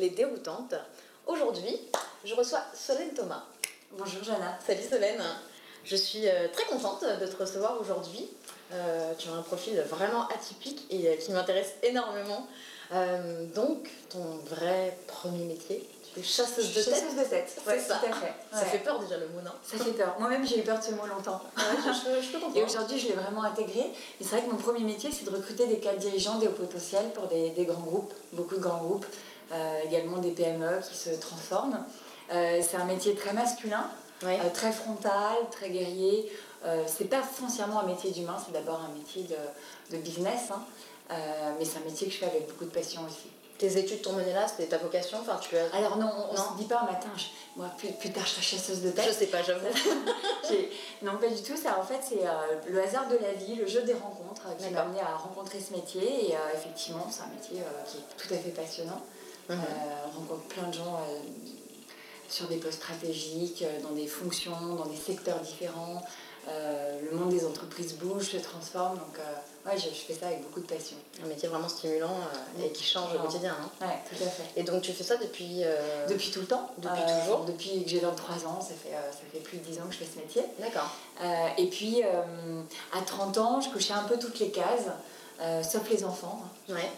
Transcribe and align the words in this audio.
Les 0.00 0.08
Déroutantes. 0.08 0.74
Aujourd'hui, 1.26 1.78
je 2.24 2.34
reçois 2.34 2.62
Solène 2.72 3.12
Thomas. 3.12 3.44
Bonjour 3.92 4.24
Jana. 4.24 4.58
Salut 4.66 4.82
Solène. 4.82 5.22
Je 5.84 5.94
suis 5.94 6.26
euh, 6.26 6.48
très 6.50 6.64
contente 6.64 7.04
de 7.04 7.26
te 7.26 7.36
recevoir 7.36 7.78
aujourd'hui. 7.78 8.26
Euh, 8.72 9.12
tu 9.18 9.28
as 9.28 9.32
un 9.32 9.42
profil 9.42 9.78
vraiment 9.82 10.26
atypique 10.28 10.86
et 10.88 11.06
euh, 11.06 11.16
qui 11.16 11.32
m'intéresse 11.32 11.74
énormément. 11.82 12.46
donc, 13.54 13.90
ton 14.08 14.24
vrai 14.46 14.96
premier 15.06 15.44
métier, 15.44 15.86
tu 16.14 16.20
es 16.20 16.22
chasseuse 16.22 16.70
de 16.70 16.80
tête. 16.82 16.94
Chasseuse 16.94 17.16
de 17.18 17.24
tête, 17.24 17.48
c'est 17.48 17.80
ça. 17.80 17.96
Tout 17.96 18.06
à 18.06 18.12
fait. 18.14 18.34
Ça 18.52 18.64
fait 18.64 18.78
peur 18.78 19.00
déjà 19.00 19.18
le 19.18 19.28
mot, 19.28 19.42
non? 19.44 19.52
Ça 19.62 19.84
fait 19.84 19.92
peur. 19.92 20.16
Moi-même, 20.18 20.46
j'ai 20.46 20.60
eu 20.60 20.62
peur 20.62 20.78
de 20.78 20.84
ce 20.84 20.92
mot 20.92 21.06
longtemps. 21.06 21.42
je, 21.58 22.22
je, 22.22 22.32
peux. 22.32 22.58
Et 22.58 22.64
aujourd'hui, 22.64 22.98
je 22.98 23.08
l'ai 23.08 23.12
vraiment 23.12 23.42
intégré. 23.44 23.80
Et 24.18 24.24
c'est 24.24 24.30
vrai 24.36 24.42
que 24.42 24.50
mon 24.50 24.56
premier 24.56 24.80
métier, 24.80 25.10
c'est 25.12 25.24
de 25.24 25.30
recruter 25.30 25.66
des 25.66 25.78
cadres 25.78 25.98
dirigeants, 25.98 26.38
des 26.38 26.48
hauts 26.48 26.52
potentiels 26.52 27.10
pour 27.12 27.26
des, 27.28 27.50
des 27.50 27.66
grands 27.66 27.82
groupes, 27.82 28.14
beaucoup 28.32 28.56
de 28.56 28.60
grands 28.60 28.82
groupes, 28.82 29.06
également 29.84 30.18
des 30.18 30.30
PME 30.30 30.80
qui 30.88 30.96
se 30.96 31.10
transforment. 31.10 31.84
c'est 32.30 32.76
un 32.76 32.84
métier 32.84 33.14
très 33.14 33.32
masculin 33.32 33.90
euh, 34.24 34.50
très 34.52 34.72
frontal, 34.72 35.36
très 35.50 35.70
guerrier. 35.70 36.30
Euh, 36.66 36.84
c'est 36.86 37.06
pas 37.06 37.22
foncièrement 37.22 37.80
un 37.80 37.86
métier 37.86 38.10
d'humain, 38.10 38.36
c'est 38.44 38.52
d'abord 38.52 38.82
un 38.82 38.94
métier 38.94 39.24
de, 39.90 39.96
business, 39.96 40.50
hein. 40.50 40.62
euh, 41.10 41.52
mais 41.58 41.64
c'est 41.64 41.78
un 41.78 41.84
métier 41.84 42.06
que 42.06 42.12
je 42.12 42.18
fais 42.18 42.26
avec 42.26 42.46
beaucoup 42.46 42.66
de 42.66 42.70
passion 42.70 43.00
aussi. 43.06 43.30
Tes 43.56 43.78
études 43.78 44.02
t'ont 44.02 44.12
mené 44.12 44.32
là, 44.32 44.46
c'était 44.46 44.66
ta 44.66 44.78
vocation 44.78 45.18
enfin, 45.20 45.38
tu 45.40 45.56
as... 45.56 45.74
Alors 45.74 45.96
non, 45.96 46.10
on 46.30 46.32
ne 46.32 46.38
se 46.38 46.56
dit 46.58 46.64
pas 46.64 46.80
un 46.80 46.92
matin, 46.92 47.08
moi 47.56 47.66
plus, 47.78 48.10
tard 48.10 48.24
je 48.26 48.30
serai 48.30 48.42
chasseuse 48.42 48.82
de 48.82 48.90
tête. 48.90 49.06
Je 49.06 49.12
sais 49.12 49.26
pas, 49.26 49.42
j'avoue. 49.42 49.66
non, 51.02 51.16
pas 51.18 51.28
du 51.28 51.42
tout, 51.42 51.56
ça 51.56 51.78
en 51.78 51.82
fait 51.82 52.00
c'est 52.02 52.20
le 52.70 52.82
hasard 52.82 53.08
de 53.08 53.16
la 53.16 53.32
vie, 53.32 53.56
le 53.56 53.66
jeu 53.66 53.82
des 53.82 53.94
rencontres 53.94 54.54
qui 54.58 54.70
m'a 54.70 54.80
amené 54.82 55.00
à 55.00 55.14
rencontrer 55.16 55.60
ce 55.60 55.72
métier 55.72 56.30
et 56.30 56.34
effectivement 56.54 57.06
c'est 57.10 57.22
un 57.22 57.34
métier 57.34 57.62
qui 57.86 57.98
est 57.98 58.16
tout 58.16 58.34
à 58.34 58.36
fait 58.38 58.50
passionnant. 58.50 59.00
On 59.50 60.18
rencontre 60.20 60.42
plein 60.48 60.68
de 60.68 60.74
gens 60.74 61.00
sur 62.30 62.46
des 62.46 62.56
postes 62.56 62.78
stratégiques, 62.78 63.62
euh, 63.62 63.82
dans 63.82 63.92
des 63.92 64.06
fonctions, 64.06 64.74
dans 64.76 64.86
des 64.86 64.96
secteurs 64.96 65.40
différents. 65.40 66.02
Euh, 66.48 66.98
le 67.10 67.16
monde 67.18 67.28
des 67.30 67.44
entreprises 67.44 67.96
bouge, 67.96 68.30
se 68.30 68.38
transforme, 68.38 68.96
donc 68.96 69.18
euh, 69.18 69.68
ouais, 69.68 69.76
je, 69.76 69.88
fais 69.88 70.14
ça 70.14 70.28
avec 70.28 70.42
beaucoup 70.42 70.60
de 70.60 70.66
passion. 70.66 70.96
Un 71.22 71.26
métier 71.26 71.48
vraiment 71.48 71.68
stimulant 71.68 72.16
et 72.64 72.72
qui 72.72 72.82
change 72.82 73.14
au 73.14 73.18
quotidien. 73.18 73.54
Hein. 73.60 73.68
Oui, 73.82 73.88
tout 74.08 74.24
à 74.24 74.28
fait. 74.28 74.44
Et 74.56 74.62
donc 74.62 74.80
tu 74.80 74.92
fais 74.92 75.04
ça 75.04 75.16
depuis 75.18 75.62
Depuis 76.08 76.30
tout 76.30 76.40
le 76.40 76.46
temps. 76.46 76.70
Depuis 76.78 77.02
toujours? 77.02 77.44
Depuis 77.44 77.84
que 77.84 77.90
j'ai 77.90 77.98
23 77.98 78.46
ans, 78.46 78.60
ça 78.62 78.72
fait, 78.74 78.90
ça 78.90 79.18
fait 79.30 79.40
plus 79.40 79.58
de 79.58 79.64
10 79.64 79.80
ans 79.80 79.86
que 79.86 79.92
je 79.92 79.98
fais 79.98 80.06
ce 80.06 80.18
métier. 80.18 80.42
D'accord. 80.58 80.90
et 81.58 81.66
puis 81.66 82.02
à 82.02 83.02
30 83.02 83.36
ans, 83.36 83.60
je 83.60 83.68
cochais 83.68 83.92
un 83.92 84.04
peu 84.04 84.18
toutes 84.18 84.38
les 84.38 84.50
cases, 84.50 84.88
sauf 85.62 85.90
les 85.90 86.04
enfants. 86.04 86.40
Ouais. 86.70 86.90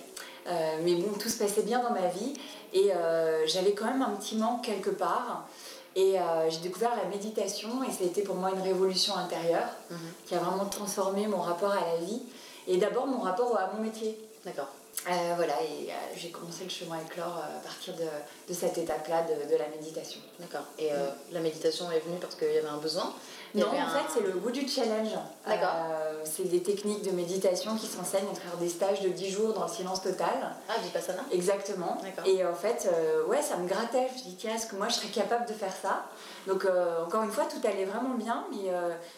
Euh, 0.46 0.78
mais 0.82 0.94
bon, 0.94 1.12
tout 1.18 1.28
se 1.28 1.38
passait 1.38 1.62
bien 1.62 1.82
dans 1.82 1.90
ma 1.90 2.08
vie 2.08 2.34
et 2.72 2.92
euh, 2.92 3.46
j'avais 3.46 3.72
quand 3.72 3.86
même 3.86 4.02
un 4.02 4.10
petit 4.10 4.36
manque 4.36 4.64
quelque 4.64 4.90
part. 4.90 5.46
Et 5.94 6.18
euh, 6.18 6.48
j'ai 6.48 6.60
découvert 6.60 6.96
la 6.96 7.04
méditation 7.04 7.84
et 7.84 7.92
ça 7.92 8.02
a 8.02 8.06
été 8.06 8.22
pour 8.22 8.34
moi 8.36 8.50
une 8.50 8.62
révolution 8.62 9.14
intérieure 9.14 9.68
mhm. 9.90 9.98
qui 10.26 10.34
a 10.34 10.38
vraiment 10.38 10.64
transformé 10.64 11.26
mon 11.26 11.40
rapport 11.40 11.70
à 11.70 11.80
la 11.80 11.96
vie 11.96 12.22
et 12.66 12.78
d'abord 12.78 13.06
mon 13.06 13.20
rapport 13.20 13.56
à 13.58 13.70
mon 13.74 13.82
métier. 13.82 14.18
D'accord. 14.44 14.68
voilà, 15.36 15.62
et 15.62 15.90
j'ai 16.16 16.30
commencé 16.30 16.64
le 16.64 16.70
chemin 16.70 16.98
éclore 16.98 17.38
à 17.38 17.60
partir 17.62 17.94
de, 17.94 18.04
de 18.48 18.54
cette 18.54 18.78
étape-là 18.78 19.22
de, 19.22 19.52
de, 19.52 19.56
la 19.56 19.68
méditation. 19.68 20.20
D'accord. 20.40 20.64
Et 20.78 20.88
la 21.30 21.40
méditation 21.40 21.90
est 21.92 22.00
venue 22.00 22.18
parce 22.20 22.34
qu'il 22.34 22.52
y 22.52 22.58
avait 22.58 22.66
un 22.66 22.78
besoin 22.78 23.14
non, 23.54 23.66
en 23.66 23.70
fait, 23.70 24.04
c'est 24.12 24.22
le 24.22 24.32
goût 24.32 24.50
du 24.50 24.66
challenge. 24.66 25.10
D'accord. 25.46 25.68
Euh, 25.74 26.22
c'est 26.24 26.44
des 26.44 26.62
techniques 26.62 27.02
de 27.04 27.10
méditation 27.10 27.76
qui 27.76 27.86
s'enseignent 27.86 28.28
à 28.30 28.34
travers 28.34 28.56
des 28.58 28.68
stages 28.68 29.00
de 29.02 29.08
10 29.08 29.30
jours 29.30 29.52
dans 29.52 29.64
le 29.64 29.70
silence 29.70 30.02
total. 30.02 30.54
Ah, 30.68 30.74
Vipassana 30.82 31.22
Exactement. 31.30 31.98
Et 32.24 32.44
en 32.44 32.54
fait, 32.54 32.88
euh, 32.92 33.26
ouais, 33.26 33.42
ça 33.42 33.56
me 33.56 33.68
grattait. 33.68 34.08
Je 34.08 34.24
me 34.24 34.30
dit, 34.30 34.36
tiens, 34.38 34.54
est-ce 34.54 34.66
que 34.66 34.76
moi 34.76 34.88
je 34.88 34.94
serais 34.94 35.08
capable 35.08 35.46
de 35.46 35.52
faire 35.52 35.74
ça? 35.74 36.06
Donc, 36.46 36.64
euh, 36.64 37.04
encore 37.04 37.22
une 37.24 37.30
fois, 37.30 37.44
tout 37.44 37.66
allait 37.66 37.84
vraiment 37.84 38.14
bien, 38.14 38.44
mais 38.50 38.70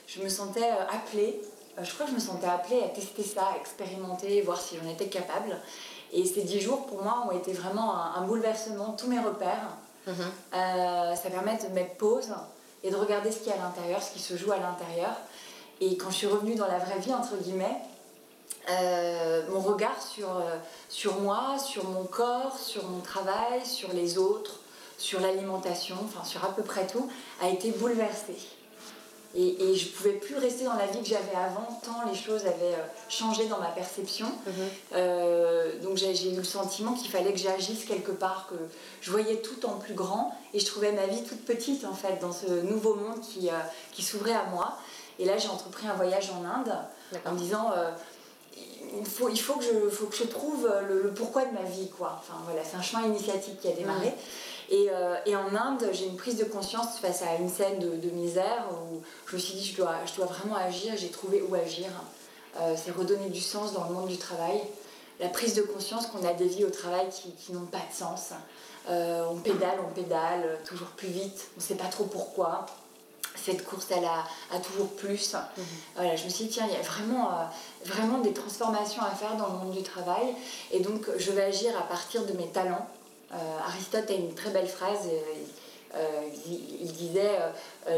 je 0.06 0.21
me 0.23 0.28
sentais 0.28 0.69
appelée. 0.93 1.41
je 1.81 1.93
crois 1.93 2.06
que 2.06 2.11
je 2.11 2.17
me 2.17 2.21
sentais 2.21 2.47
appelée 2.47 2.83
à 2.83 2.89
tester 2.89 3.23
ça, 3.23 3.50
à 3.55 3.59
expérimenter, 3.59 4.41
voir 4.43 4.61
si 4.61 4.77
j'en 4.77 4.89
étais 4.89 5.06
capable. 5.06 5.56
Et 6.12 6.25
ces 6.25 6.43
10 6.43 6.61
jours, 6.61 6.87
pour 6.87 7.03
moi, 7.03 7.27
ont 7.28 7.37
été 7.37 7.53
vraiment 7.53 7.94
un, 7.94 8.23
bouleversement, 8.23 8.97
tous 8.99 9.09
mes 9.09 9.21
repères. 9.21 9.69
Mhm. 10.06 10.17
ça 10.53 11.31
permet 11.31 11.56
de 11.56 11.73
mettre 11.73 11.94
pause 11.94 12.31
et 12.84 12.91
de 12.91 12.97
regarder 12.97 13.33
ce 13.33 13.39
qu'il 13.39 13.49
y 13.49 13.50
a 13.50 13.55
à 13.55 13.65
l'intérieur, 13.65 14.03
ce 14.03 14.12
qui 14.12 14.21
se 14.21 14.37
joue 14.37 14.53
à 14.53 14.59
l'intérieur. 14.59 15.17
Et 15.81 15.97
quand 15.97 16.11
je 16.11 16.17
suis 16.17 16.27
revenue 16.27 16.55
dans 16.55 16.69
la 16.69 16.78
vraie 16.78 16.99
vie, 17.00 17.12
entre 17.12 17.37
guillemets, 17.37 17.81
euh, 18.71 19.43
mon 19.50 19.61
regard 19.61 20.00
sur, 20.00 20.37
euh, 20.37 20.56
sur 20.89 21.21
moi, 21.21 21.56
sur 21.59 21.89
mon 21.89 22.05
corps, 22.05 22.56
sur 22.59 22.84
mon 22.84 23.00
travail, 23.00 23.65
sur 23.65 23.93
les 23.93 24.19
autres, 24.19 24.61
sur 24.99 25.21
l'alimentation, 25.21 25.97
enfin 26.05 26.25
sur 26.25 26.44
à 26.44 26.55
peu 26.55 26.62
près 26.62 26.87
tout, 26.87 27.11
a 27.43 27.49
été 27.49 27.73
bouleversé. 27.73 28.37
Et, 29.37 29.71
et 29.71 29.77
je 29.77 29.89
ne 29.89 29.93
pouvais 29.93 30.12
plus 30.12 30.37
rester 30.37 30.65
dans 30.65 30.75
la 30.75 30.87
vie 30.87 31.00
que 31.00 31.09
j'avais 31.09 31.34
avant, 31.34 31.67
tant 31.83 32.09
les 32.09 32.17
choses 32.17 32.43
avaient 32.43 32.75
euh, 32.75 32.87
changé 33.09 33.47
dans 33.47 33.59
ma 33.59 33.69
perception. 33.69 34.27
Mhm. 34.27 34.53
Euh, 34.95 35.78
donc 35.81 35.97
j'ai 35.97 36.33
eu 36.33 36.37
le 36.37 36.45
sentiment 36.45 36.93
qu'il 36.93 37.11
fallait 37.11 37.33
que 37.33 37.39
j'agisse 37.39 37.84
quelque 37.84 38.12
part, 38.12 38.47
que 38.49 38.55
je 39.00 39.11
voyais 39.11 39.37
tout 39.37 39.67
en 39.67 39.78
plus 39.78 39.94
grand 39.94 40.39
et 40.53 40.61
je 40.61 40.67
trouvais 40.67 40.93
ma 40.93 41.06
vie 41.06 41.25
toute 41.25 41.44
petite 41.44 41.84
en 41.84 41.94
fait 41.94 42.21
dans 42.21 42.33
ce 42.33 42.47
nouveau 42.47 42.94
monde 42.94 43.21
qui, 43.21 43.49
euh, 43.49 43.55
qui 43.91 44.03
s'ouvrait 44.03 44.34
à 44.34 44.44
moi. 44.44 44.78
Et 45.19 45.25
là 45.25 45.37
j'ai 45.37 45.49
entrepris 45.49 45.89
un 45.89 45.94
voyage 45.94 46.31
en 46.31 46.44
Inde 46.44 46.77
en 47.27 47.33
me 47.33 47.39
disant 47.39 47.73
il 48.97 49.06
faut, 49.06 49.28
il 49.28 49.41
faut, 49.41 49.55
que 49.55 49.65
je, 49.65 49.89
faut 49.89 50.06
que 50.06 50.17
je 50.17 50.25
trouve 50.25 50.71
le, 50.89 51.11
pourquoi 51.11 51.44
de 51.44 51.53
ma 51.53 51.62
vie. 51.62 51.91
Quoi. 51.91 52.21
Enfin, 52.21 52.39
voilà, 52.44 52.62
c'est 52.65 52.77
un 52.77 52.83
chemin 52.83 53.06
initiatique 53.06 53.61
qui 53.61 53.69
a 53.69 53.73
démarré. 53.73 54.15
Et, 54.70 54.88
euh, 54.91 55.16
et, 55.26 55.36
en 55.36 55.54
Inde, 55.54 55.88
j'ai 55.92 56.06
une 56.06 56.16
prise 56.16 56.36
de 56.36 56.44
conscience 56.44 56.98
face 56.98 57.22
à 57.22 57.34
une 57.36 57.48
scène 57.48 57.78
de, 57.78 58.10
misère 58.10 58.66
où 58.72 59.02
je 59.26 59.36
me 59.36 59.41
suis 59.41 59.54
dit 59.54 59.64
je 59.64 59.76
dois, 59.76 59.97
je 60.06 60.14
dois 60.14 60.26
vraiment 60.26 60.56
agir, 60.56 60.94
j'ai 60.97 61.10
trouvé 61.10 61.42
où 61.42 61.54
agir. 61.54 61.88
Euh, 62.60 62.75
c'est 62.82 62.92
redonner 62.92 63.28
du 63.28 63.41
sens 63.41 63.72
dans 63.72 63.84
le 63.88 63.94
monde 63.94 64.08
du 64.08 64.16
travail. 64.16 64.60
La 65.20 65.28
prise 65.28 65.54
de 65.54 65.62
conscience 65.62 66.06
qu'on 66.06 66.26
a 66.26 66.32
des 66.32 66.47
vies 66.47 66.64
au 66.64 66.70
travail 66.70 67.08
qui, 67.10 67.32
qui 67.32 67.52
n'ont 67.52 67.66
pas 67.66 67.78
de 67.78 67.94
sens. 67.94 68.30
Euh, 68.88 69.26
on 69.30 69.36
pédale, 69.36 69.78
on 69.86 69.92
pédale, 69.92 70.58
toujours 70.64 70.88
plus 70.88 71.08
vite, 71.08 71.48
on 71.56 71.60
ne 71.60 71.64
sait 71.64 71.75
pas 71.75 71.88
trop 71.88 72.04
pourquoi 72.04 72.66
cette 73.36 73.64
course, 73.64 73.86
elle 73.91 74.04
a, 74.04 74.25
a 74.54 74.60
toujours 74.60 74.88
plus. 74.91 75.34
Mhm. 75.34 75.64
Voilà, 75.96 76.16
je 76.16 76.25
me 76.25 76.31
suis 76.31 76.44
dit, 76.44 76.50
tiens, 76.50 76.66
il 76.69 76.75
y 76.75 76.76
a 76.76 76.82
vraiment, 76.82 77.31
vraiment 77.84 78.19
des 78.19 78.32
transformations 78.32 79.02
à 79.02 79.10
faire 79.10 79.36
dans 79.36 79.48
le 79.48 79.58
monde 79.58 79.72
du 79.72 79.82
travail. 79.82 80.34
Et 80.70 80.81
donc, 80.81 81.06
je 81.19 81.32
vais 81.32 81.42
agir 81.42 81.76
à 81.76 81.82
partir 81.82 82.25
de 82.25 82.32
mes 82.34 82.46
talents. 82.48 82.88
Euh, 83.33 83.37
Aristote 83.67 84.11
a 84.11 84.15
une 84.15 84.35
très 84.35 84.51
belle 84.51 84.69
phrase. 84.69 85.07
Euh, 85.07 85.97
euh, 85.97 86.29
il, 86.81 86.93
disait 86.93 87.39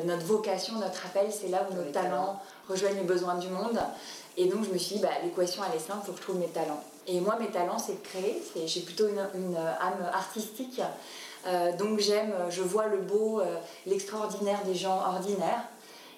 notre 0.04 0.26
vocation, 0.26 0.74
notre 0.74 1.06
appel, 1.06 1.32
c'est 1.32 1.48
là 1.48 1.66
où 1.70 1.74
nos 1.74 1.90
talents 1.90 2.38
rejoignent 2.68 2.96
les 2.96 3.04
besoins 3.04 3.36
du 3.36 3.48
monde. 3.48 3.78
Et 4.36 4.46
donc 4.46 4.64
je 4.64 4.70
me 4.70 4.76
suis 4.76 4.96
dit, 4.96 5.02
bah, 5.02 5.08
l'équation 5.24 5.62
elle 5.66 5.76
est 5.76 5.82
simple, 5.82 6.00
il 6.02 6.06
faut 6.06 6.12
que 6.12 6.18
je 6.18 6.22
trouve 6.22 6.38
mes 6.38 6.48
talents. 6.48 6.82
Et 7.06 7.20
moi, 7.20 7.36
mes 7.40 7.46
talents, 7.46 7.78
c'est 7.78 7.94
de 7.94 8.06
créer. 8.06 8.42
J'ai 8.66 8.80
plutôt 8.80 9.08
une, 9.08 9.26
une, 9.34 9.56
âme 9.56 10.10
artistique. 10.12 10.82
donc 11.78 12.00
j'aime, 12.00 12.34
je 12.50 12.60
vois 12.60 12.88
le 12.88 12.98
beau, 12.98 13.40
l'extraordinaire 13.86 14.62
des 14.66 14.74
gens 14.74 14.98
ordinaires. 14.98 15.64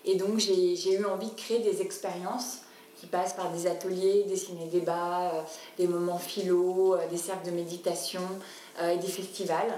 Et 0.05 0.17
donc 0.17 0.39
j'ai 0.39 0.93
eu 0.93 1.05
envie 1.05 1.29
de 1.29 1.37
créer 1.37 1.61
des 1.61 1.81
expériences 1.81 2.63
qui 3.01 3.07
passent 3.07 3.35
par 3.35 3.51
des 3.53 3.67
ateliers, 3.67 4.25
des 4.25 4.37
ciné-débats, 4.37 5.33
euh, 5.33 5.43
des 5.77 5.87
moments 5.87 6.19
philo, 6.19 6.97
des 7.11 7.17
cercles 7.17 7.47
de 7.47 7.53
méditation 7.53 8.23
et 8.83 8.97
des 8.97 9.09
festivals 9.09 9.73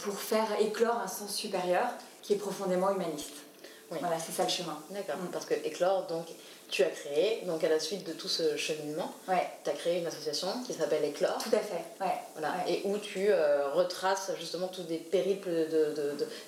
pour 0.00 0.14
faire 0.14 0.46
éclore 0.60 1.00
un 1.02 1.08
sens 1.08 1.34
supérieur 1.34 1.86
qui 2.22 2.34
est 2.34 2.36
profondément 2.36 2.90
humaniste. 2.90 3.34
Voilà, 4.00 4.16
c'est 4.18 4.32
ça 4.32 4.44
le 4.44 4.48
chemin. 4.48 4.78
D'accord, 4.90 5.16
mm. 5.16 5.28
parce 5.32 5.44
que 5.44 5.54
éclore, 5.54 6.06
donc 6.06 6.26
tu 6.70 6.82
as 6.82 6.88
créé, 6.88 7.42
donc 7.46 7.62
à 7.62 7.68
la 7.68 7.78
suite 7.78 8.06
de 8.06 8.12
tout 8.12 8.28
ce 8.28 8.56
cheminement, 8.56 9.12
ouais. 9.28 9.46
tu 9.62 9.68
as 9.68 9.74
créé 9.74 9.98
une 9.98 10.06
association 10.06 10.48
qui 10.66 10.72
s'appelle 10.72 11.04
Éclore. 11.04 11.36
Tout 11.36 11.54
à 11.54 11.58
fait, 11.58 11.84
ouais. 12.00 12.14
Voilà, 12.32 12.54
et 12.66 12.80
où 12.86 12.96
tu 12.96 13.26
euh, 13.28 13.70
retraces 13.74 14.30
justement 14.40 14.68
tous 14.68 14.84
des 14.84 14.96
périples 14.96 15.50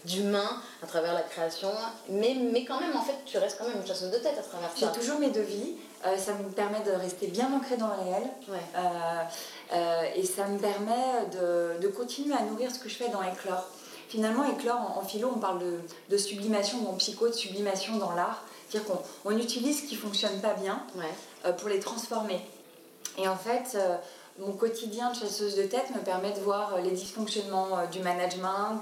d'humains 0.07 0.63
de, 0.81 0.85
à 0.85 0.87
travers 0.87 1.13
la 1.13 1.21
création, 1.21 1.71
mais, 2.09 2.37
mais 2.53 2.65
quand 2.65 2.81
même, 2.81 2.97
en 2.97 3.03
fait, 3.03 3.17
tu 3.27 3.37
restes 3.37 3.59
quand 3.59 3.69
même 3.69 3.77
une 3.77 3.87
chasseuse 3.87 4.11
de 4.11 4.19
tête 4.19 4.39
à 4.39 4.43
travers 4.43 4.71
ça. 4.75 4.91
J'ai 4.95 4.99
toujours 4.99 5.19
mes 5.19 5.31
devis, 5.31 5.75
euh, 6.07 6.17
ça 6.17 6.33
me 6.33 6.49
permet 6.51 6.81
de 6.81 6.93
rester 6.93 7.27
bien 7.27 7.53
ancré 7.53 7.77
dans 7.77 7.89
le 7.89 8.03
réel, 8.05 8.23
euh, 8.49 9.23
et 9.73 10.25
ça 10.25 10.47
me 10.47 10.59
permet 10.59 11.27
de, 11.33 11.81
de 11.81 11.89
continuer 11.89 12.35
à 12.35 12.43
nourrir 12.43 12.71
ce 12.71 12.79
que 12.79 12.89
je 12.89 12.95
fais 12.95 13.09
dans 13.09 13.23
Éclore. 13.23 13.69
Finalement, 14.15 14.45
éclore, 14.45 14.97
en, 14.97 15.03
philo, 15.03 15.33
on 15.35 15.41
parle 15.41 15.61
de, 16.09 16.17
sublimation, 16.17 16.79
ou 16.85 16.89
en 16.89 16.95
psycho, 16.95 17.29
de 17.29 17.33
sublimation 17.33 17.97
dans 17.97 18.13
l'art. 18.13 18.45
C'est-à-dire 18.69 18.93
qu'on 19.23 19.37
utilise 19.37 19.83
ce 19.83 19.89
qui 19.89 19.97
ne 19.97 20.01
fonctionne 20.01 20.41
pas 20.41 20.55
bien 20.55 20.85
euh, 21.45 21.53
pour 21.53 21.69
les 21.69 21.81
transformer. 21.81 22.41
Et 23.19 23.27
en 23.27 23.37
fait, 23.37 23.77
euh, 23.77 23.97
mon 24.39 24.53
quotidien 24.53 25.11
de 25.11 25.17
chasseuse 25.17 25.55
de 25.55 25.63
tête 25.63 25.91
me 25.95 26.01
permet 26.01 26.33
de 26.33 26.41
voir 26.41 26.75
euh, 26.75 26.81
les 26.81 26.91
dysfonctionnements 26.91 27.87
du 27.91 28.01
management, 28.01 28.81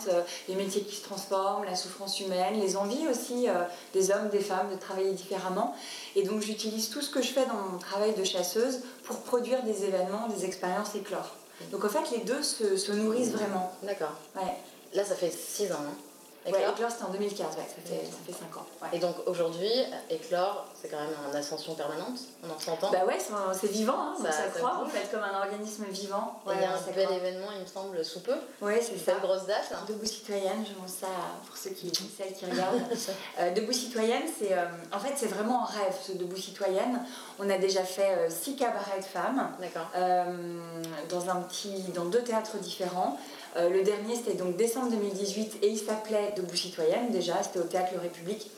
les 0.48 0.54
métiers 0.54 0.82
qui 0.82 0.96
se 0.96 1.04
transforment, 1.04 1.64
la 1.64 1.76
souffrance 1.76 2.20
humaine, 2.20 2.58
les 2.60 2.76
envies 2.76 3.06
aussi 3.08 3.46
des 3.92 4.10
hommes, 4.10 4.28
des 4.30 4.40
femmes 4.40 4.70
de 4.72 4.76
travailler 4.76 5.12
différemment. 5.12 5.74
Et 6.16 6.22
donc 6.22 6.40
j'utilise 6.40 6.88
tout 6.88 7.02
ce 7.02 7.10
que 7.10 7.20
je 7.20 7.28
fais 7.28 7.44
dans 7.46 7.72
mon 7.72 7.78
travail 7.78 8.14
de 8.14 8.24
chasseuse 8.24 8.80
pour 9.04 9.18
produire 9.20 9.62
des 9.62 9.84
événements, 9.84 10.28
des 10.28 10.44
expériences 10.44 10.94
éclore. 10.94 11.36
Donc 11.70 11.84
en 11.84 11.88
fait, 11.88 12.10
les 12.16 12.24
deux 12.24 12.42
se, 12.42 12.76
se 12.76 12.92
nourrissent 12.92 13.32
vraiment. 13.32 13.72
D'accord. 13.82 14.14
Ouais. 14.34 14.56
Là, 14.94 15.04
ça 15.04 15.14
fait 15.14 15.30
6 15.30 15.72
ans. 15.72 15.76
Hein. 15.80 16.11
Ouais, 16.46 16.60
Éclore, 16.68 16.90
c'était 16.90 17.04
en 17.04 17.10
2015, 17.10 17.46
ouais, 17.56 17.62
ça 17.62 17.74
fait, 17.84 18.04
ça 18.06 18.16
fait 18.26 18.32
5 18.32 18.56
ans. 18.56 18.66
Ouais. 18.82 18.88
Et 18.94 18.98
donc 18.98 19.14
aujourd'hui, 19.26 19.70
Éclore, 20.10 20.66
c'est 20.80 20.88
quand 20.88 20.98
même 20.98 21.14
en 21.30 21.34
ascension 21.36 21.74
permanente, 21.74 22.18
on 22.44 22.50
en 22.52 22.58
s'entend. 22.58 22.90
Bah 22.90 23.04
ouais, 23.06 23.18
c'est- 23.20 23.66
vivant, 23.68 23.94
hein, 23.96 24.14
donc 24.18 24.26
Ça- 24.26 24.32
ça, 24.32 24.42
ça 24.52 24.58
croît 24.58 24.74
en 24.80 24.84
bouge. 24.84 24.92
fait, 24.92 25.08
comme 25.10 25.22
un 25.22 25.38
organisme 25.38 25.84
vivant. 25.90 26.40
Il 26.46 26.52
y 26.52 26.54
a 26.54 26.58
Ouais, 26.58 26.64
un 26.66 26.78
ça 26.78 26.90
bel 26.90 27.10
événement, 27.12 27.46
il 27.54 27.60
me 27.62 27.66
semble, 27.66 28.04
sous 28.04 28.20
peu. 28.20 28.34
Oui, 28.60 28.74
c'est 28.80 28.98
ça. 28.98 29.12
une 29.12 29.18
grosse 29.20 29.46
date. 29.46 29.70
hein. 29.72 29.84
Debout 29.88 30.04
citoyenne, 30.06 30.64
je 30.66 30.80
lance 30.80 30.92
ça 31.00 31.06
pour 31.46 31.56
ceux 31.56 31.70
qui, 31.70 31.92
celles 32.18 32.32
qui 32.34 32.44
regardent. 32.46 32.80
Euh, 33.38 33.50
Debout 33.52 33.72
citoyenne, 33.72 34.24
c'est 34.38 34.52
euh, 34.52 34.64
en 34.92 34.98
fait 34.98 35.12
c'est 35.16 35.26
vraiment 35.26 35.62
un 35.62 35.66
rêve 35.66 35.94
ce 36.06 36.12
Debout 36.12 36.36
citoyenne. 36.36 37.04
On 37.38 37.48
a 37.48 37.58
déjà 37.58 37.82
fait 37.84 38.10
euh, 38.18 38.30
six 38.30 38.56
cabarets 38.56 38.98
de 38.98 39.04
femmes 39.04 39.50
D'accord. 39.60 39.86
euh, 39.96 40.60
dans 41.08 41.30
un 41.30 41.36
petit, 41.42 41.82
dans 41.94 42.04
deux 42.04 42.22
théâtres 42.22 42.56
différents. 42.58 43.18
Euh, 43.56 43.68
le 43.68 43.82
dernier 43.82 44.16
c'était 44.16 44.34
donc 44.34 44.56
décembre 44.56 44.90
2018 44.90 45.58
et 45.62 45.68
il 45.68 45.78
s'appelait 45.78 46.32
Debout 46.36 46.56
citoyenne 46.56 47.10
déjà, 47.10 47.42
c'était 47.42 47.58
au 47.58 47.64
théâtre 47.64 47.90
Le 47.94 48.00
République. 48.00 48.50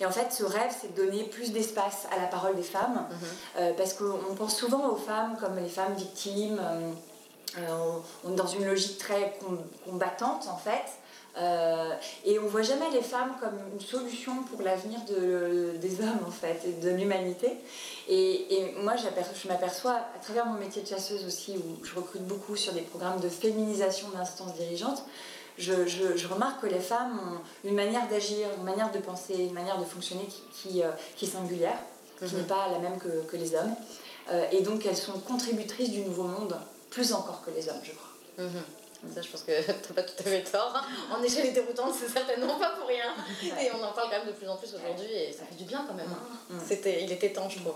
Et 0.00 0.06
en 0.06 0.10
fait, 0.10 0.32
ce 0.32 0.44
rêve, 0.44 0.74
c'est 0.80 0.94
de 0.96 1.04
donner 1.04 1.24
plus 1.24 1.52
d'espace 1.52 2.06
à 2.10 2.18
la 2.18 2.26
parole 2.26 2.56
des 2.56 2.62
femmes, 2.62 3.06
Mhm. 3.10 3.16
euh, 3.58 3.72
parce 3.76 3.92
qu'on 3.92 4.34
pense 4.34 4.56
souvent 4.56 4.88
aux 4.88 4.96
femmes 4.96 5.36
comme 5.38 5.56
les 5.56 5.68
femmes 5.68 5.94
victimes. 5.94 6.58
euh, 6.60 6.90
on- 7.68 8.28
on 8.28 8.32
est 8.32 8.36
dans 8.36 8.46
une 8.46 8.64
logique 8.64 8.96
très 8.98 9.36
com- 9.40 9.58
combattante 9.84 10.46
en 10.50 10.56
fait. 10.56 10.84
Euh, 11.38 11.90
et 12.24 12.38
on 12.40 12.46
voit 12.46 12.62
jamais 12.62 12.90
les 12.92 13.02
femmes 13.02 13.34
comme 13.40 13.56
une 13.72 13.80
solution 13.80 14.42
pour 14.50 14.62
l'avenir 14.62 14.98
de, 15.08 15.76
des 15.80 16.00
hommes 16.00 16.24
en 16.26 16.30
fait 16.30 16.60
et 16.66 16.72
de 16.72 16.90
l'humanité. 16.90 17.52
Et, 18.08 18.54
et 18.54 18.72
moi 18.82 18.94
je 18.96 19.48
m'aperçois 19.48 19.92
à 20.16 20.18
travers 20.22 20.46
mon 20.46 20.58
métier 20.58 20.82
de 20.82 20.88
chasseuse 20.88 21.24
aussi 21.24 21.56
où 21.56 21.84
je 21.84 21.94
recrute 21.94 22.22
beaucoup 22.26 22.56
sur 22.56 22.72
des 22.72 22.80
programmes 22.82 23.20
de 23.20 23.28
féminisation 23.28 24.08
d'instances 24.10 24.54
dirigeantes. 24.54 25.04
Je, 25.58 25.86
je- 25.86 26.16
je 26.16 26.26
remarque 26.26 26.62
que 26.62 26.66
les 26.66 26.80
femmes 26.80 27.18
ont 27.20 27.68
une 27.68 27.74
manière 27.74 28.08
d'agir, 28.08 28.48
une 28.56 28.64
manière 28.64 28.90
de 28.90 28.98
penser, 28.98 29.34
une 29.34 29.52
manière 29.52 29.78
de 29.78 29.84
fonctionner 29.84 30.24
qui, 30.26 30.42
qui, 30.70 30.82
euh, 30.82 30.90
qui 31.16 31.26
est 31.26 31.28
singulière, 31.28 31.78
qui 32.18 32.24
Mhm. 32.24 32.40
n'est 32.40 32.46
pas 32.46 32.68
la 32.72 32.78
même 32.80 32.98
que, 32.98 33.22
que 33.30 33.36
les 33.36 33.54
hommes. 33.54 33.74
Euh, 34.32 34.44
et 34.52 34.62
donc 34.62 34.84
elles 34.86 34.96
sont 34.96 35.18
contributrices 35.20 35.90
du 35.90 36.00
nouveau 36.00 36.24
monde, 36.24 36.56
plus 36.90 37.12
encore 37.12 37.42
que 37.44 37.50
les 37.50 37.68
hommes, 37.68 37.80
je 37.84 37.92
crois. 37.92 38.46
Mhm. 38.46 38.62
Ça, 39.14 39.22
je 39.22 39.28
pense 39.28 39.42
que 39.42 39.52
t'as 39.66 39.94
pas 39.94 40.02
tout 40.02 40.14
à 40.18 40.22
fait 40.22 40.42
tort. 40.42 40.84
En 41.16 41.22
échelle 41.22 41.52
déroutante, 41.52 41.94
c'est 41.98 42.08
certainement 42.08 42.58
pas 42.58 42.70
pour 42.78 42.86
rien. 42.86 43.14
Et 43.42 43.70
on 43.72 43.82
en 43.82 43.92
parle 43.92 44.10
quand 44.10 44.18
même 44.18 44.26
de 44.26 44.32
plus 44.32 44.48
en 44.48 44.56
plus 44.56 44.68
aujourd'hui 44.74 45.10
et 45.12 45.32
ça 45.32 45.44
fait 45.44 45.54
du 45.56 45.64
bien 45.64 45.84
quand 45.88 45.94
même. 45.94 46.10
hein. 46.10 46.36
Mm. 46.50 46.58
C'était, 46.68 47.02
il 47.04 47.10
était 47.12 47.30
temps, 47.32 47.48
je 47.48 47.58
trouve. 47.60 47.74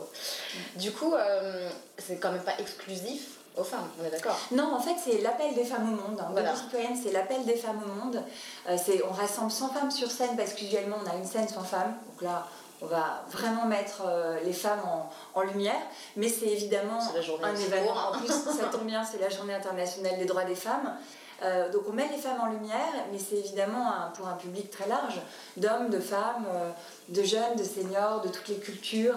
Du 0.76 0.93
coup, 0.93 1.15
euh, 1.15 1.71
c'est 1.99 2.17
quand 2.19 2.31
même 2.32 2.43
pas 2.44 2.59
exclusif 2.59 3.38
aux 3.56 3.62
femmes, 3.65 3.88
on 4.00 4.05
est 4.05 4.11
d'accord? 4.11 4.37
Non, 4.50 4.75
en 4.75 4.81
fait, 4.81 4.97
c'est 5.03 5.21
l'appel 5.21 5.55
des 5.55 5.65
femmes 5.65 5.93
au 5.93 6.09
monde. 6.11 6.21
Hein. 6.21 6.29
Voilà. 6.32 6.50
Debout 6.53 6.61
citoyenne, 6.65 6.99
c'est 7.00 7.12
l'appel 7.12 7.44
des 7.44 7.55
femmes 7.55 7.81
au 7.85 8.05
monde. 8.05 8.21
Euh, 8.69 8.76
c'est, 8.82 9.00
on 9.05 9.12
rassemble 9.12 9.53
100 9.53 9.69
femmes 9.69 9.91
sur 9.93 10.11
scène 10.11 10.37
parce 10.37 10.55
qu'usuellement, 10.55 10.97
on 11.05 11.09
a 11.09 11.15
une 11.15 11.25
scène 11.26 11.49
sans 11.49 11.62
femmes. 11.62 11.94
Donc 12.11 12.23
là, 12.23 12.47
on 12.82 12.87
va 12.87 13.23
vraiment 13.31 13.67
mettre 13.67 14.03
euh, 14.06 14.38
les 14.44 14.53
femmes 14.53 14.82
en, 14.85 15.11
en 15.38 15.43
lumière. 15.43 15.81
Mais 16.17 16.29
c'est 16.29 16.47
évidemment 16.47 17.00
un 17.47 17.55
événement. 17.67 17.93
hein. 17.99 18.12
En 18.15 18.19
plus, 18.19 18.29
ça 18.29 18.65
tombe 18.71 18.85
bien, 18.87 19.05
c'est 19.05 19.19
la 19.21 19.29
journée 19.31 19.55
internationale 19.55 20.19
des 20.19 20.25
droits 20.26 20.44
des 20.44 20.55
femmes. 20.56 20.97
Euh, 21.43 21.69
donc 21.71 21.82
on 21.88 21.93
met 21.93 22.09
les 22.09 22.17
femmes 22.17 22.41
en 22.41 22.47
lumière, 22.47 22.93
mais 23.11 23.19
c'est 23.19 23.37
évidemment 23.37 23.93
un- 23.93 24.11
pour 24.11 24.29
un 24.29 24.35
public 24.35 24.71
très 24.71 24.87
large, 24.88 25.21
d'hommes, 25.56 25.91
de 25.91 25.99
femmes, 25.99 26.47
euh, 26.49 26.71
de 27.09 27.23
jeunes, 27.25 27.56
de 27.59 27.65
seniors, 27.65 28.21
de 28.21 28.29
toutes 28.29 28.47
les 28.49 28.56
cultures, 28.59 29.17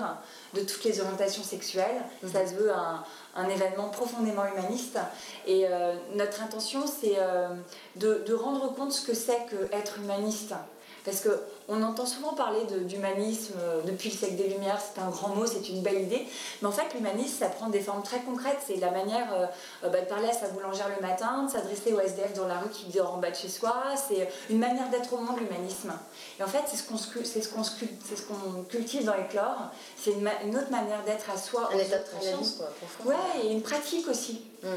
de 0.56 0.62
toutes 0.62 0.84
les 0.84 1.00
orientations 1.00 1.44
sexuelles. 1.44 2.02
Mhm. 2.24 2.32
Ça 2.34 2.48
se 2.48 2.56
veut 2.56 2.74
un, 2.74 3.04
un 3.36 3.48
événement 3.50 3.90
profondément 3.90 4.46
humaniste. 4.46 4.98
Et 5.46 5.68
euh, 5.68 5.94
notre 6.16 6.42
intention, 6.42 6.86
c'est 6.88 7.18
de, 7.96 8.24
de 8.28 8.34
rendre 8.34 8.74
compte 8.74 8.92
ce 8.94 9.06
que 9.06 9.14
c'est 9.14 9.46
qu'être 9.46 10.00
humaniste. 10.00 10.54
Parce 11.08 11.22
qu'on 11.22 11.84
entend 11.84 12.06
souvent 12.06 12.34
parler 12.34 12.66
de- 12.66 12.80
d'humanisme 12.80 13.54
euh, 13.58 13.82
depuis 13.84 14.10
le 14.10 14.18
siècle 14.18 14.36
des 14.36 14.50
Lumières, 14.50 14.78
c'est 14.82 15.00
un 15.00 15.08
grand 15.08 15.30
mot, 15.30 15.46
c'est 15.46 15.70
une 15.70 15.82
belle 15.82 16.02
idée. 16.02 16.28
Mais 16.62 16.68
en 16.68 16.72
fait, 16.74 16.94
l'humanisme, 16.94 17.38
ça 17.40 17.48
prend 17.48 17.70
des 17.70 17.80
formes 17.80 18.04
très 18.04 18.20
concrètes. 18.20 18.58
C'est 18.68 18.76
la 18.76 18.92
manière 18.92 19.34
euh, 19.34 19.46
euh, 19.86 19.90
bah, 19.90 20.02
de 20.02 20.06
parler 20.06 20.28
à 20.28 20.34
sa 20.34 20.50
boulangère 20.50 20.90
le 20.94 21.02
matin, 21.02 21.44
de 21.44 21.50
s'adresser 21.50 21.94
au 21.94 22.02
SDF 22.02 22.34
dans 22.34 22.46
la 22.46 22.60
rue 22.60 22.68
qui 22.70 22.88
dort 22.88 23.14
en 23.14 23.20
bas 23.20 23.32
de 23.32 23.38
chez 23.38 23.48
soi. 23.48 23.74
C'est 23.96 24.28
une 24.50 24.60
manière 24.60 24.90
d'être 24.90 25.14
au 25.14 25.18
monde, 25.20 25.40
l'humanisme. 25.40 25.94
Et 26.42 26.44
en 26.44 26.48
fait, 26.48 26.64
c'est 26.68 26.76
ce 26.76 26.84
qu'on 26.84 26.98
ce 26.98 27.08
ce 27.24 28.64
cultive 28.68 29.06
dans 29.06 29.16
les 29.16 29.28
chlores. 29.28 29.72
C'est 29.98 30.12
une, 30.12 30.58
autre 30.58 30.72
manière 30.72 31.06
d'être 31.06 31.30
à 31.30 31.38
soi, 31.38 31.70
Un 31.74 31.78
état 31.78 32.00
de 32.00 32.10
conscience, 32.10 32.56
quoi, 32.58 32.68
profond. 32.82 33.10
Ouais, 33.12 33.46
et 33.46 33.54
une 33.54 33.62
pratique 33.62 34.10
aussi. 34.10 34.42
Mm. 34.62 34.68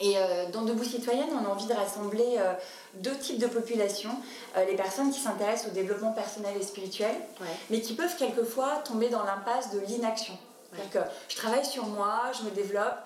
Et 0.00 0.14
euh, 0.16 0.46
dans 0.52 0.62
Debout 0.62 0.84
Citoyenne, 0.84 1.28
on 1.32 1.44
a 1.46 1.48
envie 1.48 1.66
de 1.66 1.72
rassembler 1.72 2.36
euh, 2.38 2.52
deux 3.00 3.16
types 3.18 3.38
de 3.38 3.46
populations. 3.46 4.16
Euh, 4.56 4.64
les 4.64 4.76
personnes 4.76 5.10
qui 5.10 5.20
s'intéressent 5.20 5.68
au 5.70 5.74
développement 5.74 6.12
personnel 6.12 6.56
et 6.58 6.62
spirituel, 6.62 7.14
Ouais. 7.40 7.46
mais 7.70 7.80
qui 7.80 7.94
peuvent 7.94 8.16
quelquefois 8.16 8.76
tomber 8.84 9.08
dans 9.08 9.24
l'impasse 9.24 9.70
de 9.72 9.80
l'inaction. 9.80 10.36
Que 10.92 10.98
je 11.28 11.36
travaille 11.36 11.64
sur 11.64 11.86
moi, 11.86 12.20
je 12.38 12.44
me 12.44 12.50
développe, 12.50 12.98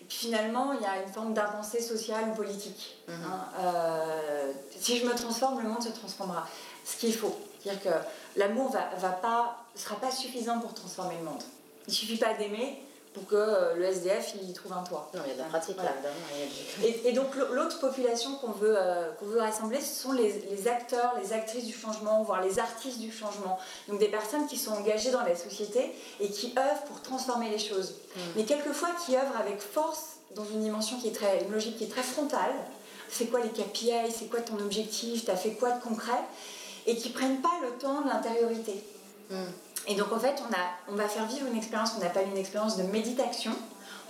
et 0.00 0.04
puis 0.04 0.16
finalement, 0.16 0.72
il 0.72 0.80
y 0.80 0.86
a 0.86 1.02
une 1.04 1.12
forme 1.12 1.34
d'impensée 1.34 1.82
sociale 1.82 2.24
ou 2.30 2.34
politique. 2.34 2.96
Mhm. 3.06 3.14
hein. 3.26 3.44
Euh, 3.60 4.52
si 4.80 4.96
je 4.98 5.04
me 5.06 5.14
transforme, 5.14 5.60
le 5.62 5.68
monde 5.68 5.82
se 5.82 5.90
transformera. 5.90 6.46
Ce 6.86 6.96
qu'il 6.96 7.12
faut. 7.14 7.36
C'est-à-dire 7.62 7.82
que 7.82 8.38
l'amour 8.38 8.70
va, 8.70 8.88
va 8.96 9.10
pas, 9.10 9.58
sera 9.74 9.96
pas 9.96 10.10
suffisant 10.10 10.58
pour 10.60 10.72
transformer 10.72 11.16
le 11.18 11.24
monde. 11.24 11.42
Il 11.86 11.92
suffit 11.92 12.16
pas 12.16 12.32
d'aimer 12.34 12.82
pour 13.18 13.28
que 13.28 13.34
euh, 13.36 13.74
le 13.74 13.84
SDF 13.84 14.34
il 14.40 14.52
trouve 14.52 14.72
un 14.72 14.82
toit. 14.82 15.10
Non, 15.14 15.20
il 15.24 15.30
y 15.30 15.32
a 15.32 15.34
de 15.34 15.38
la 15.40 15.44
pratique 15.46 15.76
Voilà. 15.76 15.92
y 15.92 16.82
du- 16.82 16.86
Et, 16.86 17.08
et 17.08 17.12
donc 17.12 17.34
l'au- 17.34 17.52
l'autre 17.52 17.80
population 17.80 18.36
qu'on 18.36 18.52
veut, 18.52 18.74
euh, 18.76 19.10
qu'on 19.18 19.26
veut 19.26 19.40
rassembler, 19.40 19.80
ce 19.80 20.02
sont 20.02 20.12
les, 20.12 20.32
les 20.50 20.68
acteurs, 20.68 21.14
les 21.22 21.32
actrices 21.32 21.64
du 21.64 21.72
changement, 21.72 22.22
voire 22.22 22.40
les 22.42 22.58
artistes 22.58 22.98
du 22.98 23.10
changement. 23.12 23.58
Donc 23.88 23.98
des 23.98 24.08
personnes 24.08 24.46
qui 24.46 24.56
sont 24.56 24.72
engagées 24.72 25.10
dans 25.10 25.22
la 25.24 25.34
société 25.36 25.92
et 26.20 26.28
qui 26.30 26.54
œuvrent 26.58 26.82
pour 26.84 27.02
transformer 27.02 27.50
les 27.50 27.58
choses. 27.58 27.94
Mm. 28.16 28.20
Mais 28.36 28.44
quelquefois 28.44 28.90
qui 29.04 29.16
œuvrent 29.16 29.36
avec 29.40 29.60
force 29.60 30.18
dans 30.34 30.44
une 30.44 30.60
dimension 30.62 30.98
qui 31.00 31.08
est 31.08 31.12
très, 31.12 31.42
une 31.44 31.52
logique 31.52 31.78
qui 31.78 31.84
est 31.84 31.88
très 31.90 32.02
frontale. 32.02 32.52
C'est 33.10 33.26
quoi 33.26 33.40
les 33.40 33.48
KPI, 33.48 34.12
c'est 34.16 34.26
quoi 34.30 34.40
ton 34.42 34.58
objectif, 34.58 35.24
tu 35.24 35.30
as 35.30 35.36
fait 35.36 35.52
quoi 35.52 35.70
de 35.72 35.82
concret? 35.82 36.20
Et 36.86 36.96
qui 36.96 37.08
prennent 37.10 37.40
pas 37.40 37.52
le 37.62 37.70
temps 37.78 38.02
de 38.02 38.08
l'intériorité. 38.08 38.82
Mm. 39.30 39.44
Et 39.86 39.94
donc 39.94 40.12
en 40.12 40.18
fait, 40.18 40.34
on, 40.48 40.52
a, 40.52 40.92
on 40.92 40.96
va 40.96 41.08
faire 41.08 41.26
vivre 41.26 41.46
une 41.46 41.56
expérience 41.56 41.92
qu'on 41.92 42.04
appelle 42.04 42.28
une 42.28 42.36
expérience 42.36 42.76
de 42.76 42.82
méditation. 42.84 43.52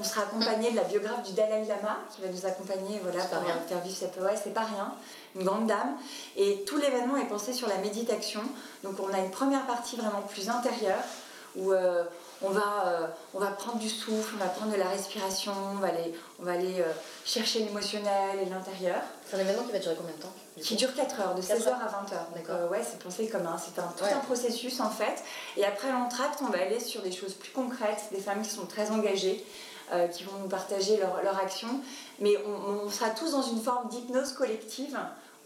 On 0.01 0.05
sera 0.05 0.23
accompagné 0.23 0.71
de 0.71 0.77
la 0.77 0.85
biographe 0.85 1.25
du 1.25 1.33
Dalai 1.33 1.65
Lama 1.67 1.99
qui 2.15 2.23
va 2.23 2.29
nous 2.29 2.47
accompagner 2.47 3.01
voilà, 3.03 3.25
pour 3.25 3.43
rien. 3.43 3.57
faire 3.69 3.81
vivre 3.81 3.97
cette... 3.97 4.17
Ouais, 4.21 4.37
c'est 4.43 4.55
pas 4.55 4.65
rien, 4.65 4.93
une 5.35 5.45
grande 5.45 5.67
dame. 5.67 5.97
Et 6.37 6.65
tout 6.67 6.77
l'événement 6.79 7.17
est 7.17 7.27
pensé 7.27 7.53
sur 7.53 7.69
la 7.69 7.79
méditation. 7.79 8.43
Donc 8.85 8.95
on 9.01 9.13
a 9.13 9.19
une 9.19 9.31
première 9.31 9.67
partie 9.67 9.97
vraiment 9.97 10.23
plus 10.23 10.49
intérieure 10.49 11.03
où 11.57 11.73
euh, 11.73 12.05
on, 12.43 12.51
va, 12.51 12.87
euh, 12.87 13.07
on 13.35 13.39
va 13.39 13.49
prendre 13.49 13.79
du 13.79 13.89
souffle, 13.89 14.35
on 14.37 14.39
va 14.45 14.49
prendre 14.51 14.73
de 14.73 14.77
la 14.79 14.89
respiration, 14.89 15.53
on 15.73 15.79
va 15.79 15.89
aller, 15.89 16.15
on 16.41 16.45
va 16.45 16.53
aller 16.53 16.81
euh, 16.81 16.93
chercher 17.25 17.61
l'émotionnel 17.61 18.39
et 18.41 18.49
l'intérieur. 18.49 19.01
C'est 19.29 19.37
un 19.37 19.41
événement 19.41 19.63
qui 19.65 19.73
va 19.73 19.79
durer 19.79 19.95
combien 19.97 20.15
de 20.15 20.21
temps 20.23 20.33
Qui 20.61 20.77
dure 20.77 20.95
4 20.95 21.21
heures, 21.21 21.35
de 21.35 21.43
4 21.43 21.61
16h 21.61 21.69
à 21.69 21.87
20h. 21.87 22.11
Donc, 22.11 22.35
D'accord. 22.37 22.57
euh, 22.57 22.69
ouais, 22.69 22.83
c'est 22.89 23.03
pensé 23.03 23.29
comme 23.29 23.47
un, 23.47 23.59
c'est 23.59 23.81
un, 23.81 23.89
tout 23.97 24.05
Ouais. 24.05 24.13
un 24.13 24.21
processus 24.21 24.81
en 24.81 24.91
fait. 24.91 25.23
Et 25.57 25.65
après 25.65 25.91
l'entracte, 25.93 26.41
on 26.43 26.51
va 26.51 26.59
aller 26.63 26.81
sur 26.81 27.03
des 27.03 27.13
choses 27.13 27.35
plus 27.35 27.51
concrètes, 27.53 28.05
des 28.13 28.21
femmes 28.21 28.43
qui 28.43 28.51
sont 28.51 28.67
très 28.67 28.91
engagées, 28.91 29.45
euh, 29.93 30.07
qui 30.09 30.23
vont 30.25 30.39
nous 30.43 30.49
partager 30.49 30.97
leur, 30.99 31.23
leur 31.23 31.39
action. 31.39 31.69
Mais 32.21 32.37
on, 32.47 32.85
on 32.87 32.91
sera 32.91 33.11
tous 33.11 33.33
dans 33.33 33.43
une 33.43 33.61
forme 33.61 33.89
d'hypnose 33.89 34.33
collective 34.33 34.99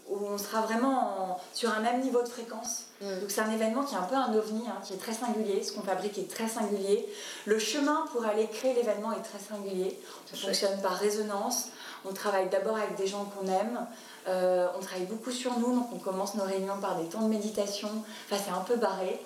où 0.09 0.17
on 0.27 0.37
sera 0.37 0.61
vraiment 0.61 1.31
en- 1.31 1.41
sur 1.53 1.71
un 1.71 1.79
même 1.79 2.01
niveau 2.01 2.21
de 2.21 2.27
fréquence. 2.27 2.83
Mm. 3.03 3.19
Donc 3.19 3.31
c'est 3.31 3.41
un 3.41 3.51
événement 3.51 3.83
qui 3.83 3.95
est 3.95 3.97
un 3.97 4.03
peu 4.03 4.15
un 4.15 4.33
ovni, 4.33 4.63
hein, 4.67 4.79
qui 4.83 4.93
est 4.93 4.97
très 4.97 5.13
singulier. 5.13 5.61
Ce 5.61 5.73
qu'on 5.73 5.81
fabrique 5.81 6.17
est 6.17 6.29
très 6.29 6.47
singulier. 6.47 7.07
Le 7.45 7.59
chemin 7.59 8.05
pour 8.11 8.25
aller 8.25 8.47
créer 8.47 8.73
l'événement 8.73 9.11
est 9.11 9.21
très 9.21 9.39
singulier. 9.39 9.99
On 10.33 10.37
fonctionne 10.37 10.81
par 10.81 10.93
résonance. 10.93 11.69
On 12.05 12.13
travaille 12.13 12.49
d'abord 12.49 12.77
avec 12.77 12.95
des 12.95 13.07
gens 13.07 13.25
qu'on 13.25 13.47
aime. 13.47 13.85
Euh, 14.27 14.67
on 14.77 14.81
travaille 14.81 15.05
beaucoup 15.05 15.31
sur 15.31 15.57
nous, 15.59 15.75
donc 15.75 15.89
on 15.93 15.99
commence 15.99 16.35
nos 16.35 16.43
réunions 16.43 16.79
par 16.79 16.97
des 16.97 17.05
temps 17.05 17.21
de 17.21 17.27
méditation. 17.27 17.89
Enfin, 18.25 18.41
c'est 18.43 18.51
un 18.51 18.61
peu 18.61 18.75
barré. 18.75 19.19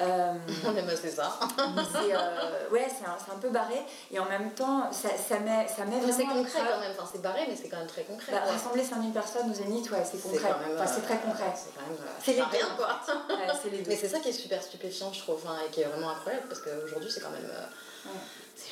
Euh, 0.00 0.32
On 0.66 0.76
aime 0.76 0.88
assez 0.88 1.10
ça. 1.10 1.38
c'est 1.92 2.14
euh, 2.14 2.68
ouais, 2.70 2.88
c'est 2.88 3.06
un, 3.06 3.16
c'est 3.24 3.32
un 3.32 3.38
peu 3.38 3.50
barré. 3.50 3.80
Et 4.10 4.18
en 4.18 4.24
même 4.24 4.50
temps, 4.52 4.90
ça, 4.92 5.08
ça 5.16 5.38
met, 5.38 5.68
ça 5.68 5.84
met 5.84 6.00
c'est 6.12 6.24
concret 6.24 6.60
quand 6.68 6.80
même. 6.80 6.92
Enfin, 6.98 7.08
c'est 7.12 7.22
barré, 7.22 7.42
mais 7.48 7.54
c'est 7.56 7.68
quand 7.68 7.78
même 7.78 7.86
très 7.86 8.02
concret. 8.02 8.32
Bah, 8.32 8.40
rassembler 8.50 8.82
5000 8.82 9.12
personnes 9.12 9.50
au 9.50 9.54
Zénith, 9.54 9.90
ouais, 9.90 10.04
c'est 10.04 10.16
C'est 10.18 10.28
concret. 10.30 10.50
Enfin, 10.74 10.86
c'est 10.86 11.00
euh, 11.00 11.04
très 11.04 11.18
concret. 11.18 11.52
C'est 11.54 11.74
quand 11.74 11.86
même. 11.86 11.98
euh, 12.00 12.10
C'est 12.22 12.32
rien, 12.32 12.48
deux, 12.50 12.76
quoi. 12.76 13.00
Ouais, 13.28 13.52
c'est 13.62 13.70
les 13.70 13.78
deux. 13.82 13.90
Mais 13.90 13.96
c'est 13.96 14.08
ça 14.08 14.18
qui 14.18 14.30
est 14.30 14.32
super 14.32 14.62
stupéfiant, 14.62 15.12
je 15.12 15.20
trouve, 15.20 15.36
enfin, 15.44 15.56
et 15.66 15.70
qui 15.70 15.80
est 15.82 15.84
vraiment 15.84 16.10
incroyable, 16.10 16.46
parce 16.48 16.60
qu'aujourd'hui, 16.60 17.10
c'est 17.10 17.20
quand 17.20 17.30
même. 17.30 17.44
euh, 17.50 17.64
Ouais. 18.06 18.10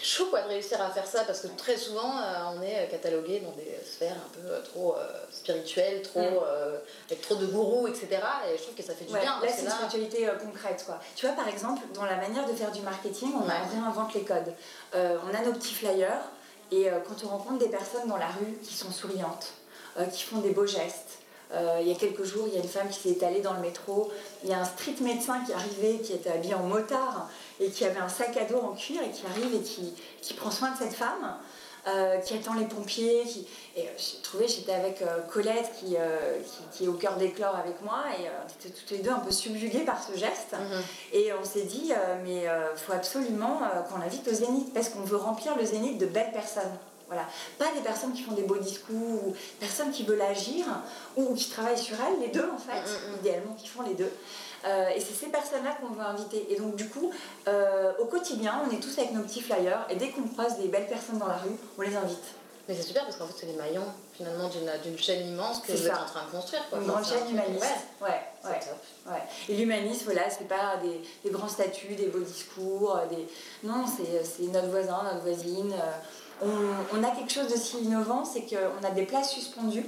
Chaud 0.02 0.26
quoi 0.30 0.42
de 0.42 0.48
réussir 0.48 0.80
à 0.82 0.90
faire 0.90 1.06
ça, 1.06 1.22
parce 1.24 1.40
que 1.42 1.46
très 1.56 1.76
souvent, 1.76 2.18
euh, 2.18 2.56
on 2.56 2.62
est 2.62 2.88
catalogué 2.90 3.38
dans 3.40 3.52
des 3.52 3.78
sphères 3.86 4.16
un 4.16 4.28
peu 4.34 4.48
euh, 4.52 4.60
trop 4.62 4.96
euh, 4.96 5.06
spirituelles, 5.30 6.02
trop, 6.02 6.20
Mm. 6.20 6.44
avec 7.08 7.20
trop 7.22 7.36
de 7.36 7.46
gourous, 7.46 7.86
etc. 7.86 8.08
Et 8.52 8.56
je 8.58 8.62
trouve 8.64 8.74
que 8.74 8.82
ça 8.82 8.94
fait 8.94 9.04
du 9.04 9.12
Ouais, 9.12 9.20
bien. 9.20 9.38
là, 9.40 9.48
c'est 9.48 9.60
une 9.60 9.66
là, 9.68 9.74
spiritualité 9.74 10.28
concrète. 10.42 10.82
Quoi. 10.84 10.98
Tu 11.14 11.26
vois, 11.26 11.36
par 11.36 11.46
exemple, 11.46 11.82
dans 11.94 12.04
la 12.04 12.16
manière 12.16 12.46
de 12.46 12.52
faire 12.52 12.72
du 12.72 12.80
marketing, 12.80 13.30
on, 13.36 13.46
Ouais. 13.46 13.52
réinvente 13.72 14.12
les 14.14 14.22
codes. 14.24 14.52
On 14.94 14.98
a 15.34 15.40
nos 15.44 15.52
petits 15.52 15.74
flyers 15.74 16.20
Et 16.72 16.86
quand 17.06 17.24
on 17.24 17.28
rencontre 17.28 17.58
des 17.58 17.68
personnes 17.68 18.08
dans 18.08 18.16
la 18.16 18.28
rue 18.28 18.58
qui 18.62 18.74
sont 18.74 18.90
souriantes, 18.90 19.52
qui 20.12 20.22
font 20.24 20.38
des 20.38 20.50
beaux 20.50 20.66
gestes, 20.66 21.11
il 21.80 21.88
y 21.88 21.92
a 21.92 21.94
quelques 21.94 22.24
jours, 22.24 22.46
il 22.48 22.54
y 22.54 22.56
a 22.56 22.62
une 22.62 22.68
femme 22.68 22.88
qui 22.88 22.98
s'est 22.98 23.10
étalée 23.10 23.40
dans 23.40 23.52
le 23.52 23.60
métro. 23.60 24.10
Il 24.42 24.50
y 24.50 24.54
a 24.54 24.60
un 24.60 24.64
street 24.64 24.96
médecin 25.00 25.40
qui 25.44 25.52
est 25.52 25.54
arrivé, 25.54 26.00
qui 26.02 26.12
était 26.14 26.30
habillé 26.30 26.54
en 26.54 26.62
motard 26.62 27.28
et 27.60 27.70
qui 27.70 27.84
avait 27.84 28.00
un 28.00 28.08
sac 28.08 28.36
à 28.36 28.44
dos 28.44 28.58
en 28.58 28.74
cuir 28.74 29.02
et 29.02 29.10
qui 29.10 29.24
arrive 29.26 29.54
et 29.54 29.62
qui, 29.62 29.94
qui 30.22 30.34
prend 30.34 30.50
soin 30.50 30.70
de 30.70 30.78
cette 30.78 30.94
femme. 30.94 31.36
Euh, 31.88 32.18
qui 32.18 32.34
attend 32.34 32.54
les 32.54 32.66
pompiers. 32.66 33.24
Qui... 33.24 33.44
Et 33.74 33.80
euh, 33.80 33.90
j'ai 33.96 34.22
trouvé, 34.22 34.46
j'étais 34.46 34.72
avec 34.72 35.02
euh, 35.02 35.20
Colette 35.22 35.68
qui, 35.80 35.96
qui, 36.70 36.84
est 36.84 36.88
au 36.88 36.92
cœur 36.92 37.16
d'éclore 37.16 37.56
avec 37.56 37.82
moi 37.82 38.04
et 38.20 38.28
on 38.28 38.66
était 38.66 38.72
toutes 38.72 38.90
les 38.90 38.98
deux 38.98 39.10
un 39.10 39.18
peu 39.18 39.32
subjuguées 39.32 39.84
par 39.84 40.00
ce 40.00 40.16
geste. 40.16 40.52
Mhm. 40.52 40.82
Et 41.12 41.32
on 41.32 41.44
s'est 41.44 41.64
dit, 41.64 41.92
mais 42.22 42.44
il 42.44 42.78
faut 42.78 42.92
absolument 42.92 43.62
qu'on 43.88 43.98
l'invite 43.98 44.28
au 44.28 44.32
Zénith 44.32 44.72
parce 44.72 44.90
qu'on 44.90 45.00
veut 45.00 45.16
remplir 45.16 45.56
le 45.56 45.64
Zénith 45.64 45.98
de 45.98 46.06
belles 46.06 46.30
personnes. 46.30 46.78
Voilà. 47.12 47.28
Pas 47.58 47.76
des 47.76 47.82
personnes 47.82 48.12
qui 48.14 48.22
font 48.22 48.32
des 48.32 48.42
beaux 48.42 48.56
discours, 48.56 49.26
ou 49.26 49.34
personnes 49.60 49.90
qui 49.90 50.04
veulent 50.04 50.22
agir, 50.22 50.64
ou 51.16 51.34
qui 51.34 51.50
travaillent 51.50 51.78
sur 51.78 51.96
elles, 52.00 52.20
les 52.20 52.28
deux 52.28 52.48
en 52.48 52.56
fait, 52.56 52.80
mm, 52.80 53.10
mm, 53.10 53.12
mm. 53.12 53.18
idéalement 53.20 53.54
qui 53.54 53.68
font 53.68 53.82
les 53.82 53.94
deux. 53.94 54.10
Euh, 54.64 54.88
et 54.94 55.00
c'est 55.00 55.12
ces 55.12 55.26
personnes-là 55.26 55.76
qu'on 55.80 55.92
veut 55.92 56.00
inviter. 56.00 56.46
Et 56.50 56.56
donc 56.56 56.76
du 56.76 56.88
coup, 56.88 57.10
euh, 57.48 57.92
au 58.00 58.06
quotidien, 58.06 58.62
on 58.66 58.74
est 58.74 58.80
tous 58.80 58.96
avec 58.98 59.12
nos 59.12 59.22
petits 59.22 59.42
flyers, 59.42 59.86
et 59.90 59.96
dès 59.96 60.08
qu'on 60.08 60.26
croise 60.26 60.58
des 60.58 60.68
belles 60.68 60.86
personnes 60.86 61.18
dans 61.18 61.28
la 61.28 61.36
rue, 61.36 61.56
on 61.76 61.82
les 61.82 61.94
invite. 61.94 62.24
Mais 62.66 62.76
c'est 62.76 62.82
super 62.82 63.04
parce 63.04 63.16
qu'en 63.16 63.26
fait, 63.26 63.34
c'est 63.36 63.46
les 63.46 63.56
maillons 63.56 63.84
finalement 64.14 64.48
d'une 64.48 64.96
chaîne 64.96 65.26
immense 65.26 65.60
que 65.60 65.72
vous 65.72 65.86
êtes 65.86 65.92
en 65.92 66.06
train 66.06 66.24
de 66.24 66.30
construire. 66.30 66.62
Une 66.72 66.86
grande 66.86 67.04
chaîne 67.04 67.28
humaniste. 67.28 67.66
Ouais, 68.00 68.20
ouais, 68.44 68.60
ouais. 69.06 69.22
Et 69.48 69.56
l'humanisme, 69.56 70.04
voilà, 70.04 70.30
c'est 70.30 70.46
pas 70.46 70.76
des, 70.80 71.02
des, 71.24 71.30
grands 71.30 71.48
statuts, 71.48 71.96
des 71.96 72.06
beaux 72.06 72.20
discours, 72.20 73.00
des... 73.10 73.26
non, 73.64 73.84
c'est 73.84 74.44
notre 74.44 74.68
voisin, 74.68 75.02
notre 75.02 75.22
voisine 75.22 75.74
on, 76.42 77.04
a 77.04 77.10
quelque 77.10 77.32
chose 77.32 77.48
de 77.48 77.56
si 77.56 77.78
innovant, 77.78 78.24
c'est 78.24 78.42
qu'on 78.42 78.84
a 78.84 78.90
des 78.90 79.04
places 79.04 79.30
suspendues. 79.30 79.86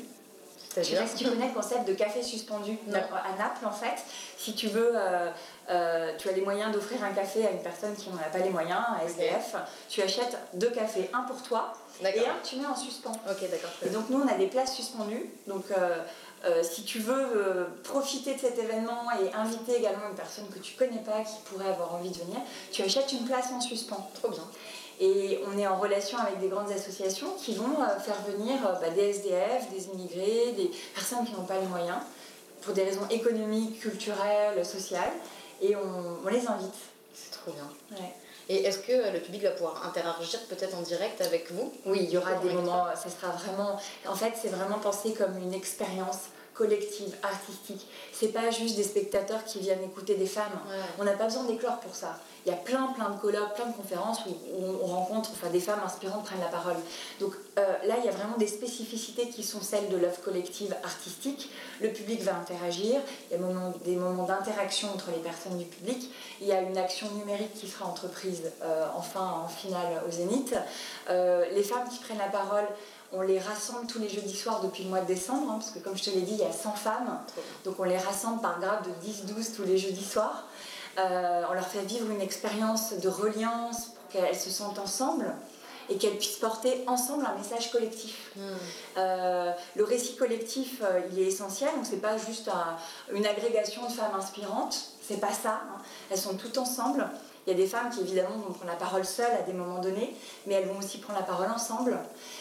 Je 0.77 0.83
sais 0.83 0.97
pas 0.97 1.07
si 1.07 1.17
tu 1.17 1.25
connais 1.25 1.49
le 1.49 1.55
concept 1.55 1.87
de 1.87 1.95
café 1.95 2.21
suspendu 2.23 2.77
à 2.93 3.39
Naples 3.39 3.65
en 3.65 3.71
fait. 3.71 3.95
Si 4.37 4.55
tu 4.55 4.67
veux, 4.67 4.91
euh, 4.95 5.31
euh, 5.71 6.13
tu 6.19 6.29
as 6.29 6.33
les 6.33 6.41
moyens 6.41 6.73
d'offrir 6.73 7.03
un 7.05 7.13
café 7.13 7.47
à 7.47 7.53
une 7.53 7.63
personne 7.63 7.95
qui 7.95 8.11
n'en 8.11 8.17
a 8.17 8.25
pas 8.25 8.39
les 8.39 8.51
moyens, 8.51 8.81
à 9.01 9.05
SDF, 9.05 9.55
tu 9.89 10.03
achètes 10.03 10.37
deux 10.55 10.71
cafés, 10.71 11.11
un 11.13 11.23
pour 11.23 11.41
toi 11.43 11.75
et 12.03 12.27
un 12.27 12.35
tu 12.43 12.57
mets 12.57 12.67
en 12.67 12.75
suspens. 12.75 13.13
Ok, 13.31 13.49
d'accord. 13.51 13.71
Et 13.87 13.91
donc 13.91 14.11
nous 14.11 14.21
on 14.21 14.27
a 14.27 14.35
des 14.35 14.49
places 14.49 14.75
suspendues. 14.75 15.31
Donc 15.47 15.67
euh, 15.71 16.63
si 16.65 16.83
tu 16.83 16.99
veux 16.99 17.69
profiter 17.85 18.35
de 18.35 18.41
cet 18.41 18.59
événement 18.59 19.05
et 19.13 19.33
inviter 19.33 19.77
également 19.77 20.09
une 20.11 20.17
personne 20.17 20.49
que 20.49 20.59
tu 20.59 20.75
connais 20.75 21.03
pas 21.03 21.23
qui 21.23 21.37
pourrait 21.45 21.69
avoir 21.69 21.95
envie 21.95 22.11
de 22.11 22.19
venir, 22.19 22.39
tu 22.73 22.83
achètes 22.83 23.13
une 23.13 23.25
place 23.25 23.47
en 23.53 23.61
suspens. 23.61 24.11
Trop 24.15 24.31
bien. 24.31 24.43
Et 25.01 25.41
on 25.47 25.59
est 25.59 25.67
en 25.67 25.79
relation 25.79 26.19
avec 26.19 26.41
des 26.41 26.49
grandes 26.49 26.71
associations 26.71 27.35
qui 27.37 27.55
vont 27.55 27.83
euh, 27.83 27.99
faire 27.99 28.21
venir 28.27 28.55
euh, 28.67 28.73
bah, 28.81 28.91
des 28.91 29.11
SDF, 29.11 29.71
des 29.71 29.87
immigrés, 29.87 30.53
des 30.57 30.71
personnes 30.95 31.25
qui 31.25 31.33
n'ont 31.33 31.45
pas 31.45 31.59
les 31.59 31.67
moyens, 31.67 31.99
pour 32.63 32.75
des 32.75 32.85
raisons 32.85 33.07
économiques, 33.11 33.81
culturelles, 33.81 34.65
sociales, 34.65 35.13
et 35.61 35.75
on, 35.77 36.29
les 36.29 36.47
invite. 36.47 36.75
C'est 37.13 37.33
trop 37.33 37.51
bien. 37.51 37.69
Et 38.49 38.65
est-ce 38.65 38.79
que 38.79 38.93
euh, 38.93 39.11
le 39.11 39.21
public 39.21 39.43
va 39.43 39.51
pouvoir 39.51 39.85
interagir 39.87 40.41
peut-être 40.49 40.77
en 40.77 40.83
direct 40.83 41.21
avec 41.21 41.51
vous? 41.51 41.73
Oui, 41.87 42.01
il 42.03 42.11
y 42.11 42.17
aura 42.17 42.35
des 42.35 42.53
moments, 42.53 42.87
ça 42.95 43.09
sera 43.11 43.33
vraiment... 43.33 43.79
En 44.07 44.15
fait, 44.15 44.35
c'est 44.41 44.49
vraiment 44.49 44.79
pensé 44.79 45.13
comme 45.13 45.37
une 45.39 45.55
expérience 45.55 46.29
collective, 46.55 47.17
artistique. 47.25 47.85
C'est 48.13 48.29
pas 48.29 48.51
juste 48.51 48.77
des 48.77 48.85
spectateurs 48.85 49.45
qui 49.45 49.59
viennent 49.59 49.83
écouter 49.83 50.15
des 50.15 50.27
femmes. 50.27 50.61
On 51.01 51.05
n'a 51.05 51.15
pas 51.15 51.25
besoin 51.25 51.43
d'éclore 51.45 51.81
pour 51.81 51.97
ça 51.97 52.21
il 52.45 52.51
y 52.51 52.53
a 52.53 52.57
plein, 52.57 52.89
plein 52.89 53.11
de 53.11 53.19
colloques, 53.19 53.55
plein 53.55 53.67
de 53.67 53.73
conférences 53.73 54.21
où, 54.27 54.65
on 54.83 54.87
rencontre 54.87 55.31
enfin, 55.33 55.51
des 55.51 55.61
femmes 55.61 55.81
inspirantes 55.85 56.25
prennent 56.25 56.41
la 56.41 56.47
parole. 56.47 56.77
Donc 57.21 57.33
euh, 57.59 57.63
là, 57.87 57.95
il 57.99 58.05
y 58.05 58.09
a 58.09 58.13
vraiment 58.13 58.37
des 58.37 58.47
spécificités 58.47 59.29
qui 59.31 59.43
sont 59.43 59.63
celles 59.63 59.89
de 59.89 59.97
l'œuvre 59.97 60.21
collective 60.21 60.75
artistique. 60.83 61.51
Le 61.81 61.91
public 61.91 62.23
va 62.23 62.37
interagir, 62.37 63.01
il 63.31 63.39
y 63.39 63.43
a 63.43 63.73
des 63.85 63.97
moments 63.97 64.25
d'interaction 64.25 64.89
entre 64.93 65.11
les 65.11 65.23
personnes 65.23 65.57
du 65.57 65.65
public. 65.65 66.11
Il 66.41 66.47
y 66.47 66.53
a 66.53 66.61
une 66.61 66.77
action 66.77 67.11
numérique 67.13 67.55
qui 67.55 67.69
sera 67.69 67.87
entreprise 67.87 68.43
euh, 68.63 68.87
enfin 68.97 69.45
en 69.45 69.49
finale 69.49 70.03
au 70.07 70.11
Zénith. 70.11 70.55
Euh, 71.09 71.45
les 71.55 71.63
femmes 71.63 71.89
qui 71.89 71.99
prennent 71.99 72.19
la 72.19 72.29
parole, 72.29 72.67
on 73.13 73.23
les 73.23 73.39
rassemble 73.39 73.87
tous 73.87 74.01
les 74.01 74.09
jeudis 74.09 74.37
soirs 74.37 74.61
depuis 74.61 74.85
le 74.85 74.91
mois 74.91 75.01
de 75.01 75.07
décembre, 75.07 75.51
hein, 75.51 75.59
parce 75.59 75.71
que 75.71 75.79
comme 75.79 75.97
je 75.97 76.05
te 76.05 76.11
l'ai 76.11 76.23
dit, 76.23 76.33
il 76.33 76.41
y 76.41 76.45
a 76.45 76.53
100 76.53 76.73
femmes. 76.73 77.19
Donc 77.65 77.77
on 77.79 77.85
les 77.85 77.99
rassemble 77.99 78.41
par 78.41 78.61
grade 78.61 78.85
de 78.85 79.09
10-12 79.09 79.55
tous 79.57 79.63
les 79.63 79.79
jeudis 79.79 80.05
soirs. 80.05 80.45
Euh, 80.99 81.43
on 81.51 81.55
leur 81.55 81.67
fait 81.67 81.83
vivre 81.83 82.11
une 82.11 82.21
expérience 82.21 82.93
de 82.93 83.09
reliance 83.09 83.87
pour 83.87 84.09
qu'elles 84.09 84.37
se 84.37 84.51
sentent 84.51 84.79
ensemble 84.79 85.27
et 85.91 85.97
qu'elles 85.97 86.17
puissent 86.17 86.39
porter 86.39 86.83
ensemble 86.87 87.27
un 87.27 87.37
message 87.37 87.71
collectif. 87.71 88.31
Hmm. 88.37 88.41
Euh, 88.97 89.53
le 89.77 89.85
récit 89.85 90.17
collectif, 90.17 90.81
euh, 90.83 91.01
il 91.13 91.19
est 91.19 91.27
essentiel, 91.27 91.71
donc 91.75 91.85
c'est 91.85 92.01
pas 92.01 92.17
juste 92.17 92.49
une 93.13 93.27
agrégation 93.27 93.87
de 93.87 93.93
femmes 93.93 94.15
inspirantes, 94.17 94.79
c'est 95.07 95.21
pas 95.21 95.33
ça. 95.33 95.61
Hein. 95.65 95.83
Elles 96.11 96.19
sont 96.19 96.37
toutes 96.37 96.57
ensemble. 96.57 97.07
Il 97.47 97.51
y 97.51 97.53
a 97.53 97.57
des 97.57 97.67
femmes 97.67 97.91
qui 97.91 98.01
évidemment 98.01 98.37
vont 98.39 98.55
prendre 98.55 98.71
la 98.71 98.77
parole 98.79 99.05
seules 99.05 99.31
à 99.39 99.43
des 99.43 99.53
moments 99.53 99.79
donnés, 99.79 100.17
mais 100.47 100.55
elles 100.55 100.67
vont 100.67 100.79
aussi 100.79 100.97
prendre 100.97 101.19
la 101.19 101.27
parole 101.27 101.51
ensemble. 101.51 101.99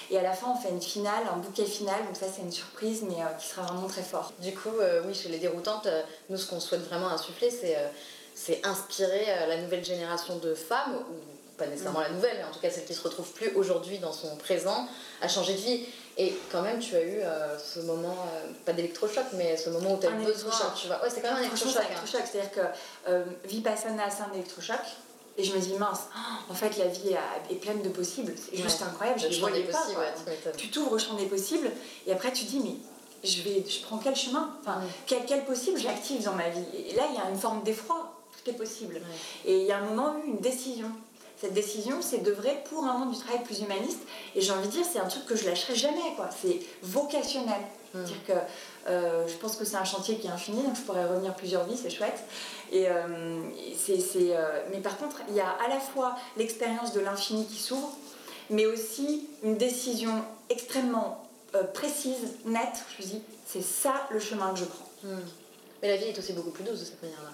Et 0.09 0.17
à 0.17 0.21
la 0.21 0.31
fin, 0.31 0.47
on 0.49 0.55
fait 0.55 0.69
une 0.69 0.81
finale, 0.81 1.23
un 1.29 1.39
bouquet 1.39 1.65
final, 1.65 2.05
donc 2.05 2.15
ça 2.15 2.27
c'est 2.33 2.41
une 2.41 2.53
surprise, 2.53 3.03
mais 3.03 3.17
qui 3.37 3.47
sera 3.47 3.63
vraiment 3.63 3.87
très 3.87 4.01
fort. 4.01 4.31
Du 4.39 4.53
coup, 4.53 4.69
oui, 5.05 5.13
chez 5.13 5.27
les 5.27 5.39
déroutantes, 5.39 5.89
nous 6.29 6.37
ce 6.37 6.49
qu'on 6.49 6.61
souhaite 6.61 6.87
vraiment 6.87 7.09
insuffler, 7.09 7.51
c'est 7.51 7.75
c'est 8.35 8.65
inspirer 8.65 9.25
euh, 9.27 9.47
la 9.47 9.57
nouvelle 9.57 9.83
génération 9.83 10.37
de 10.37 10.53
femmes, 10.53 10.95
ou 10.95 11.15
pas 11.57 11.67
nécessairement 11.67 12.01
la 12.01 12.09
nouvelle, 12.09 12.37
mais 12.37 12.43
en 12.43 12.51
tout 12.51 12.59
cas 12.59 12.69
celle 12.69 12.85
qui 12.85 12.93
se 12.93 13.01
retrouve 13.01 13.31
plus 13.31 13.51
aujourd'hui 13.55 13.99
dans 13.99 14.13
son 14.13 14.35
présent, 14.37 14.87
à 15.21 15.27
changer 15.27 15.53
de 15.53 15.59
vie. 15.59 15.85
Et 16.17 16.33
quand 16.51 16.61
même, 16.61 16.79
tu 16.79 16.95
as 16.95 17.01
eu 17.01 17.19
euh, 17.21 17.57
ce 17.57 17.79
moment, 17.79 18.15
euh, 18.35 18.51
pas 18.65 18.73
d'électrochoc, 18.73 19.25
mais 19.33 19.57
ce 19.57 19.69
moment 19.71 19.95
où 19.95 19.99
tu 19.99 20.05
as 20.05 20.11
eu 20.11 20.25
besoin. 20.25 20.51
Tu 20.79 20.87
vois. 20.87 21.01
Ouais, 21.01 21.09
c'est 21.09 21.21
quand 21.21 21.29
même 21.29 21.37
un 21.37 21.47
électrochoc. 21.47 21.81
Hein. 21.81 22.03
C'est-à-dire 22.05 22.51
que 22.51 22.59
euh, 23.07 23.23
Vipassana, 23.45 24.09
c'est 24.09 24.21
un 24.21 24.33
électrochoc. 24.33 24.79
Et 25.35 25.43
je 25.43 25.55
me 25.55 25.59
dis, 25.59 25.73
mince, 25.73 26.01
en 26.47 26.53
fait, 26.53 26.77
la 26.77 26.85
vie 26.85 27.15
est 27.49 27.55
pleine 27.55 27.81
de 27.81 27.89
possibles. 27.89 28.33
C'est 28.37 28.55
juste 28.55 28.83
incroyable. 28.83 29.19
Je 29.19 29.29
ne 29.29 29.39
voyais 29.39 29.63
pas. 29.63 29.81
tu 30.55 30.69
t'ouvres 30.69 30.91
au 30.91 30.99
champ 30.99 31.15
des 31.15 31.25
possibles. 31.25 31.71
Et 32.05 32.11
après, 32.11 32.31
tu 32.31 32.45
dis, 32.45 32.59
mais 32.59 32.75
je, 33.27 33.41
vais, 33.41 33.65
je 33.67 33.81
prends 33.81 33.97
quel 33.97 34.15
chemin? 34.15 34.55
Enfin, 34.61 34.81
quel, 35.07 35.25
quel 35.25 35.43
possible 35.43 35.79
j'active 35.79 36.23
dans 36.23 36.33
ma 36.33 36.49
vie? 36.49 36.65
Et 36.87 36.93
là, 36.93 37.05
il 37.09 37.15
y 37.15 37.17
a 37.17 37.27
une 37.31 37.39
forme 37.39 37.63
d'effroi 37.63 38.12
possible. 38.51 39.01
Et 39.45 39.61
il 39.61 39.65
y 39.65 39.71
a 39.71 39.77
un 39.77 39.85
moment 39.85 40.15
eu 40.17 40.29
une 40.29 40.39
décision. 40.39 40.91
Cette 41.39 41.53
décision, 41.53 42.01
c'est 42.01 42.23
de 42.23 42.31
vrai 42.31 42.63
pour 42.69 42.85
un 42.85 42.97
monde 42.97 43.11
du 43.11 43.19
travail 43.19 43.43
plus 43.43 43.61
humaniste. 43.61 44.01
Et 44.35 44.41
j'ai 44.41 44.51
envie 44.51 44.67
de 44.67 44.73
dire, 44.73 44.85
c'est 44.85 44.99
un 44.99 45.07
truc 45.07 45.25
que 45.25 45.35
je 45.35 45.45
lâcherai 45.45 45.75
jamais. 45.75 46.15
quoi. 46.15 46.29
C'est 46.41 46.59
vocationnel. 46.81 47.61
Hmm. 47.93 48.03
dire 48.05 48.25
que 48.25 48.33
euh, 48.87 49.27
je 49.27 49.35
pense 49.35 49.55
que 49.55 49.65
c'est 49.65 49.75
un 49.75 49.83
chantier 49.83 50.17
qui 50.17 50.25
est 50.25 50.31
infini, 50.31 50.63
donc 50.63 50.75
je 50.75 50.81
pourrais 50.81 51.05
revenir 51.05 51.35
plusieurs 51.35 51.63
vies, 51.65 51.77
c'est 51.77 51.91
chouette. 51.91 52.23
Et, 52.71 52.87
euh, 52.89 53.39
c'est, 53.77 53.99
euh, 54.15 54.63
mais 54.71 54.79
par 54.79 54.97
contre, 54.97 55.21
il 55.29 55.35
y 55.35 55.39
a 55.39 55.49
à 55.49 55.67
la 55.67 55.79
fois 55.79 56.15
l'expérience 56.35 56.91
de 56.93 57.01
l'infini 57.01 57.45
qui 57.45 57.57
s'ouvre, 57.57 57.95
mais 58.49 58.65
aussi 58.65 59.27
une 59.43 59.57
décision 59.57 60.23
extrêmement 60.49 61.23
précise, 61.73 62.37
nette. 62.45 62.83
Je 62.97 63.03
me 63.03 63.07
dis, 63.11 63.21
c'est 63.45 63.61
ça 63.61 64.07
le 64.09 64.19
chemin 64.19 64.51
que 64.53 64.59
je 64.59 64.65
prends. 64.65 64.89
Hmm. 65.03 65.21
Mais 65.83 65.89
la 65.89 65.97
vie 65.97 66.05
est 66.05 66.17
aussi 66.17 66.33
beaucoup 66.33 66.49
plus 66.49 66.63
douce 66.63 66.79
de 66.79 66.85
cette 66.85 67.01
manière-là. 67.03 67.29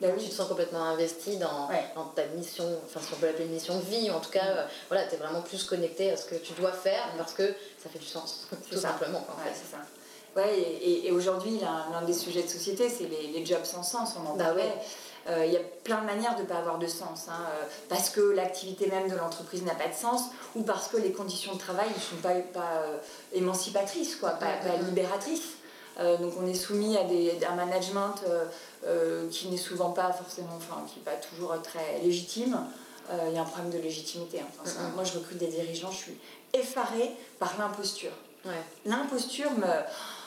Bah 0.00 0.08
tu 0.18 0.28
te 0.28 0.34
sens 0.34 0.48
complètement 0.48 0.82
investi 0.84 1.36
dans, 1.36 1.68
dans, 1.94 2.06
ta 2.06 2.24
mission, 2.26 2.64
enfin 2.86 3.00
si 3.06 3.12
on 3.12 3.16
peut 3.16 3.26
l'appeler 3.26 3.44
une 3.44 3.52
mission 3.52 3.78
de 3.78 3.84
vie, 3.84 4.10
en 4.10 4.20
tout 4.20 4.30
cas, 4.30 4.46
euh, 4.46 4.66
voilà, 4.88 5.04
tu 5.06 5.14
es 5.14 5.18
vraiment 5.18 5.42
plus 5.42 5.62
connecté 5.64 6.10
à 6.10 6.16
ce 6.16 6.24
que 6.24 6.36
tu 6.36 6.54
dois 6.54 6.72
faire 6.72 7.02
parce 7.18 7.34
que 7.34 7.54
ça 7.82 7.90
fait 7.90 7.98
du 7.98 8.06
sens, 8.06 8.48
tout 8.70 8.78
simplement. 8.78 9.18
En 9.18 9.34
c'est 9.52 9.76
ça. 9.76 9.82
Ouais, 10.36 10.58
et, 10.58 11.08
et 11.08 11.12
aujourd'hui, 11.12 11.58
l'un 11.60 12.02
des 12.02 12.14
sujets 12.14 12.42
de 12.42 12.48
société, 12.48 12.88
c'est 12.88 13.04
les, 13.04 13.26
les, 13.26 13.44
jobs 13.44 13.64
sans 13.64 13.82
sens, 13.82 14.14
on 14.16 14.26
en 14.26 14.36
bah 14.36 14.44
parlait. 14.44 14.72
Euh, 15.28 15.44
il 15.44 15.52
y 15.52 15.56
a 15.56 15.60
plein 15.84 16.00
de 16.00 16.06
manières 16.06 16.36
de 16.36 16.42
ne 16.42 16.46
pas 16.46 16.56
avoir 16.56 16.78
de 16.78 16.86
sens, 16.86 17.26
hein, 17.28 17.44
euh, 17.50 17.64
parce 17.88 18.08
que 18.08 18.20
l'activité 18.20 18.86
même 18.86 19.10
de 19.10 19.16
l'entreprise 19.16 19.62
n'a 19.64 19.74
pas 19.74 19.88
de 19.88 19.94
sens, 19.94 20.22
ou 20.54 20.62
parce 20.62 20.88
que 20.88 20.96
les 20.96 21.12
conditions 21.12 21.52
de 21.54 21.58
travail 21.58 21.88
ne 21.88 22.00
sont 22.00 22.22
pas, 22.22 22.34
pas 22.54 22.84
émancipatrices, 23.34 24.16
quoi, 24.16 24.30
pas, 24.30 24.46
pas 24.46 24.76
libératrices. 24.86 25.56
Donc 25.98 26.32
on 26.40 26.46
est 26.46 26.54
soumis 26.54 26.96
à, 26.96 27.04
des, 27.04 27.38
à 27.44 27.52
un 27.52 27.56
management 27.56 28.14
euh, 28.86 29.28
qui 29.30 29.48
n'est 29.48 29.58
souvent 29.58 29.90
pas 29.90 30.10
forcément, 30.12 30.56
enfin, 30.56 30.82
qui 30.86 30.98
n'est 30.98 31.04
pas 31.04 31.16
toujours 31.16 31.54
très 31.62 32.00
légitime. 32.02 32.58
Euh, 33.10 33.26
il 33.28 33.34
y 33.34 33.38
a 33.38 33.42
un 33.42 33.44
problème 33.44 33.70
de 33.70 33.78
légitimité. 33.78 34.40
Hein. 34.40 34.70
Moi, 34.94 35.04
je 35.04 35.18
recrute 35.18 35.36
des 35.36 35.48
dirigeants, 35.48 35.90
je 35.90 35.96
suis 35.96 36.18
effarée 36.54 37.10
par 37.38 37.52
l'imposture. 37.58 38.12
L'imposture 38.86 39.50
me 39.50 39.66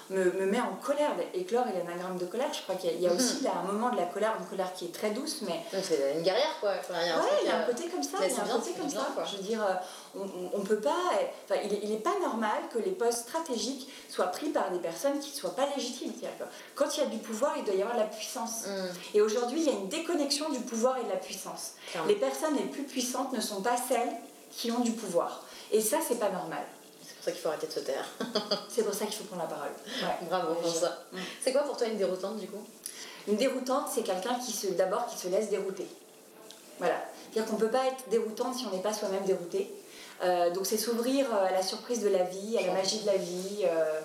me, 0.10 0.25
me, 0.31 0.45
met 0.45 0.60
en 0.60 0.75
colère. 0.81 1.12
Éclore 1.33 1.65
est 1.67 1.77
l'anagramme 1.77 2.17
de 2.17 2.25
colère. 2.25 2.51
Je 2.53 2.62
crois 2.62 2.75
qu'il 2.75 3.00
y, 3.00 3.07
a, 3.07 3.13
aussi 3.13 3.43
là, 3.43 3.51
un 3.63 3.72
moment 3.72 3.89
de 3.89 3.98
la 3.98 4.05
colère, 4.05 4.36
une 4.39 4.45
colère 4.45 4.74
qui 4.74 4.86
est 4.86 4.93
très 4.93 5.12
douce, 5.12 5.41
mais. 5.41 5.62
C'est 5.81 6.15
une 6.15 6.24
guerrière, 6.24 6.55
quoi. 6.60 6.72
Enfin, 6.79 6.95
il 7.01 7.07
y 7.07 7.10
a 7.10 7.17
un, 7.17 7.22
ouais, 7.22 7.29
il 7.43 7.48
y 7.48 7.51
a 7.51 7.60
un 7.60 7.63
côté 7.63 7.88
comme 7.89 8.03
ça. 8.03 8.17
Il 8.22 8.31
y 8.31 8.36
a 8.36 8.43
un 8.43 8.60
côté 8.60 8.72
comme 8.79 8.89
ça. 8.89 9.07
Je 9.25 9.38
veux 9.38 9.43
dire, 9.43 9.63
euh, 9.63 10.25
on, 10.53 10.62
peut 10.62 10.79
pas. 10.79 11.12
Enfin, 11.45 11.60
il 11.63 11.89
n'est 11.89 11.98
pas 11.98 12.17
normal 12.22 12.57
que 12.74 12.79
les 12.79 12.91
postes 12.91 13.27
stratégiques 13.27 13.89
soient 14.10 14.27
pris 14.27 14.50
par 14.50 14.72
des 14.72 14.79
personnes 14.79 15.19
qui 15.19 15.31
ne 15.31 15.36
soient 15.36 15.55
pas 15.55 15.67
légitimes. 15.75 16.13
Quand 16.75 16.98
il 16.98 17.03
y 17.03 17.03
a 17.03 17.07
du 17.07 17.17
pouvoir, 17.17 17.55
il 17.57 17.63
doit 17.63 17.75
y 17.75 17.81
avoir 17.81 17.95
de 17.95 18.01
la 18.01 18.07
puissance. 18.07 18.67
Mm. 18.67 19.17
Et 19.17 19.22
aujourd'hui, 19.22 19.62
il 19.62 19.65
y 19.65 19.69
a 19.69 19.74
une 19.74 19.88
déconnexion 19.88 20.50
du 20.50 20.60
pouvoir 20.60 20.98
et 20.98 21.03
de 21.03 21.10
la 21.10 21.17
puissance. 21.17 21.74
Les 22.07 22.15
personnes 22.15 22.55
les 22.55 22.63
plus 22.63 22.83
puissantes 22.83 23.33
ne 23.33 23.41
sont 23.41 23.62
pas 23.62 23.77
celles 23.77 24.13
qui 24.51 24.72
ont 24.72 24.79
du 24.79 24.91
pouvoir. 24.91 25.43
Et 25.72 25.81
ça, 25.81 25.98
c'est 26.07 26.19
pas 26.19 26.29
normal. 26.29 26.63
C'est 27.24 27.32
pour 27.32 27.32
ça 27.32 27.32
qu'il 27.32 27.42
faut 27.42 27.50
arrêter 27.50 27.68
de 27.68 27.72
se 27.72 27.80
taire. 27.80 28.06
c'est 28.70 28.84
pour 28.84 28.94
ça 28.94 29.06
qu'il 29.06 29.15
faut 29.15 29.24
prendre 29.24 29.44
la 29.44 29.48
parole. 29.48 29.72
Bravo 30.24 30.56
pour 30.56 30.74
ça. 30.74 31.03
Mm. 31.12 31.18
C'est 31.42 31.53
quoi 31.53 31.62
pour 31.62 31.77
toi 31.77 31.88
une 31.88 31.98
déroutante 31.98 32.38
du 32.38 32.48
coup? 32.48 32.63
Une 33.27 33.38
déroutante, 33.38 33.88
c'est 33.94 34.03
quelqu'un 34.03 34.36
qui 34.39 34.51
se, 34.51 34.68
d'abord 34.68 35.06
qui 35.06 35.18
se 35.18 35.30
laisse 35.30 35.50
dérouter. 35.50 35.88
Voilà. 36.80 36.96
C'est-à-dire 37.32 37.50
qu'on 37.50 37.56
ne 37.58 37.62
peut 37.62 37.72
pas 37.72 37.86
être 37.88 38.10
déroutante 38.10 38.56
si 38.56 38.65
on 38.65 38.75
n'est 38.75 38.82
pas 38.82 38.92
soi-même 38.92 39.24
dérouté. 39.24 39.74
Euh, 40.24 40.51
donc 40.51 40.65
c'est 40.65 40.77
s'ouvrir 40.77 41.34
euh, 41.34 41.46
à 41.46 41.51
la 41.51 41.62
surprise 41.63 42.01
de 42.01 42.10
la 42.10 42.24
vie, 42.24 42.58
à 42.58 42.68
la 42.68 42.74
magie 42.74 43.00
de 43.00 43.06
la 43.06 43.15
vie. 43.18 43.63
Euh, 43.63 44.01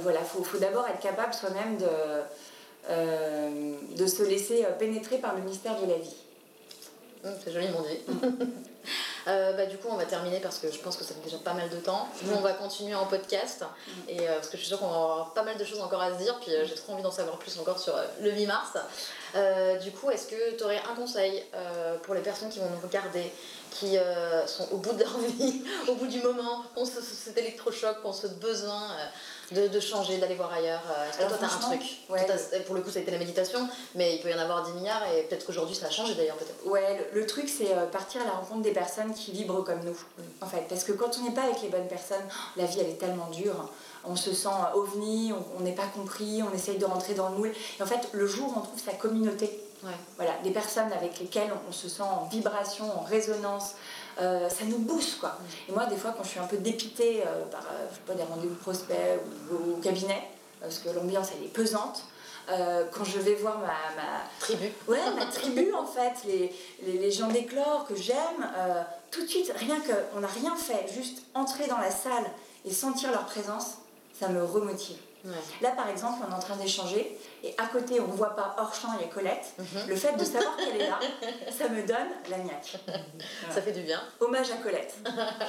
voilà, 0.00 0.20
il 0.20 0.26
faut, 0.26 0.44
faut 0.44 0.58
d'abord 0.58 0.86
être 0.86 1.00
capable 1.00 1.34
soi-même 1.34 1.78
de, 1.78 1.86
de 3.96 4.06
se 4.06 4.22
laisser 4.22 4.64
pénétrer 4.78 5.18
par 5.18 5.34
le 5.34 5.42
mystère 5.42 5.80
de 5.80 5.86
la 5.86 5.98
vie. 5.98 6.14
Mmh, 7.24 7.28
c'est 7.44 7.52
joliment 7.52 7.82
dit. 7.82 7.98
Euh, 9.28 9.52
bah, 9.52 9.66
du 9.66 9.76
coup, 9.78 9.88
on 9.90 9.96
va 9.96 10.04
terminer 10.04 10.40
parce 10.40 10.58
que 10.58 10.70
je 10.70 10.78
pense 10.78 10.96
que 10.96 11.04
ça 11.04 11.14
fait 11.14 11.20
déjà 11.24 11.38
pas 11.38 11.54
mal 11.54 11.68
de 11.68 11.76
temps. 11.76 12.08
Nous, 12.22 12.34
on 12.34 12.40
va 12.40 12.52
continuer 12.52 12.94
en 12.94 13.06
podcast 13.06 13.64
et, 14.08 14.20
euh, 14.20 14.34
parce 14.34 14.48
que 14.48 14.56
je 14.56 14.62
suis 14.62 14.68
sûre 14.68 14.78
qu'on 14.78 14.88
va 14.88 14.94
avoir 14.94 15.34
pas 15.34 15.42
mal 15.42 15.56
de 15.56 15.64
choses 15.64 15.80
encore 15.80 16.00
à 16.00 16.12
se 16.12 16.18
dire. 16.18 16.38
Puis 16.40 16.54
euh, 16.54 16.66
j'ai 16.66 16.74
trop 16.74 16.92
envie 16.92 17.02
d'en 17.02 17.10
savoir 17.10 17.38
plus 17.38 17.58
encore 17.58 17.78
sur 17.78 17.94
le 18.20 18.30
8 18.30 18.46
mars. 18.46 18.72
du 19.82 19.92
coup, 19.92 20.10
est-ce 20.10 20.26
que 20.26 20.56
tu 20.56 20.64
aurais 20.64 20.80
un 20.90 20.94
conseil 20.94 21.44
pour 22.02 22.14
les 22.14 22.20
personnes 22.20 22.48
qui 22.48 22.58
vont 22.58 22.70
nous 22.70 22.86
regarder, 22.86 23.32
qui 23.70 23.96
sont 24.46 24.68
au 24.72 24.76
bout 24.78 24.92
de 24.92 25.00
leur 25.00 25.18
vie, 25.38 25.62
au 25.88 25.94
bout 25.94 26.06
du 26.06 26.20
moment, 26.20 26.64
ont 26.76 26.84
cet 26.84 27.36
électrochoc, 27.38 27.98
ont 28.04 28.12
ce 28.12 28.26
besoin 28.26 28.88
de, 29.52 29.80
changer, 29.80 30.18
d'aller 30.18 30.34
voir 30.34 30.52
ailleurs 30.52 30.82
Est-ce 31.08 31.18
que 31.18 31.28
toi, 31.28 31.38
tu 31.38 31.44
as 31.44 31.54
un 31.54 31.60
truc 31.60 32.64
Pour 32.66 32.74
le 32.74 32.80
coup, 32.80 32.90
ça 32.90 32.98
a 32.98 33.02
été 33.02 33.10
la 33.10 33.18
méditation, 33.18 33.68
mais 33.94 34.16
il 34.16 34.20
peut 34.20 34.30
y 34.30 34.34
en 34.34 34.38
avoir 34.38 34.64
10 34.64 34.72
milliards 34.72 35.02
et 35.12 35.22
peut-être 35.22 35.46
qu'aujourd'hui, 35.46 35.74
ça 35.74 35.86
a 35.86 35.90
changé 35.90 36.14
d'ailleurs. 36.14 36.36
peut-être. 36.36 36.66
Ouais, 36.66 37.08
le, 37.12 37.26
truc, 37.26 37.48
c'est 37.48 37.68
partir 37.90 38.22
à 38.22 38.24
la 38.24 38.32
rencontre 38.32 38.62
des 38.62 38.72
personnes 38.72 39.12
qui 39.14 39.32
vibrent 39.32 39.64
comme 39.64 39.80
nous, 39.84 39.98
en 40.40 40.46
fait. 40.46 40.66
Parce 40.68 40.84
que 40.84 40.92
quand 40.92 41.18
on 41.18 41.24
n'est 41.24 41.34
pas 41.34 41.44
avec 41.44 41.62
les 41.62 41.68
bonnes 41.68 41.88
personnes, 41.88 42.24
la 42.56 42.64
vie, 42.64 42.78
elle 42.80 42.90
est 42.90 42.98
tellement 42.98 43.28
dure. 43.30 43.70
On 44.04 44.16
se 44.16 44.32
sent 44.32 44.48
ovni, 44.74 45.32
on 45.56 45.62
n'est 45.62 45.74
pas 45.74 45.86
compris, 45.94 46.42
on 46.42 46.54
essaye 46.54 46.78
de 46.78 46.84
rentrer 46.84 47.14
dans 47.14 47.28
le 47.28 47.36
moule. 47.36 47.52
Et 47.78 47.82
en 47.82 47.86
fait, 47.86 48.08
le 48.12 48.26
jour 48.26 48.48
où 48.48 48.58
on 48.58 48.62
trouve 48.62 48.80
sa 48.80 48.92
communauté, 48.92 49.62
voilà, 50.16 50.32
des 50.44 50.50
personnes 50.50 50.92
avec 50.92 51.18
lesquelles 51.18 51.50
on 51.68 51.72
se 51.72 51.88
sent 51.88 52.02
en 52.02 52.26
vibration, 52.26 52.84
en 52.98 53.02
résonance, 53.02 53.74
euh, 54.20 54.48
ça 54.48 54.64
nous 54.64 54.78
booste 54.78 55.20
quoi. 55.20 55.30
Mm. 55.30 55.70
Et 55.70 55.72
moi, 55.72 55.86
des 55.86 55.96
fois, 55.96 56.14
quand 56.16 56.24
je 56.24 56.30
suis 56.30 56.40
un 56.40 56.46
peu 56.46 56.58
dépitée 56.58 57.22
euh, 57.22 57.44
par 57.50 57.62
euh, 57.62 57.86
je 57.90 57.96
sais 57.96 58.02
pas, 58.06 58.14
des 58.14 58.22
rendez-vous 58.22 58.54
prospects 58.56 58.96
ou 59.50 59.74
au 59.74 59.76
cabinet, 59.76 60.22
parce 60.60 60.78
que 60.78 60.90
l'ambiance 60.90 61.28
elle 61.36 61.44
est 61.44 61.52
pesante, 61.52 62.04
quand 62.48 63.04
je 63.04 63.18
vais 63.18 63.34
voir 63.34 63.60
ma, 63.60 63.66
ma, 63.66 64.24
tribu. 64.40 64.70
Ouais, 64.88 64.98
ma 65.16 65.24
tribu 65.32 65.72
en 65.72 65.86
fait, 65.86 66.12
les, 66.26 66.52
les, 66.84 66.98
les 66.98 67.10
gens 67.10 67.28
d'éclore 67.28 67.86
que 67.86 67.94
j'aime, 67.94 68.50
tout 69.10 69.22
de 69.22 69.26
suite, 69.26 69.52
rien 69.56 69.76
qu'on 69.80 70.20
n'a 70.20 70.28
rien 70.28 70.54
fait, 70.56 70.92
juste 70.92 71.22
entrer 71.34 71.66
dans 71.66 71.78
la 71.78 71.90
salle 71.90 72.24
et 72.64 72.72
sentir 72.72 73.10
leur 73.12 73.26
présence, 73.26 73.78
ça 74.18 74.28
me 74.28 74.44
remotive. 74.44 74.98
Là, 75.60 75.70
par 75.70 75.88
exemple, 75.88 76.24
on 76.26 76.30
est 76.30 76.34
en 76.34 76.38
train 76.40 76.56
d'échanger 76.56 77.18
et 77.44 77.54
à 77.58 77.66
côté, 77.66 78.00
on 78.00 78.08
ne 78.08 78.12
voit 78.12 78.34
pas 78.34 78.56
hors 78.58 78.74
champ, 78.74 78.88
il 78.98 79.06
y 79.06 79.08
a 79.08 79.12
Colette. 79.12 79.54
Mhm. 79.58 79.88
Le 79.88 79.96
fait 79.96 80.16
de 80.16 80.24
savoir 80.24 80.56
qu'elle 80.56 80.80
est 80.80 80.88
là, 80.88 80.98
ça 81.56 81.68
me 81.68 81.82
donne 81.86 82.08
la 82.28 82.38
niaque. 82.38 82.76
Ça 83.50 83.62
fait 83.62 83.72
du 83.72 83.82
bien. 83.82 84.00
Hommage 84.20 84.50
à 84.50 84.56
Colette. 84.56 84.94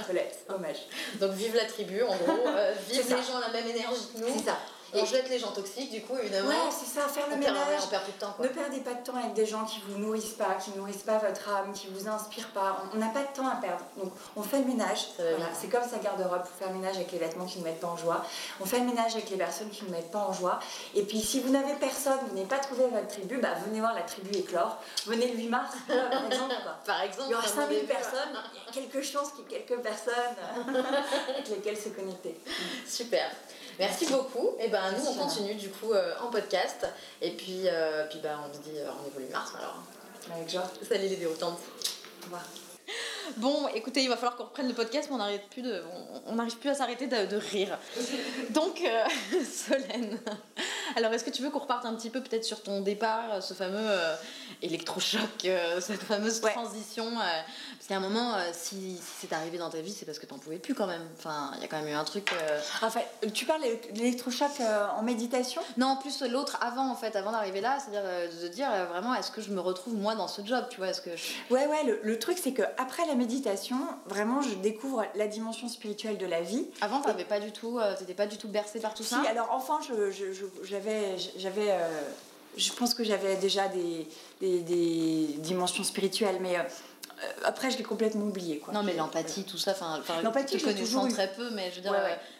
Colette, 0.07 0.45
hommage. 0.49 0.87
Donc, 1.19 1.31
vive 1.31 1.55
la 1.55 1.65
tribu, 1.65 2.03
en 2.03 2.15
gros. 2.15 2.47
Euh, 2.47 2.73
vive 2.89 3.03
les 3.09 3.23
gens 3.23 3.37
à 3.37 3.47
la 3.47 3.53
même 3.53 3.67
énergie 3.67 4.07
que 4.13 4.19
nous. 4.19 4.27
C'est 4.37 4.45
ça. 4.45 4.57
On 4.95 5.05
jette 5.05 5.29
les 5.29 5.39
gens 5.39 5.51
toxiques, 5.51 5.91
du 5.91 6.01
coup, 6.01 6.17
évidemment. 6.17 6.49
Ouais, 6.49 6.71
c'est 6.71 6.85
ça, 6.85 7.07
faire 7.07 7.29
le 7.29 7.37
ménage. 7.37 7.81
on 7.83 7.87
perd 7.87 8.03
plus 8.03 8.13
de 8.13 8.17
temps. 8.19 8.35
Ne 8.39 8.47
perdez 8.47 8.79
pas 8.79 8.93
de 8.93 9.03
temps 9.03 9.15
avec 9.15 9.33
des 9.33 9.45
gens 9.45 9.65
qui 9.65 9.81
vous 9.87 9.97
nourrissent 9.97 10.33
pas, 10.37 10.55
qui 10.63 10.71
nourrissent 10.77 11.03
pas 11.03 11.17
votre 11.17 11.49
âme, 11.49 11.73
qui 11.73 11.87
vous 11.87 12.07
inspirent 12.07 12.49
pas. 12.49 12.83
On 12.93 12.97
n'a 12.97 13.09
pas 13.09 13.21
de 13.21 13.33
temps 13.35 13.47
à 13.47 13.55
perdre. 13.55 13.83
Donc, 13.97 14.11
on 14.35 14.43
fait 14.43 14.59
le 14.59 14.65
ménage. 14.65 15.07
Voilà. 15.17 15.45
C'est 15.59 15.67
comme 15.67 15.83
sa 15.83 15.97
garde-robe 15.97 16.43
pour 16.43 16.55
faire 16.57 16.69
le 16.69 16.75
ménage 16.75 16.95
avec 16.95 17.11
les 17.11 17.19
vêtements 17.19 17.45
qui 17.45 17.59
ne 17.59 17.63
mettent 17.63 17.79
pas 17.79 17.87
en 17.87 17.97
joie. 17.97 18.23
On 18.61 18.65
fait 18.65 18.79
le 18.79 18.85
ménage 18.85 19.13
avec 19.13 19.29
les 19.29 19.37
personnes 19.37 19.69
qui 19.69 19.85
ne 19.85 19.91
mettent 19.91 20.11
pas 20.11 20.25
en 20.27 20.33
joie. 20.33 20.59
Et 20.95 21.03
puis, 21.03 21.19
si 21.19 21.39
vous 21.39 21.49
n'avez 21.49 21.73
personne, 21.75 22.19
vous 22.27 22.35
n'avez 22.35 22.47
pas 22.47 22.59
trouvé 22.59 22.83
votre 22.87 23.07
tribu, 23.07 23.37
bah, 23.37 23.55
venez 23.65 23.79
voir 23.79 23.93
la 23.93 24.01
tribu 24.01 24.35
éclore. 24.35 24.77
Venez 25.05 25.27
le 25.31 25.37
8 25.37 25.49
mars, 25.49 25.73
par 25.87 26.25
exemple. 26.25 26.55
Par 26.85 27.01
exemple. 27.01 27.27
Il 27.27 27.31
y 27.31 27.35
aura 27.35 27.47
5000 27.47 27.85
personnes. 27.85 28.29
Il 28.53 28.81
y 28.81 28.85
a 28.85 28.89
quelques 28.89 29.05
chances 29.05 29.31
qu'il 29.31 29.51
y 29.51 29.55
ait 29.55 29.61
quelques 29.63 29.81
personnes 29.81 30.13
avec 31.29 31.49
lesquelles 31.49 31.77
se 31.77 31.89
connecter. 31.89 32.39
Super. 32.87 33.29
Merci 33.79 34.05
beaucoup. 34.07 34.51
Et 34.59 34.67
ben 34.67 34.91
nous 34.97 35.05
on 35.07 35.13
continue 35.15 35.55
du 35.55 35.69
coup 35.69 35.93
euh, 35.93 36.13
en 36.21 36.29
podcast. 36.29 36.87
Et 37.21 37.31
puis, 37.31 37.61
euh, 37.65 38.05
puis 38.09 38.19
ben, 38.21 38.39
on 38.47 38.53
se 38.53 38.59
dit 38.59 38.77
euh, 38.77 38.91
rendez-vous 38.91 39.19
le 39.19 39.29
mars 39.29 39.53
alors. 39.57 39.83
Avec 40.33 40.49
joie. 40.49 40.69
Salut 40.87 41.07
les 41.07 41.17
déroutantes. 41.17 41.59
Au 42.21 42.25
revoir. 42.25 42.43
Bon, 43.37 43.67
écoutez, 43.69 44.03
il 44.03 44.09
va 44.09 44.15
falloir 44.15 44.35
qu'on 44.35 44.43
reprenne 44.43 44.67
le 44.67 44.73
podcast, 44.73 45.07
mais 45.09 45.15
on 45.15 45.19
n'arrive 45.19 45.41
plus, 45.49 45.61
de, 45.61 45.81
on, 46.27 46.35
plus 46.59 46.69
à 46.69 46.73
s'arrêter 46.73 47.07
de, 47.07 47.35
rire. 47.35 47.77
Donc, 48.49 48.81
euh, 48.81 49.05
Solène, 49.45 50.19
alors 50.95 51.13
est-ce 51.13 51.23
que 51.23 51.29
tu 51.29 51.41
veux 51.41 51.49
qu'on 51.49 51.59
reparte 51.59 51.85
un 51.85 51.93
petit 51.95 52.09
peu 52.09 52.21
peut-être 52.21 52.43
sur 52.43 52.61
ton 52.61 52.81
départ, 52.81 53.41
ce 53.41 53.53
fameux 53.53 53.77
euh, 53.79 54.15
électrochoc, 54.61 55.45
euh, 55.45 55.79
cette 55.81 56.03
fameuse 56.03 56.41
transition 56.41 57.11
Parce 57.13 57.87
qu'à 57.87 57.97
un 57.97 57.99
moment, 57.99 58.35
si, 58.53 58.99
c'est 59.19 59.33
arrivé 59.33 59.57
dans 59.57 59.69
ta 59.69 59.81
vie, 59.81 59.91
c'est 59.91 60.05
parce 60.05 60.19
que 60.19 60.25
tu 60.25 60.33
n'en 60.33 60.39
pouvais 60.39 60.59
plus 60.59 60.73
quand 60.73 60.87
même. 60.87 61.05
Enfin, 61.17 61.51
il 61.55 61.61
y 61.61 61.65
a 61.65 61.67
quand 61.67 61.79
même 61.79 61.89
eu 61.89 61.95
un 61.97 62.03
truc. 62.03 62.31
Enfin, 62.81 63.01
tu 63.33 63.45
parles 63.45 63.63
d'électrochoc 63.93 64.51
en 64.97 65.01
méditation? 65.03 65.61
Non, 65.77 65.97
plus 65.97 66.21
l'autre 66.23 66.57
avant 66.61 66.89
en 66.89 66.95
fait, 66.95 67.15
avant 67.15 67.31
d'arriver 67.31 67.61
là, 67.61 67.77
c'est-à-dire 67.79 68.03
de 68.41 68.47
dire 68.47 68.69
vraiment, 68.89 69.13
est-ce 69.15 69.31
que 69.31 69.41
je 69.41 69.51
me 69.51 69.59
retrouve 69.59 69.95
moi 69.95 70.15
dans 70.15 70.27
ce 70.27 70.45
job, 70.45 70.65
tu 70.69 70.77
vois 70.77 70.89
Est-ce 70.89 71.01
que 71.01 71.09
Ouais, 71.49 71.67
ouais. 71.67 71.83
Le, 71.85 71.99
le 72.03 72.19
truc, 72.19 72.37
c'est 72.41 72.53
que 72.53 72.63
après 72.77 73.05
la 73.07 73.15
méditation, 73.15 73.77
vraiment, 74.05 74.41
je 74.41 74.53
découvre 74.55 75.05
la 75.15 75.27
dimension 75.27 75.67
spirituelle 75.67 76.17
de 76.17 76.25
la 76.25 76.41
vie. 76.41 76.67
Avant, 76.81 77.01
tu 77.01 77.09
n'étais 77.09 77.25
pas 77.25 77.39
du 77.39 77.51
tout, 77.51 77.79
euh, 77.79 77.93
pas 78.15 78.27
du 78.27 78.37
tout 78.37 78.47
bercé 78.47 78.79
par 78.79 78.93
tout 78.93 79.03
si, 79.03 79.09
ça? 79.09 79.21
alors 79.29 79.51
enfant, 79.51 79.79
j'avais, 80.73 81.17
j'avais, 81.37 81.71
euh, 81.71 82.01
je 82.57 82.71
pense 82.73 82.93
que 82.93 83.03
j'avais 83.03 83.35
déjà 83.35 83.67
des, 83.67 84.07
des, 84.41 85.35
dimensions 85.37 85.83
spirituelles, 85.83 86.37
mais 86.41 86.57
euh, 86.57 86.63
après, 87.43 87.69
je 87.69 87.77
l'ai 87.77 87.83
complètement 87.83 88.25
oublié. 88.25 88.57
Quoi. 88.57 88.73
Non, 88.73 88.81
mais 88.83 88.93
l'empathie, 88.93 89.43
tout 89.43 89.57
ça, 89.57 89.71
enfin, 89.71 90.01
l'empathie, 90.23 90.57
je 90.57 90.65
connaissant 90.65 91.07
très 91.07 91.31
peu, 91.31 91.51
mais 91.51 91.69
je 91.71 91.75
veux 91.75 91.81
dire, 91.81 91.95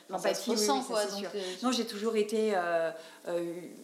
l'empathie, 0.09 0.51
oui, 0.51 0.67
quoi. 0.87 1.05
Donc, 1.05 1.25
non, 1.63 1.71
j'ai 1.71 1.85
toujours 1.85 2.15
été, 2.15 2.53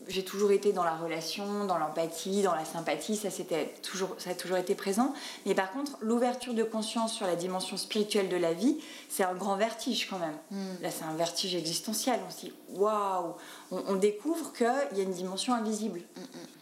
j'ai 0.08 0.24
toujours 0.24 0.52
été 0.52 0.74
dans 0.74 0.84
la 0.84 0.96
relation, 0.96 1.66
dans 1.66 1.78
l'empathie, 1.78 2.42
dans 2.42 2.56
la 2.56 2.66
sympathie. 2.66 3.16
Ça, 3.16 3.30
c'était 3.30 3.74
toujours, 3.82 4.16
ça 4.18 4.32
a 4.32 4.34
toujours 4.34 4.58
été 4.58 4.76
présent. 4.76 5.14
Mais 5.46 5.56
par 5.56 5.72
contre, 5.72 5.98
l'ouverture 6.02 6.54
de 6.54 6.64
conscience 6.64 7.14
sur 7.14 7.26
la 7.26 7.36
dimension 7.36 7.78
spirituelle 7.78 8.30
de 8.30 8.38
la 8.38 8.54
vie, 8.54 8.78
c'est 9.10 9.24
un 9.24 9.34
grand 9.34 9.56
vertige 9.56 10.10
quand 10.10 10.20
même. 10.20 10.38
Hmm. 10.52 10.82
Là, 10.82 10.92
c'est 10.92 11.06
un 11.06 11.16
vertige 11.16 11.56
existentiel. 11.56 12.20
On 12.28 12.32
se 12.32 12.40
dit, 12.42 12.54
waouh, 12.70 13.36
on, 13.72 13.96
découvre 13.96 14.54
qu'il 14.54 14.68
y 14.98 15.02
a 15.02 15.04
une 15.04 15.12
dimension 15.12 15.54
invisible. 15.54 16.02
Hmm, 16.16 16.22
hmm. 16.22 16.59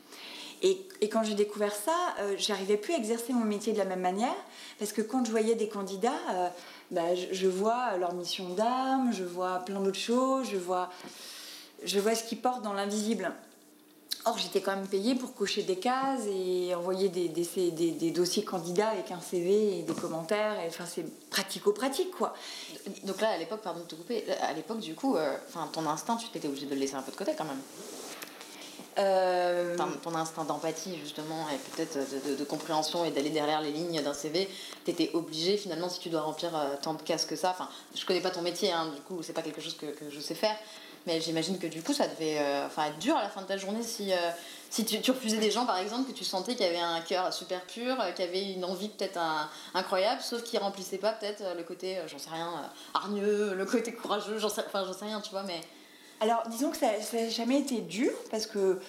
Et, 0.64 1.10
quand 1.10 1.24
j'ai 1.24 1.36
découvert 1.36 1.74
ça, 1.74 2.16
euh, 2.20 2.36
j'arrivais 2.38 2.78
plus 2.78 2.94
à 2.94 2.98
exercer 2.98 3.34
mon 3.34 3.46
métier 3.46 3.74
de 3.74 3.78
la 3.78 3.86
même 3.86 4.02
manière, 4.02 4.36
parce 4.80 4.92
que 4.92 5.02
quand 5.02 5.24
je 5.26 5.32
voyais 5.32 5.56
des 5.56 5.68
candidats, 5.68 6.12
euh, 6.32 6.48
bah, 6.92 7.16
je, 7.16 7.48
vois 7.48 7.98
leur 7.98 8.14
mission 8.14 8.50
d'âme, 8.50 9.12
je 9.14 9.24
vois 9.24 9.60
plein 9.60 9.80
d'autres 9.80 9.98
choses, 9.98 10.48
je 10.52 10.58
vois, 10.58 10.90
je 11.84 12.00
vois 12.00 12.16
ce 12.16 12.24
qu'ils 12.24 12.40
portent 12.40 12.64
dans 12.64 12.74
l'invisible. 12.74 13.32
Or, 14.26 14.38
j'étais 14.38 14.60
quand 14.60 14.76
même 14.76 14.88
payée 14.88 15.16
pour 15.16 15.34
cocher 15.34 15.64
des 15.64 15.78
cases 15.78 16.26
et 16.28 16.76
envoyer 16.76 17.08
des, 17.08 17.30
des, 17.30 17.72
des, 17.72 18.12
dossiers 18.12 18.44
candidats 18.44 18.90
avec 18.90 19.10
un 19.12 19.22
CV 19.22 19.80
et 19.80 19.84
des 19.84 19.94
commentaires. 19.94 20.60
Et, 20.60 20.68
enfin, 20.68 20.86
c'est 20.86 21.06
pratico-pratique, 21.30 22.12
quoi. 22.12 22.34
Donc 23.04 23.22
là, 23.22 23.30
à 23.30 23.38
l'époque, 23.38 23.62
pardon 23.62 23.82
de 23.82 23.86
te 23.86 23.96
couper, 23.96 24.26
à 24.42 24.52
l'époque, 24.52 24.80
du 24.80 24.96
coup, 24.96 25.16
euh, 25.16 25.38
ton 25.72 25.86
instinct, 25.86 26.18
tu 26.18 26.28
t'étais 26.28 26.50
obligé 26.50 26.66
de 26.66 26.74
le 26.74 26.82
laisser 26.82 26.96
un 26.96 27.04
peu 27.04 27.12
de 27.12 27.16
côté 27.16 27.34
quand 27.38 27.46
même. 27.46 27.62
Euh... 29.00 29.76
Ton, 30.04 30.16
instinct 30.16 30.44
d'empathie, 30.46 30.98
justement, 30.98 31.46
et 31.50 31.58
peut-être 31.58 31.98
de, 32.38 32.44
compréhension 32.44 33.06
et 33.06 33.12
d'aller 33.12 33.30
derrière 33.30 33.62
les 33.62 33.72
lignes 33.72 34.02
d'un 34.02 34.14
CV, 34.14 34.50
t'étais 34.86 35.12
obligé, 35.14 35.58
finalement, 35.58 35.90
si 35.90 36.00
tu 36.00 36.10
dois 36.10 36.22
remplir 36.22 36.56
euh, 36.56 36.76
tant 36.82 36.96
de 36.96 37.02
cases 37.02 37.26
que 37.26 37.36
ça. 37.36 37.52
Enfin, 37.52 37.70
je 37.96 38.06
connais 38.06 38.22
pas 38.22 38.32
ton 38.32 38.42
métier, 38.42 38.72
hein, 38.72 38.92
du 38.96 39.02
coup, 39.02 39.22
c'est 39.22 39.34
pas 39.34 39.44
quelque 39.44 39.62
chose 39.62 39.78
que, 39.78 39.86
je 40.10 40.20
sais 40.20 40.34
faire, 40.34 40.56
mais 41.06 41.22
j'imagine 41.22 41.60
que 41.60 41.68
du 41.68 41.84
coup, 41.84 41.94
ça 41.94 42.08
devait 42.08 42.40
euh, 42.40 42.66
être 42.66 42.98
dur 43.00 43.16
à 43.16 43.22
la 43.22 43.30
fin 43.30 43.42
de 43.42 43.48
ta 43.48 43.58
journée 43.58 43.84
si, 43.84 44.12
si 44.72 44.84
tu, 44.84 45.12
refusais 45.12 45.38
des 45.38 45.52
gens, 45.52 45.68
par 45.68 45.78
exemple, 45.78 46.12
que 46.12 46.18
tu 46.18 46.26
sentais 46.26 46.56
qu'il 46.56 46.66
y 46.66 46.70
avait 46.70 46.80
un 46.80 47.02
cœur 47.02 47.32
super 47.32 47.62
pur, 47.62 47.98
qu'il 48.16 48.26
y 48.26 48.28
avait 48.28 48.54
une 48.54 48.66
envie 48.66 48.90
peut-être 48.90 49.20
incroyable, 49.76 50.22
sauf 50.22 50.42
qu'ils 50.44 50.60
remplissaient 50.60 50.98
pas 50.98 51.12
peut-être 51.12 51.44
le 51.56 51.64
côté, 51.64 51.98
j'en 52.08 52.18
sais 52.18 52.32
rien, 52.32 52.52
hargneux, 52.96 53.54
le 53.54 53.66
côté 53.66 53.94
courageux, 53.94 54.40
j'en 54.40 54.50
sais, 54.50 54.64
j'en 54.74 54.94
sais 54.94 55.06
rien, 55.06 55.22
tu 55.22 55.30
vois, 55.30 55.44
mais 55.44 55.62
alors, 56.20 56.44
disons 56.50 56.72
que 56.72 56.78
ça 56.78 56.88
n'a 56.88 57.30
jamais 57.30 57.60
été 57.60 57.80
dur 57.82 58.12
parce 58.32 58.48
que 58.48 58.80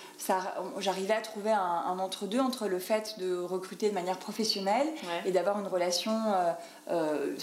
j'arrivais 0.79 1.12
à 1.12 1.21
trouver 1.21 1.51
un, 1.51 1.99
entre-deux 1.99 2.41
entre 2.41 2.69
le 2.69 2.79
fait 2.79 3.17
de 3.19 3.38
recruter 3.38 3.91
de 3.91 3.95
manière 3.95 4.19
professionnelle 4.19 4.87
et 5.27 5.31
d'avoir 5.31 5.61
une 5.61 5.67
relation 5.67 6.12
euh, 6.33 6.53
euh, 6.91 7.37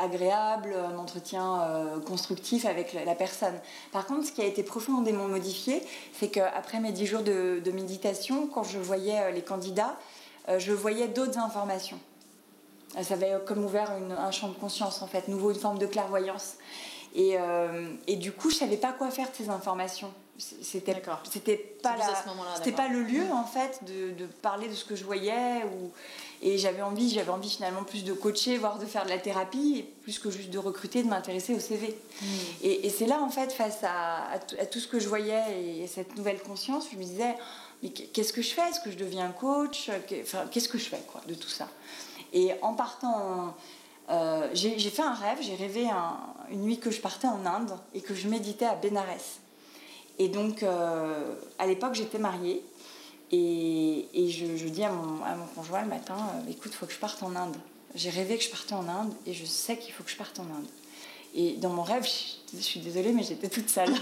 agréable, 0.00 0.74
un 0.74 0.98
entretien 0.98 1.60
euh, 1.60 2.00
constructif 2.00 2.66
avec 2.66 2.92
la, 2.92 3.14
personne. 3.14 3.54
Par 3.92 4.06
contre, 4.06 4.26
ce 4.26 4.32
qui 4.32 4.40
a 4.40 4.46
été 4.46 4.64
profondément 4.64 5.28
modifié, 5.28 5.84
c'est 6.18 6.28
qu'après 6.28 6.80
mes 6.80 6.90
dix 6.90 7.06
jours 7.06 7.22
de, 7.22 7.62
méditation, 7.72 8.48
quand 8.48 8.64
je 8.64 8.78
voyais 8.78 9.30
les 9.30 9.42
candidats, 9.42 9.96
je 10.56 10.72
voyais 10.72 11.06
d'autres 11.06 11.38
informations. 11.38 12.00
Ça 13.00 13.14
avait 13.14 13.34
comme 13.46 13.64
ouvert 13.64 13.92
un 13.92 14.30
champ 14.32 14.48
de 14.48 14.54
conscience, 14.54 15.00
en 15.02 15.06
fait, 15.06 15.28
nouveau, 15.28 15.52
une 15.52 15.60
forme 15.60 15.78
de 15.78 15.86
clairvoyance. 15.86 16.56
Et, 17.14 17.36
et 18.06 18.16
du 18.16 18.32
coup, 18.32 18.50
je 18.50 18.56
savais 18.56 18.76
pas 18.76 18.92
quoi 18.92 19.10
faire 19.10 19.30
de 19.30 19.36
ces 19.36 19.48
informations. 19.48 20.12
C'était 20.38 20.94
c'était 21.32 21.56
pas 21.82 21.96
c'était 22.56 22.70
pas 22.70 22.86
le 22.86 23.02
lieu 23.02 23.24
en 23.32 23.42
fait 23.42 23.80
de, 23.84 24.12
de, 24.12 24.26
parler 24.40 24.68
de 24.68 24.74
ce 24.74 24.84
que 24.84 24.94
je 24.94 25.02
voyais 25.02 25.64
ou 25.64 25.90
et 26.42 26.58
j'avais 26.58 26.82
envie 26.82 27.10
j'avais 27.10 27.32
envie 27.32 27.50
finalement 27.50 27.82
plus 27.82 28.04
de 28.04 28.12
coacher 28.12 28.56
voire 28.56 28.78
de 28.78 28.86
faire 28.86 29.04
de 29.04 29.08
la 29.08 29.18
thérapie 29.18 29.84
plus 30.02 30.20
que 30.20 30.30
juste 30.30 30.50
de 30.50 30.58
recruter 30.60 31.02
de 31.02 31.08
m'intéresser 31.08 31.56
au 31.56 31.58
CV 31.58 31.88
hmm. 31.88 32.26
et, 32.62 32.86
et 32.86 32.90
c'est 32.90 33.06
là 33.06 33.20
en 33.20 33.30
fait 33.30 33.52
face 33.52 33.82
à, 33.82 34.30
à, 34.30 34.38
tout 34.38 34.78
ce 34.78 34.86
que 34.86 35.00
je 35.00 35.08
voyais 35.08 35.80
et, 35.80 35.88
cette 35.88 36.16
nouvelle 36.16 36.40
conscience 36.40 36.86
je 36.92 36.96
me 36.96 37.02
disais 37.02 37.34
mais 37.82 37.90
qu'est-ce 37.90 38.32
que 38.32 38.42
je 38.42 38.50
fais? 38.50 38.68
Est-ce 38.68 38.80
que 38.80 38.90
je 38.90 38.96
deviens 38.96 39.30
coach? 39.30 39.88
Qu'est-ce 40.08 40.68
que 40.68 40.78
je 40.78 40.88
fais 40.88 41.00
quoi 41.06 41.20
de 41.28 41.34
tout 41.34 41.48
ça? 41.48 41.68
Et 42.32 42.50
en 42.60 42.74
partant 42.74 43.54
euh, 44.10 44.48
j'ai 44.54 44.78
fait 44.78 45.02
un 45.02 45.14
rêve 45.14 45.38
j'ai 45.40 45.54
rêvé 45.54 45.86
une 46.50 46.62
nuit 46.62 46.78
que 46.78 46.90
je 46.90 47.00
partais 47.00 47.26
en 47.26 47.44
Inde 47.44 47.72
et 47.94 48.00
que 48.00 48.14
je 48.14 48.28
méditais 48.28 48.64
à 48.64 48.74
Benares 48.74 49.38
et 50.18 50.28
donc, 50.28 50.62
euh, 50.62 51.34
à 51.58 51.66
l'époque, 51.66 51.94
j'étais 51.94 52.18
mariée. 52.18 52.64
Et, 53.30 54.08
et 54.14 54.30
je, 54.30 54.56
je, 54.56 54.68
dis 54.68 54.82
à 54.84 54.90
mon, 54.90 55.22
à 55.22 55.34
mon, 55.34 55.46
conjoint 55.54 55.82
le 55.82 55.88
matin, 55.88 56.16
euh, 56.16 56.50
écoute, 56.50 56.72
il 56.72 56.76
faut 56.76 56.86
que 56.86 56.92
je 56.92 56.98
parte 56.98 57.22
en 57.22 57.36
Inde. 57.36 57.56
J'ai 57.94 58.10
rêvé 58.10 58.36
que 58.38 58.44
je 58.44 58.50
partais 58.50 58.74
en 58.74 58.88
Inde 58.88 59.12
et 59.26 59.34
je 59.34 59.44
sais 59.44 59.78
qu'il 59.78 59.92
faut 59.92 60.02
que 60.02 60.10
je 60.10 60.16
parte 60.16 60.38
en 60.40 60.44
Inde. 60.44 60.66
Et 61.34 61.52
dans 61.56 61.68
mon 61.68 61.82
rêve, 61.82 62.06
je, 62.54 62.60
suis 62.60 62.80
désolée, 62.80 63.12
mais 63.12 63.22
j'étais 63.22 63.48
toute 63.48 63.68
seule. 63.68 63.92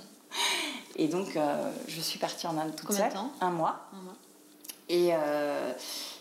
et 0.96 1.06
donc, 1.08 1.36
euh, 1.36 1.70
je 1.86 2.00
suis 2.00 2.18
partie 2.18 2.46
en 2.46 2.56
Inde 2.56 2.74
toute 2.74 2.86
Combien 2.86 3.04
seule. 3.04 3.12
Temps? 3.12 3.32
Un 3.40 3.50
mois. 3.50 3.88
Un 3.92 4.02
mois. 4.02 4.16
Et, 4.88 5.12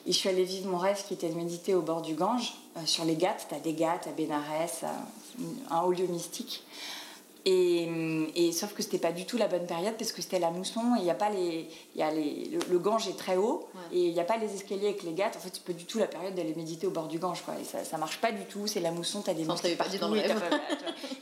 et, 0.05 0.11
je 0.11 0.17
suis 0.17 0.29
allée 0.29 0.43
vivre 0.43 0.69
mon 0.69 0.77
rêve 0.77 1.03
qui 1.07 1.13
était 1.13 1.29
de 1.29 1.35
méditer 1.35 1.75
au 1.75 1.81
bord 1.81 2.01
du 2.01 2.13
Gange, 2.13 2.53
sur 2.85 3.05
les 3.05 3.15
Ghats. 3.15 3.37
Tu 3.47 3.55
as 3.55 3.59
des 3.59 3.73
Ghats 3.73 4.01
à 4.05 4.11
Bénarès, 4.11 4.83
un 5.69 5.81
haut 5.81 5.91
lieu 5.91 6.07
mystique. 6.07 6.63
Et, 7.45 8.51
sauf 8.51 8.73
que 8.73 8.83
c'était 8.83 8.97
pas 8.97 9.11
du 9.11 9.25
tout 9.25 9.37
la 9.37 9.47
bonne 9.47 9.65
période 9.65 9.95
parce 9.97 10.11
que 10.11 10.21
c'était 10.21 10.39
la 10.39 10.51
mousson 10.51 10.95
et 10.97 10.99
il 10.99 11.05
y 11.05 11.09
a 11.09 11.15
pas 11.15 11.29
les, 11.29 11.67
y 11.95 12.01
a 12.01 12.11
les 12.11 12.59
le, 12.69 12.79
Gange 12.79 13.07
est 13.07 13.17
très 13.17 13.37
haut 13.37 13.67
et 13.91 14.07
il 14.07 14.13
n'y 14.13 14.19
a 14.19 14.25
pas 14.25 14.37
les 14.37 14.53
escaliers 14.53 14.87
avec 14.87 15.03
les 15.03 15.13
gâtes. 15.13 15.35
En 15.37 15.39
fait, 15.39 15.49
c'est 15.53 15.63
pas 15.63 15.73
du 15.73 15.85
tout 15.85 15.99
la 15.99 16.07
période 16.07 16.35
d'aller 16.35 16.53
méditer 16.53 16.85
au 16.85 16.91
bord 16.91 17.07
du 17.07 17.17
Gange 17.17 17.41
quoi. 17.43 17.55
Et 17.59 17.63
ça, 17.63 17.83
ça 17.83 17.97
marche 17.97 18.19
pas 18.19 18.31
du 18.31 18.43
tout. 18.45 18.67
C'est 18.67 18.81
la 18.81 18.91
mousson, 18.91 19.21
t'as 19.21 19.33
des 19.33 19.45
moustiques 19.45 19.77
partout. 19.77 19.97
Dans 19.97 20.13
et, 20.13 20.25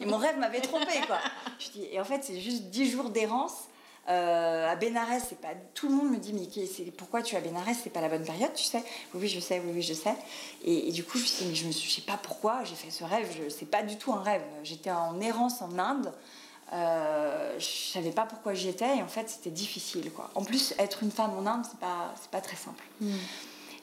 et 0.01 0.05
mon 0.05 0.17
rêve 0.17 0.37
m'avait 0.37 0.61
trompé 0.61 0.93
quoi. 1.05 1.19
Je 1.59 1.69
dis, 1.69 1.87
et 1.91 1.99
en 1.99 2.05
fait, 2.05 2.23
c'est 2.23 2.39
juste 2.39 2.63
10 2.63 2.91
jours 2.91 3.09
d'errance 3.09 3.53
euh, 4.09 4.71
à 4.71 4.75
Bénarès, 4.75 5.21
c'est 5.27 5.39
pas 5.39 5.53
tout 5.73 5.89
le 5.89 5.95
monde 5.95 6.11
me 6.11 6.17
dit 6.17 6.33
mais 6.33 6.91
pourquoi 6.91 7.21
tu 7.21 7.35
es 7.35 7.37
à 7.37 7.41
Bénarès, 7.41 7.77
c'est 7.83 7.89
pas 7.89 7.99
la 7.99 8.07
bonne 8.07 8.23
période, 8.23 8.53
tu 8.53 8.63
sais? 8.63 8.81
Oui, 9.13 9.21
oui, 9.21 9.27
je 9.27 9.39
sais, 9.41 9.59
oui, 9.59 9.71
oui, 9.73 9.81
je 9.81 9.93
sais. 9.93 10.15
Et, 10.63 10.91
du 10.91 11.03
coup, 11.03 11.17
je 11.17 11.23
me 11.23 11.27
suis 11.27 11.45
mais 11.45 11.55
je 11.55 11.67
me 11.67 11.71
suis, 11.71 11.89
je 11.89 11.95
sais 11.95 12.01
pas 12.01 12.17
pourquoi 12.21 12.63
j'ai 12.63 12.75
fait 12.75 12.89
ce 12.89 13.03
rêve. 13.03 13.27
Je, 13.37 13.49
c'est 13.49 13.65
pas 13.65 13.83
du 13.83 13.97
tout 13.97 14.13
un 14.13 14.21
rêve. 14.21 14.43
J'étais 14.63 14.91
en 14.91 15.19
errance 15.19 15.61
en 15.61 15.77
Inde. 15.77 16.13
Euh, 16.73 17.55
je 17.59 17.91
savais 17.93 18.11
pas 18.11 18.25
pourquoi 18.25 18.53
j'y 18.53 18.67
étais 18.67 18.97
et 18.97 19.01
en 19.01 19.07
fait 19.07 19.29
c'était 19.29 19.49
difficile 19.49 20.11
quoi. 20.11 20.29
En 20.35 20.43
plus 20.43 20.73
être 20.79 21.01
une 21.01 21.11
femme 21.11 21.31
en 21.37 21.49
Inde 21.49 21.63
c'est 21.63 21.79
pas 21.79 22.13
c'est 22.19 22.29
pas 22.29 22.41
très 22.41 22.57
simple. 22.57 22.83
Hmm. 22.99 23.15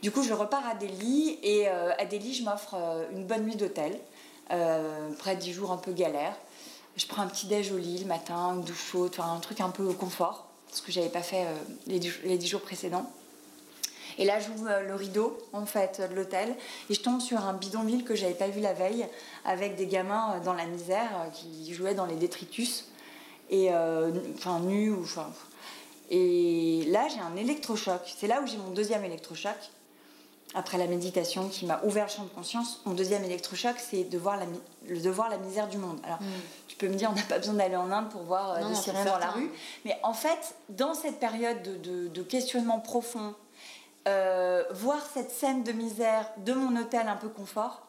Du 0.03 0.11
coup 0.11 0.23
je 0.23 0.35
repars 0.35 0.69
à 0.69 0.75
Delhi 0.75 1.39
et 1.43 1.67
euh, 1.67 1.95
à 1.99 2.05
Delhi 2.05 2.35
je 2.35 2.45
m'offre 2.45 2.75
une 3.15 3.25
bonne 3.25 3.45
nuit 3.45 3.57
d'hôtel, 3.57 3.99
près 4.49 5.35
de 5.35 5.41
10 5.41 5.53
jours 5.55 5.73
un 5.73 5.79
peu 5.79 5.93
galère. 5.93 6.37
Je 6.97 7.07
prends 7.07 7.23
un 7.23 7.27
petit 7.27 7.47
déj 7.47 7.73
au 7.73 7.79
lit 7.79 7.99
le 7.99 8.07
matin, 8.07 8.55
une 8.55 8.63
douche 8.63 8.91
chaude, 8.93 9.13
un 9.19 9.41
truc 9.41 9.61
un 9.61 9.71
peu 9.71 9.93
confort, 9.93 10.47
ce 10.73 10.81
que 10.81 10.93
j'avais 10.93 11.09
pas 11.09 11.23
fait 11.23 11.45
euh, 11.45 11.55
les, 11.87 11.99
dix, 11.99 12.47
jours 12.47 12.61
précédents. 12.61 13.11
Et 14.17 14.25
là, 14.25 14.39
j'ouvre 14.39 14.69
euh, 14.69 14.81
le 14.83 14.95
rideau, 14.95 15.37
en 15.53 15.67
fait, 15.67 16.01
de 16.09 16.15
l'hôtel, 16.15 16.55
et 16.89 16.95
je 16.95 17.01
tombe 17.01 17.21
sur 17.21 17.39
un 17.39 17.53
bidonville 17.53 18.05
que 18.05 18.15
j'avais 18.15 18.35
pas 18.35 18.47
vu 18.47 18.61
la 18.61 18.75
veille, 18.75 19.07
avec 19.45 19.75
des 19.75 19.87
gamins 19.87 20.35
euh, 20.35 20.45
dans 20.45 20.55
la 20.55 20.67
misère 20.67 21.11
qui 21.33 21.75
jouaient 21.75 21.95
dans 21.95 22.07
les 22.07 22.15
détritus, 22.15 22.87
et 23.51 23.71
enfin 24.35 24.59
nus 24.61 24.91
ou 24.91 25.03
enfin. 25.03 25.31
Et 26.11 26.85
là, 26.89 27.07
j'ai 27.09 27.21
un 27.21 27.37
électrochoc. 27.37 28.01
C'est 28.19 28.27
là 28.27 28.41
où 28.41 28.47
j'ai 28.47 28.57
mon 28.57 28.71
deuxième 28.71 29.05
électrochoc 29.05 29.57
après 30.55 30.79
la 30.79 30.87
méditation 30.87 31.49
qui 31.49 31.67
m'a 31.67 31.81
ouvert 31.83 32.05
le 32.05 32.11
champ 32.11 32.25
de 32.25 32.29
conscience. 32.29 32.81
Mon 32.85 32.95
deuxième 32.95 33.25
électrochoc, 33.25 33.77
c'est 33.79 34.05
de 34.05 34.19
voir 34.19 34.37
la, 34.37 34.47
de 34.95 35.11
voir 35.11 35.29
la 35.29 35.39
misère 35.39 35.69
du 35.69 35.79
monde. 35.79 35.99
Alors, 36.05 36.21
mm 36.23 36.27
tu 36.75 36.87
peux 36.87 36.93
me 36.93 36.97
dire, 36.97 37.09
on 37.13 37.15
n'a 37.15 37.23
pas 37.23 37.39
besoin 37.39 37.55
d'aller 37.55 37.77
en 37.77 37.93
Inde 37.93 38.11
pour 38.11 38.23
voir 38.23 38.55
euh, 38.55 38.69
des 38.69 38.75
sirènes 38.75 39.07
dans 39.07 39.19
la 39.19 39.31
rue. 39.31 39.49
Mais 39.85 39.97
en 40.03 40.13
fait, 40.13 40.57
dans 40.71 40.93
cette 40.93 41.21
période 41.21 41.63
de, 41.63 42.23
questionnement 42.23 42.81
profond, 42.81 43.37
euh, 44.09 44.65
voir 44.73 44.99
cette 45.13 45.31
scène 45.31 45.63
de 45.63 45.71
misère 45.71 46.29
de 46.39 46.53
mon 46.53 46.77
hôtel 46.81 47.07
un 47.07 47.15
peu 47.15 47.29
confort, 47.29 47.87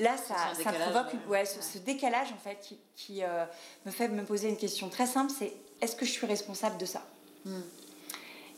là, 0.00 0.16
ça, 0.16 0.34
ça 0.60 0.72
provoque 0.72 1.14
ouais, 1.28 1.44
ce, 1.44 1.78
décalage 1.78 2.32
en 2.32 2.38
fait 2.42 2.58
qui, 2.96 3.22
euh, 3.22 3.44
me 3.86 3.92
fait 3.92 4.08
me 4.08 4.24
poser 4.24 4.48
une 4.48 4.56
question 4.56 4.88
très 4.88 5.06
simple, 5.06 5.32
c'est 5.36 5.52
est-ce 5.80 5.94
que 5.94 6.04
je 6.04 6.10
suis 6.10 6.26
responsable 6.26 6.76
de 6.78 6.86
ça? 6.86 7.02
Hmm. 7.44 7.60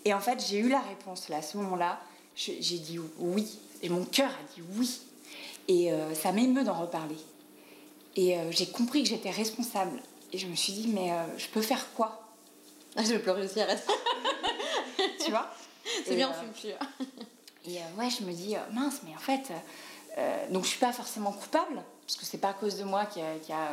Et 0.06 0.14
en 0.14 0.20
fait, 0.20 0.42
j'ai 0.44 0.58
eu 0.58 0.70
la 0.70 0.80
réponse 0.80 1.28
là, 1.28 1.36
à 1.36 1.42
ce 1.42 1.58
moment-là. 1.58 2.00
J'ai 2.34 2.78
dit 2.78 2.98
oui, 3.18 3.58
et 3.82 3.88
mon 3.88 4.04
cœur 4.04 4.30
a 4.30 4.54
dit 4.54 4.62
oui. 4.76 5.00
Et 5.68 5.90
ça 6.14 6.32
m'émeut 6.32 6.64
d'en 6.64 6.74
reparler. 6.74 7.16
Et 8.16 8.36
euh, 8.36 8.50
j'ai 8.50 8.66
compris 8.66 9.02
que 9.02 9.08
j'étais 9.08 9.30
responsable. 9.30 10.00
Et 10.32 10.38
je 10.38 10.46
me 10.46 10.54
suis 10.54 10.72
dit, 10.72 10.88
mais 10.88 11.12
euh, 11.12 11.24
je 11.38 11.46
peux 11.48 11.62
faire 11.62 11.92
quoi? 11.94 12.18
Je 12.96 13.12
vais 13.12 13.18
pleurer 13.18 13.44
aussi, 13.44 13.60
arrête. 13.60 13.86
tu 15.24 15.30
vois? 15.30 15.50
C'est 16.04 16.14
bien, 16.14 16.30
on 16.30 16.34
fume 16.34 16.52
plus. 16.52 16.68
et 17.70 17.78
euh, 17.78 17.98
ouais, 17.98 18.08
je 18.10 18.22
me 18.24 18.32
dis, 18.32 18.54
mince, 18.72 19.00
mais 19.04 19.14
en 19.14 19.18
fait, 19.18 19.50
donc 20.50 20.64
je 20.64 20.68
suis 20.68 20.78
pas 20.78 20.92
forcément 20.92 21.32
coupable, 21.32 21.82
parce 22.06 22.18
que 22.18 22.26
c'est 22.26 22.38
pas 22.38 22.50
à 22.50 22.52
cause 22.52 22.76
de 22.76 22.84
moi 22.84 23.06
qu'il 23.06 23.22
y 23.22 23.52
a, 23.52 23.72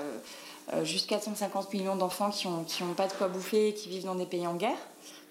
a 0.72 0.84
juste 0.86 1.08
450 1.10 1.74
millions 1.74 1.98
d'enfants 1.98 2.30
qui 2.30 2.48
n'ont 2.48 2.64
qui 2.64 2.82
ont 2.84 2.94
pas 2.94 3.08
de 3.08 3.14
quoi 3.14 3.28
bouffer 3.28 3.70
et 3.70 3.74
qui 3.74 3.90
vivent 3.90 4.06
dans 4.06 4.16
des 4.16 4.26
pays 4.26 4.48
en 4.48 4.56
guerre. 4.56 4.78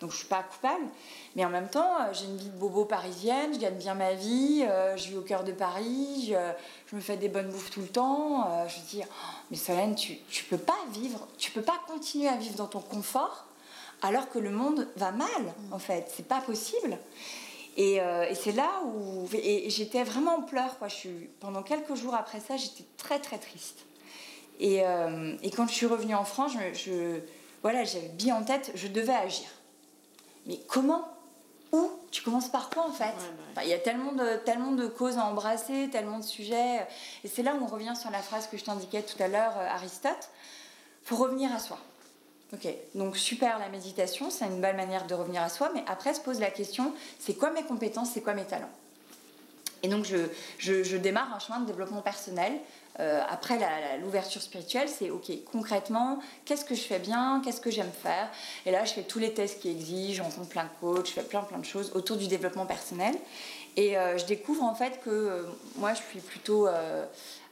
Donc 0.01 0.13
je 0.13 0.19
suis 0.19 0.27
pas 0.27 0.43
coupable. 0.43 0.85
Mais 1.37 1.45
en 1.45 1.51
même 1.51 1.69
temps, 1.69 1.97
j'ai 2.13 2.25
une 2.25 2.37
vie 2.37 2.49
de 2.49 2.59
bobo 2.59 2.85
parisienne, 2.85 3.55
je 3.55 3.59
gagne 3.59 3.77
bien 3.77 3.95
ma 3.95 4.15
vie, 4.15 4.65
je 4.97 5.09
vis 5.09 5.17
au 5.17 5.23
cœur 5.23 5.45
de 5.45 5.53
Paris, 5.53 6.27
je, 6.29 6.35
je 6.91 6.97
me 6.97 7.01
fais 7.01 7.17
des 7.17 7.29
bonnes 7.29 7.51
bouffes 7.51 7.71
tout 7.71 7.81
le 7.81 7.89
temps. 7.89 8.49
Euh, 8.49 8.67
je 8.69 8.79
dis, 8.91 9.03
oh, 9.05 9.13
mais 9.51 9.57
Solène, 9.57 9.95
tu, 9.95 10.17
tu 10.31 10.45
peux 10.45 10.59
pas 10.59 10.79
vivre, 10.93 11.27
tu 11.37 11.51
peux 11.51 11.63
pas 11.63 11.81
continuer 11.87 12.29
à 12.29 12.37
vivre 12.37 12.57
dans 12.57 12.67
ton 12.67 12.81
confort 12.81 13.45
alors 14.01 14.31
que 14.31 14.39
le 14.39 14.51
monde 14.51 14.89
va 14.97 15.11
mal, 15.11 15.29
mm. 15.29 15.73
en 15.73 15.79
fait. 15.79 16.11
C'est 16.15 16.27
pas 16.27 16.41
possible. 16.41 16.99
Et, 17.77 18.01
euh, 18.01 18.27
et 18.29 18.35
c'est 18.35 18.53
là 18.53 18.83
où 18.85 19.29
et, 19.35 19.69
j'étais 19.71 20.03
vraiment 20.03 20.37
en 20.37 20.43
pleurs. 20.43 20.79
Quoi. 20.79 20.89
Je 20.89 20.95
suis, 20.95 21.31
pendant 21.41 21.63
quelques 21.63 21.95
jours 21.95 22.15
après 22.15 22.41
ça, 22.41 22.57
j'étais 22.57 22.85
très 22.97 23.19
très 23.19 23.39
triste. 23.39 23.85
Et, 24.61 24.85
euh, 24.85 25.37
et, 25.43 25.51
quand 25.51 25.69
je 25.69 25.75
suis 25.75 25.87
revenue 25.87 26.15
en 26.15 26.25
France, 26.25 26.53
je, 26.53 26.79
je 26.79 27.21
voilà, 27.63 27.85
j'avais 27.85 28.09
bien 28.09 28.37
en 28.37 28.43
tête, 28.43 28.73
je 28.75 28.89
devais 28.89 29.15
agir. 29.15 29.47
Mais 30.49 30.59
comment? 30.67 31.07
Où? 31.73 31.91
Tu 32.11 32.23
commences 32.23 32.49
par 32.49 32.71
quoi 32.71 32.89
en 32.89 32.93
fait? 32.93 33.15
Bah 33.55 33.63
Il 33.63 33.69
y 33.69 33.75
a 33.75 33.79
tellement 33.79 34.13
de, 34.13 34.37
tellement 34.45 34.73
de 34.73 34.87
causes 34.87 35.19
à 35.19 35.25
embrasser, 35.27 35.91
tellement 35.93 36.19
de 36.19 36.25
sujets. 36.25 36.87
Et 37.23 37.29
c'est 37.29 37.43
là 37.43 37.55
où 37.55 37.63
on 37.63 37.67
revient 37.67 37.95
sur 37.95 38.11
la 38.11 38.23
phrase 38.23 38.49
que 38.49 38.57
je 38.57 38.65
t'indiquais 38.65 39.03
tout 39.03 39.23
à 39.23 39.29
l'heure, 39.29 39.53
euh, 39.59 39.69
Aristote. 39.69 40.31
faut 41.05 41.17
revenir 41.17 41.55
à 41.55 41.59
soi. 41.59 41.79
Ok, 42.55 42.67
donc 42.95 43.19
super 43.19 43.59
la 43.59 43.69
méditation, 43.69 44.31
c'est 44.31 44.47
une 44.47 44.63
belle 44.63 44.77
manière 44.77 45.07
de 45.07 45.13
revenir 45.13 45.43
à 45.43 45.51
soi, 45.51 45.71
mais 45.75 45.85
après 45.87 46.15
se 46.15 46.21
pose 46.21 46.41
la 46.41 46.51
question, 46.51 46.95
c'est 47.19 47.35
quoi 47.35 47.51
mes 47.51 47.63
compétences, 47.63 48.13
c'est 48.15 48.23
quoi 48.23 48.33
mes 48.33 48.47
talents? 48.47 48.71
Et 49.83 49.89
donc 49.89 50.07
je, 50.07 50.17
je, 50.57 50.83
je 50.83 50.97
démarre 50.97 51.35
un 51.35 51.39
chemin 51.41 51.61
de 51.61 51.67
développement 51.67 52.01
personnel 52.01 52.55
euh, 53.01 53.23
après 53.29 53.59
l'ouverture 54.01 54.43
spirituelle, 54.43 54.89
c'est 54.89 55.11
ok, 55.11 55.31
concrètement, 55.53 56.19
qu'est-ce 56.45 56.65
que 56.65 56.75
je 56.75 56.81
fais 56.81 56.99
bien, 56.99 57.41
qu'est-ce 57.45 57.61
que 57.61 57.71
j'aime 57.71 57.93
faire? 57.93 58.29
Et 58.67 58.73
là, 58.73 58.85
je 58.85 58.93
fais 58.93 59.03
tous 59.03 59.21
les 59.21 59.33
tests 59.33 59.61
qui 59.61 59.71
exigent, 59.71 60.17
j'en 60.17 60.25
rencontre 60.25 60.49
plein 60.49 60.65
de 60.65 60.71
coachs, 60.81 61.07
je 61.07 61.13
fais 61.13 61.23
plein 61.23 61.43
plein 61.43 61.59
de 61.59 61.65
choses 61.65 61.93
autour 61.95 62.17
du 62.17 62.27
développement 62.27 62.67
personnel. 62.67 63.15
Et 63.77 63.97
euh, 63.97 64.19
je 64.19 64.25
découvre 64.25 64.65
en 64.65 64.75
fait 64.75 65.01
que 65.05 65.11
euh, 65.11 65.43
moi, 65.77 65.95
je 65.95 66.01
suis 66.11 66.19
plutôt 66.19 66.67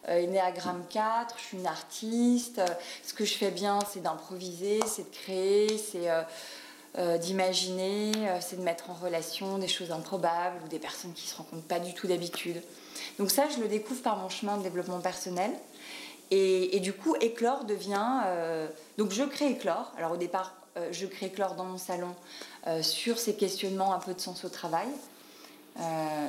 Ennéagramme 0.09 0.85
4, 0.91 1.37
je 1.39 1.43
suis 1.43 1.59
une 1.59 1.67
artiste. 1.67 2.61
ce 3.05 3.15
que 3.15 3.25
je 3.25 3.35
fais 3.35 3.53
bien, 3.53 3.79
c'est 3.93 4.03
d'improviser, 4.03 4.81
c'est 4.87 5.09
de 5.09 5.15
créer, 5.15 5.79
c'est 5.79 6.09
d'imaginer, 7.19 8.13
c'est 8.41 8.57
de 8.57 8.63
mettre 8.63 8.91
en 8.91 8.95
relation 8.95 9.59
des 9.59 9.69
choses 9.69 9.93
improbables 9.93 10.57
ou 10.65 10.69
des 10.69 10.79
personnes 10.79 11.13
qui 11.13 11.27
se 11.27 11.37
rencontrent 11.37 11.67
pas 11.67 11.79
du 11.79 11.93
tout 11.93 12.07
d'habitude. 12.07 12.63
Donc 13.19 13.31
ça, 13.31 13.49
je 13.49 13.61
le 13.61 13.69
découvre 13.69 14.03
par 14.03 14.17
mon 14.17 14.29
chemin 14.29 14.57
de 14.59 14.63
développement 14.63 15.01
personnel. 15.01 15.51
Et, 16.31 16.81
du 16.81 16.93
coup, 16.93 17.15
Éclore 17.21 17.65
devient... 17.65 18.23
Euh, 18.27 18.69
donc 18.99 19.13
je 19.13 19.23
crée 19.23 19.51
Éclore. 19.51 19.93
Alors 19.97 20.13
au 20.13 20.17
départ, 20.17 20.55
euh, 20.77 20.89
je 20.91 21.07
crée 21.07 21.27
Éclore 21.27 21.55
dans 21.55 21.65
mon 21.65 21.79
salon 21.79 22.15
euh, 22.67 22.83
sur 22.83 23.19
ces 23.19 23.37
questionnements 23.37 23.95
un 23.95 24.01
peu 24.01 24.13
de 24.13 24.21
sens 24.21 24.45
au 24.45 24.49
travail. 24.49 24.89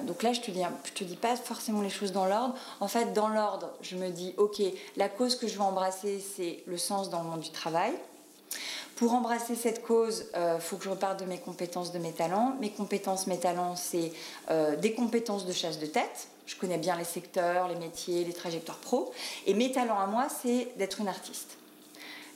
donc 0.06 0.24
là, 0.24 0.34
je 0.34 0.42
te 0.42 0.52
dis, 0.52 0.62
je 0.84 0.92
te 0.92 1.04
dis 1.04 1.16
pas 1.16 1.36
forcément 1.36 1.82
les 1.82 1.90
choses 1.90 2.12
dans 2.12 2.26
l'ordre. 2.26 2.56
En 2.80 2.88
fait, 2.88 3.14
dans 3.14 3.30
l'ordre, 3.30 3.72
je 3.82 3.96
me 3.96 4.10
dis, 4.10 4.34
ok, 4.38 4.62
la 4.98 5.10
cause 5.10 5.36
que 5.36 5.48
je 5.48 5.56
veux 5.56 5.62
embrasser, 5.62 6.24
c'est 6.36 6.64
le 6.68 6.78
sens 6.78 7.10
dans 7.10 7.24
le 7.24 7.30
monde 7.30 7.40
du 7.40 7.52
travail. 7.52 7.94
pour 8.98 9.14
embrasser 9.14 9.56
cette 9.56 9.84
cause, 9.84 10.26
il 10.36 10.60
faut 10.60 10.76
que 10.78 10.84
je 10.84 10.90
reparte 10.90 11.20
de 11.20 11.26
mes 11.26 11.38
compétences, 11.40 11.92
de 11.92 12.00
mes 12.00 12.12
talents. 12.12 12.56
Mes 12.60 12.72
compétences, 12.72 13.26
mes 13.26 13.40
talents, 13.40 13.76
c'est 13.76 14.12
des 14.80 14.94
compétences 14.94 15.46
de 15.46 15.54
chasse 15.54 15.80
de 15.80 15.88
tête. 15.88 16.28
Je 16.48 16.56
connais 16.56 16.80
bien 16.80 16.98
les 16.98 17.04
secteurs, 17.04 17.68
les 17.68 17.76
métiers, 17.76 18.24
les 18.24 18.34
trajectoires 18.34 18.80
pro. 18.80 19.14
Et 19.46 19.54
mes 19.54 19.72
talents 19.72 20.00
à 20.00 20.08
moi, 20.08 20.28
c'est 20.42 20.70
d'être 20.78 21.00
une 21.02 21.08
artiste. 21.08 21.58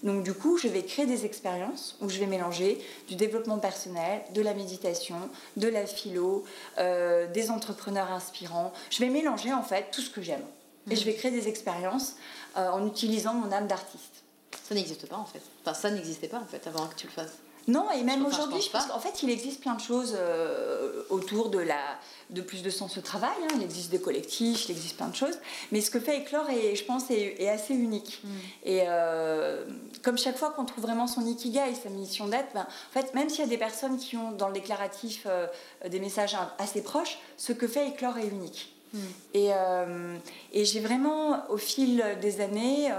Donc 0.04 0.24
du 0.24 0.34
coup, 0.34 0.58
je 0.58 0.67
vais 0.67 0.84
créer 0.84 1.06
des 1.06 1.26
expériences 1.26 1.97
où 2.02 2.10
je 2.10 2.19
vais 2.19 2.26
mélanger 2.26 2.80
du 3.08 3.15
développement 3.15 3.60
personnel, 3.60 4.21
de 4.34 4.41
la 4.41 4.54
méditation, 4.54 5.30
de 5.58 5.67
la 5.67 5.86
philo, 5.86 6.43
euh, 6.78 7.28
des 7.32 7.50
entrepreneurs 7.50 8.12
inspirants. 8.12 8.74
Je 8.89 9.00
vais 9.00 9.10
mélanger 9.10 9.54
en 9.54 9.63
fait 9.63 9.89
tout 9.91 10.02
ce 10.02 10.10
que 10.10 10.21
j'aime. 10.21 10.43
Et 10.89 10.95
je 10.95 11.06
vais 11.06 11.13
créer 11.13 11.32
des 11.32 11.47
expériences 11.47 12.15
en 12.56 12.86
utilisant 12.88 13.36
mon 13.36 13.52
âme 13.52 13.67
d'artiste. 13.67 14.24
Ça 14.67 14.76
n'existe 14.76 15.08
pas 15.08 15.17
en 15.17 15.26
fait. 15.26 15.41
Enfin, 15.63 15.76
ça 15.76 15.91
n'existait 15.91 16.28
pas 16.28 16.39
en 16.39 16.45
fait 16.45 16.65
avant 16.65 16.88
que 16.88 16.95
tu 16.95 17.06
le 17.06 17.13
fasses. 17.13 17.38
Non, 17.67 17.91
et 17.91 18.04
même 18.04 18.26
aujourd'hui, 18.26 18.62
je 18.62 18.69
pense 18.69 18.88
qu'en 18.88 19.00
fait, 19.00 19.21
il 19.24 19.30
existe 19.30 19.62
plein 19.62 19.76
de 19.76 19.82
choses 19.82 20.15
euh, 20.17 21.04
autour 21.10 21.50
de, 21.50 21.60
la, 21.60 21.80
de 22.30 22.41
plus 22.41 22.63
de 22.63 22.69
sens 22.69 22.97
au 22.97 23.02
travail. 23.02 23.36
Hein. 23.43 23.54
Il 23.56 23.63
existe 23.63 23.91
des 23.91 24.02
collectifs, 24.02 24.67
il 24.67 24.71
existe 24.71 24.97
plein 24.97 25.08
de 25.08 25.15
choses. 25.15 25.38
Mais 25.71 25.82
ce 25.82 25.91
que 25.91 26.00
fait 26.00 26.17
Éclore, 26.17 26.50
est, 26.50 26.76
je 26.76 26.84
pense, 26.84 27.12
est, 27.12 27.47
assez 27.47 27.74
unique. 27.74 28.21
Mm. 28.24 28.30
Et 28.65 28.82
euh, 28.88 29.65
comme 30.02 30.17
chaque 30.17 30.38
fois 30.38 30.50
qu'on 30.50 30.65
trouve 30.65 30.84
vraiment 30.84 31.08
son 31.08 31.26
ikigai 31.26 31.71
et 31.71 31.76
sa 31.76 31.89
mission 31.89 32.28
d'être, 32.28 32.54
ben, 32.54 32.62
en 32.62 33.00
fait, 33.00 33.13
même 33.13 33.30
s'il 33.30 33.41
y 33.41 33.47
a 33.47 33.50
des 33.50 33.58
personnes 33.58 33.97
qui 33.97 34.17
ont 34.17 34.32
dans 34.32 34.47
le 34.47 34.54
déclaratif 34.54 35.28
euh, 35.28 35.47
des 35.88 36.00
messages 36.00 36.36
assez 36.58 36.82
proches, 36.82 37.19
ce 37.38 37.54
que 37.54 37.67
fait 37.67 37.89
Éclore 37.89 38.17
est 38.17 38.28
unique. 38.28 38.74
Mm. 38.93 39.00
Et, 39.36 39.50
et 40.52 40.65
j'ai 40.65 40.82
vraiment, 40.82 41.50
au 41.50 41.56
fil 41.56 42.04
des 42.21 42.41
années, 42.41 42.91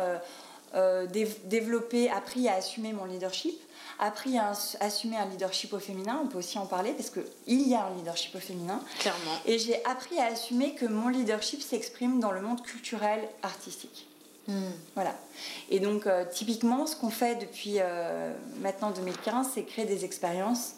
euh, 0.75 1.07
développé, 1.45 2.09
appris 2.09 2.49
à 2.49 2.55
assumer 2.55 2.95
mon 2.95 3.05
leadership, 3.05 3.55
appris 3.99 4.39
à 4.39 4.53
assumer 4.81 5.19
un 5.19 5.27
leadership 5.27 5.75
au 5.75 5.79
féminin, 5.79 6.21
on 6.25 6.29
peut 6.29 6.39
aussi 6.39 6.59
en 6.59 6.65
parler 6.65 6.93
parce 6.93 7.11
qu'il 7.11 7.69
y 7.69 7.75
a 7.75 7.85
un 7.85 7.95
leadership 7.95 8.35
au 8.35 8.39
féminin. 8.39 8.81
Clairement. 8.99 9.37
Et 9.45 9.59
j'ai 9.59 9.85
appris 9.85 10.19
à 10.19 10.27
assumer 10.27 10.75
que 10.75 10.87
mon 10.87 11.09
leadership 11.09 11.61
s'exprime 11.61 12.21
dans 12.21 12.33
le 12.33 12.41
monde 12.41 12.63
culturel, 12.63 13.21
artistique. 13.43 14.09
Hmm. 14.49 14.71
Voilà. 14.95 15.15
Et 15.69 15.79
donc, 15.79 16.07
euh, 16.07 16.25
typiquement, 16.33 16.87
ce 16.87 16.97
qu'on 16.97 17.11
fait 17.11 17.35
depuis 17.35 17.75
euh, 17.79 18.33
maintenant 18.61 18.93
2015, 18.93 19.49
c'est 19.55 19.65
créer 19.65 19.85
des 19.85 20.07
expériences, 20.07 20.77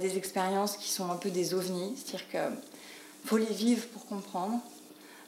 des 0.00 0.16
expériences 0.16 0.76
qui 0.76 0.88
sont 0.88 1.12
un 1.12 1.16
peu 1.16 1.30
des 1.30 1.54
ovnis, 1.54 1.94
c'est-à-dire 1.96 2.28
qu'il 2.28 2.58
faut 3.24 3.36
les 3.36 3.44
vivre 3.44 3.86
pour 3.88 4.04
comprendre. 4.06 4.58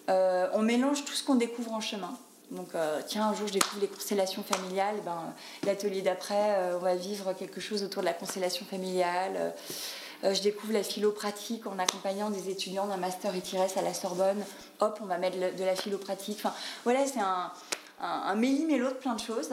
on 0.08 0.62
mélange 0.62 1.04
tout 1.04 1.12
ce 1.12 1.22
qu'on 1.22 1.36
découvre 1.36 1.72
en 1.72 1.80
chemin. 1.80 2.18
Donc, 2.50 2.68
euh, 2.74 3.00
tiens, 3.06 3.28
un 3.28 3.34
jour, 3.34 3.46
je 3.48 3.52
découvre 3.54 3.80
les 3.80 3.88
constellations 3.88 4.42
familiales. 4.42 4.96
Ben, 5.04 5.32
L'atelier 5.64 6.02
d'après, 6.02 6.56
euh, 6.56 6.76
on 6.76 6.80
va 6.80 6.94
vivre 6.96 7.32
quelque 7.32 7.60
chose 7.60 7.82
autour 7.82 8.02
de 8.02 8.06
la 8.06 8.12
constellation 8.12 8.66
familiale. 8.66 9.54
Euh, 10.24 10.34
je 10.34 10.42
découvre 10.42 10.72
la 10.74 10.82
philo 10.82 11.12
pratique 11.12 11.66
en 11.66 11.78
accompagnant 11.78 12.30
des 12.30 12.50
étudiants 12.50 12.86
d'un 12.86 12.98
master 12.98 13.34
ITRS 13.34 13.76
à 13.78 13.82
la 13.82 13.94
Sorbonne. 13.94 14.44
Hop, 14.80 14.98
on 15.02 15.06
va 15.06 15.18
mettre 15.18 15.38
de 15.38 15.64
la 15.64 15.74
philo 15.74 15.98
pratique. 15.98 16.38
Enfin, 16.38 16.54
voilà, 16.84 17.06
c'est 17.06 17.20
un, 17.20 17.50
un, 18.00 18.06
un 18.26 18.34
méli-mélo 18.34 18.88
de 18.90 18.94
plein 18.94 19.14
de 19.14 19.20
choses. 19.20 19.48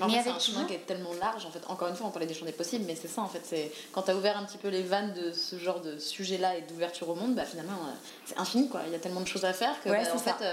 mais 0.00 0.20
c'est 0.22 0.30
un 0.30 0.38
chemin 0.38 0.64
qui 0.64 0.74
est 0.74 0.86
tellement 0.86 1.12
large. 1.20 1.44
En 1.46 1.50
fait, 1.50 1.62
encore 1.68 1.88
une 1.88 1.94
fois, 1.94 2.06
on 2.06 2.10
parlait 2.10 2.26
des 2.26 2.34
champs 2.34 2.46
des 2.46 2.52
possibles, 2.52 2.86
mais 2.86 2.96
c'est 2.96 3.08
ça 3.08 3.20
en 3.20 3.28
fait. 3.28 3.42
C'est 3.44 3.70
quand 3.92 4.02
tu 4.02 4.10
as 4.12 4.16
ouvert 4.16 4.36
un 4.38 4.44
petit 4.44 4.58
peu 4.58 4.68
les 4.68 4.82
vannes 4.82 5.12
de 5.12 5.32
ce 5.32 5.58
genre 5.58 5.80
de 5.80 5.98
sujet-là 5.98 6.56
et 6.56 6.62
d'ouverture 6.62 7.08
au 7.10 7.14
monde, 7.14 7.34
bah, 7.34 7.44
finalement, 7.44 7.78
c'est 8.24 8.38
infini 8.38 8.68
quoi. 8.68 8.80
Il 8.86 8.92
y 8.92 8.96
a 8.96 8.98
tellement 8.98 9.20
de 9.20 9.26
choses 9.28 9.44
à 9.44 9.52
faire 9.52 9.80
que 9.82 9.90
bah, 9.90 9.98
en 10.12 10.18
fait 10.18 10.44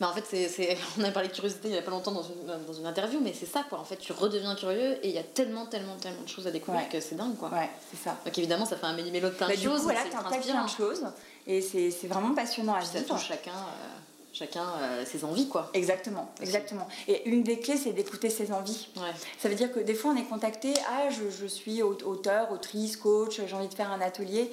mais 0.00 0.06
en 0.06 0.12
fait, 0.12 0.48
c'est, 0.48 0.76
on 0.98 1.04
a 1.04 1.10
parlé 1.10 1.28
de 1.28 1.34
curiosité 1.34 1.68
il 1.68 1.72
n'y 1.72 1.78
a 1.78 1.82
pas 1.82 1.90
longtemps 1.90 2.12
dans 2.12 2.22
une, 2.22 2.66
dans 2.66 2.72
une 2.72 2.86
interview, 2.86 3.20
mais 3.22 3.32
c'est 3.32 3.46
ça, 3.46 3.64
quoi. 3.68 3.78
En 3.78 3.84
fait, 3.84 3.96
tu 3.96 4.12
redeviens 4.12 4.54
curieux 4.54 4.98
et 5.04 5.08
il 5.08 5.14
y 5.14 5.18
a 5.18 5.22
tellement, 5.22 5.66
tellement, 5.66 5.96
tellement 5.96 6.22
de 6.22 6.28
choses 6.28 6.46
à 6.46 6.50
découvrir 6.50 6.88
que 6.88 7.00
c'est 7.00 7.14
dingue, 7.14 7.36
quoi. 7.36 7.50
Ouais, 7.50 7.70
c'est 7.90 8.02
ça. 8.02 8.16
Donc 8.24 8.36
évidemment, 8.38 8.66
ça 8.66 8.76
fait 8.76 8.86
un 8.86 8.94
méli-mélo 8.94 9.28
de 9.28 9.34
plein 9.34 9.48
bah, 9.48 9.56
de 9.56 9.60
choses. 9.60 9.82
Voilà, 9.82 10.00
plein 10.02 10.64
de 10.64 10.68
choses 10.68 11.04
et 11.46 11.60
c'est, 11.60 11.90
c'est 11.90 12.06
vraiment 12.06 12.34
passionnant 12.34 12.74
à 12.74 12.80
vivre. 12.80 13.18
chacun. 13.18 13.52
Euh, 13.52 13.98
chacun 14.32 14.64
euh, 14.80 15.04
ses 15.06 15.24
envies 15.24 15.48
quoi. 15.48 15.70
Exactement, 15.74 16.32
exactement. 16.40 16.88
Et 17.06 17.28
une 17.28 17.44
des 17.44 17.60
clés 17.60 17.76
c'est 17.76 17.92
d'écouter 17.92 18.30
ses 18.30 18.52
envies. 18.52 18.88
Ouais. 18.96 19.12
Ça 19.38 19.48
veut 19.48 19.54
dire 19.54 19.72
que 19.72 19.78
des 19.78 19.94
fois 19.94 20.10
on 20.12 20.16
est 20.16 20.24
contacté, 20.24 20.74
ah 20.88 21.08
je, 21.10 21.30
je 21.30 21.46
suis 21.46 21.82
auteur, 21.82 22.50
autrice, 22.50 22.96
coach, 22.96 23.40
j'ai 23.46 23.54
envie 23.54 23.68
de 23.68 23.74
faire 23.74 23.92
un 23.92 24.00
atelier 24.00 24.50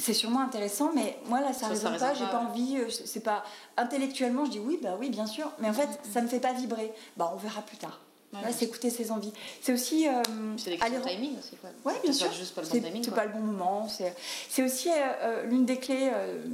c'est 0.00 0.14
sûrement 0.14 0.40
intéressant, 0.40 0.90
mais 0.94 1.18
moi 1.26 1.40
là, 1.40 1.52
ça 1.52 1.66
ne 1.66 1.72
résonne 1.72 1.98
pas, 1.98 2.14
j'ai 2.14 2.26
pas 2.26 2.40
envie, 2.40 2.76
euh, 2.78 2.88
c'est 2.90 3.22
pas. 3.22 3.44
Intellectuellement, 3.76 4.44
je 4.44 4.50
dis 4.50 4.58
oui, 4.58 4.78
bah 4.82 4.96
oui, 4.98 5.10
bien 5.10 5.26
sûr, 5.26 5.50
mais 5.58 5.68
en 5.68 5.72
fait, 5.72 5.88
ça 6.12 6.20
me 6.20 6.28
fait 6.28 6.40
pas 6.40 6.52
vibrer. 6.52 6.92
Bah, 7.16 7.30
on 7.34 7.36
verra 7.36 7.62
plus 7.62 7.76
tard. 7.76 8.00
là, 8.32 8.40
c'est 8.56 8.64
écouter 8.64 8.90
ses 8.90 9.10
envies. 9.10 9.32
C'est 9.60 9.72
aussi. 9.72 10.08
Euh, 10.08 10.22
c'est 10.56 10.70
le 10.70 10.76
timing 10.78 11.38
aussi, 11.38 11.56
quoi. 11.56 11.70
Ouais, 11.84 11.98
bien 12.02 12.12
sûr. 12.12 12.28
C'est 12.32 12.54
pas, 12.54 13.16
pas, 13.16 13.24
le 13.26 13.32
bon 13.32 13.40
moment. 13.40 13.88
C'est 13.88 14.62
aussi 14.62 14.88
euh, 14.88 14.92
euh, 15.22 15.42
l'une 15.44 15.64
des 15.64 15.78
clés 15.78 16.10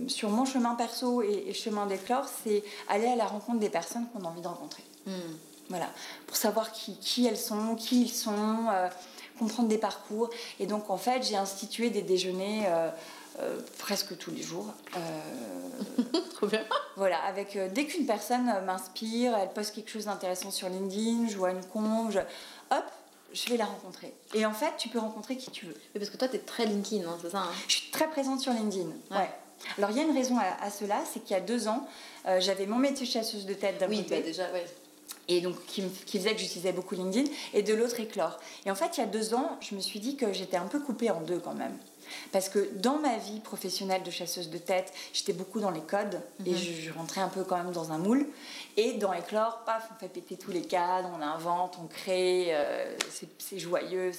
sur 0.09 0.31
mon 0.31 0.45
chemin 0.45 0.75
perso 0.75 1.23
et, 1.23 1.45
et 1.49 1.55
chemin 1.55 1.87
d'éclore, 1.87 2.27
c'est 2.45 2.63
aller 2.89 3.07
à 3.07 3.17
la 3.17 3.27
rencontre 3.27 3.61
des 3.61 3.71
personnes 3.71 4.07
qu'on 4.13 4.25
a 4.25 4.29
envie 4.29 4.43
de 4.43 4.49
rencontrer. 4.49 4.83
Mm. 5.07 5.13
Voilà. 5.69 5.89
Pour 6.27 6.37
savoir 6.37 6.73
qui, 6.73 6.97
qui, 6.99 7.27
elles 7.27 7.37
sont, 7.37 7.75
qui 7.75 8.03
ils 8.03 8.13
sont, 8.13 8.67
comprendre 9.39 9.69
des 9.69 9.79
parcours. 9.79 10.31
Et 10.61 10.67
donc, 10.67 10.91
en 10.91 10.97
fait, 10.97 11.23
j'ai 11.23 11.37
institué 11.37 11.91
des 11.91 12.03
déjeuners. 12.03 12.67
Euh, 13.39 13.59
presque 13.79 14.17
tous 14.17 14.31
les 14.31 14.43
jours. 14.43 14.73
Euh, 14.97 16.19
Trop 16.35 16.47
bien. 16.47 16.65
Voilà, 16.97 17.19
avec 17.25 17.57
euh, 17.57 17.69
dès 17.71 17.85
qu'une 17.85 18.07
personne 18.07 18.51
m'inspire, 18.65 19.37
elle 19.37 19.51
poste 19.51 19.75
quelque 19.75 19.91
chose 19.91 20.07
d'intéressant 20.07 20.51
sur 20.51 20.71
LinkedIn, 20.71 21.29
je 21.29 21.37
vois 21.37 21.51
une 21.51 21.65
conge, 21.65 22.19
hop, 22.71 22.85
je 23.35 23.51
vais 23.51 23.59
la 23.59 23.67
rencontrer. 23.67 24.15
Et 24.33 24.47
en 24.47 24.53
fait, 24.53 24.73
tu 24.79 24.89
peux 24.89 24.99
rencontrer 24.99 25.37
qui 25.37 25.51
tu 25.51 25.67
veux. 25.67 25.75
Oui, 25.75 25.99
parce 25.99 26.09
que 26.09 26.17
toi, 26.17 26.29
tu 26.29 26.37
es 26.37 26.39
très 26.39 26.65
LinkedIn, 26.65 27.07
hein, 27.07 27.19
c'est 27.21 27.31
ça 27.31 27.41
hein 27.41 27.51
Je 27.69 27.77
suis 27.77 27.91
très 27.91 28.09
présente 28.09 28.41
sur 28.41 28.55
LinkedIn. 28.55 28.89
Ouais. 29.11 29.29
Alors, 29.77 29.91
il 29.91 29.99
y 29.99 30.01
a 30.01 30.05
une 30.05 30.17
raison 30.17 30.39
à, 30.39 30.71
cela, 30.71 31.03
c'est 31.13 31.21
qu'il 31.21 31.33
y 31.33 31.39
a 31.39 31.43
deux 31.43 31.69
ans, 31.69 31.87
j'avais 32.39 32.67
mon 32.67 32.77
métier 32.77 33.05
chasseuse 33.05 33.45
de 33.45 33.55
tête 33.55 33.79
d'un 33.79 33.89
oui, 33.89 34.03
côté. 34.03 34.17
Bah, 34.17 34.23
déjà, 34.23 34.51
ouais. 34.53 34.65
Et 35.29 35.41
donc, 35.41 35.57
qui, 35.67 35.83
qui 36.07 36.19
faisait 36.19 36.35
que 36.35 36.41
j'utilisais 36.41 36.73
beaucoup 36.73 36.95
LinkedIn, 36.95 37.31
et 37.53 37.63
de 37.63 37.75
l'autre, 37.75 37.99
Éclore. 38.01 38.39
Et 38.65 38.71
en 38.71 38.75
fait, 38.75 38.97
il 38.97 39.01
y 39.01 39.03
a 39.03 39.07
deux 39.07 39.35
ans, 39.35 39.59
je 39.61 39.75
me 39.75 39.81
suis 39.81 39.99
dit 39.99 40.17
que 40.17 40.33
j'étais 40.33 40.57
un 40.57 40.67
peu 40.67 40.79
coupée 40.79 41.11
en 41.11 41.21
deux 41.21 41.39
quand 41.39 41.55
même. 41.55 41.77
Parce 42.33 42.49
que 42.49 42.71
dans 42.75 42.99
ma 42.99 43.17
vie 43.19 43.41
professionnelle 43.41 44.03
de 44.03 44.11
chasseuse 44.11 44.51
de 44.51 44.59
tête, 44.59 44.93
j'étais 45.13 45.33
beaucoup 45.33 45.61
dans 45.61 45.71
les 45.71 45.81
codes 45.81 46.21
et 46.45 46.51
mhm. 46.51 46.57
je, 46.57 46.93
rentrais 46.93 47.21
un 47.21 47.29
peu 47.29 47.45
quand 47.45 47.57
même 47.57 47.73
dans 47.73 47.93
un 47.93 47.99
moule. 47.99 48.27
Et 48.77 48.95
dans 48.95 49.13
Éclore, 49.13 49.63
paf, 49.65 49.89
on 49.95 49.99
fait 49.99 50.09
péter 50.09 50.37
tous 50.37 50.51
les 50.51 50.63
cadres, 50.63 51.11
on 51.17 51.23
invente, 51.23 51.79
on 51.83 51.87
crée, 51.87 52.49
euh, 52.51 52.97
c'est 53.39 53.59
joyeux. 53.59 54.13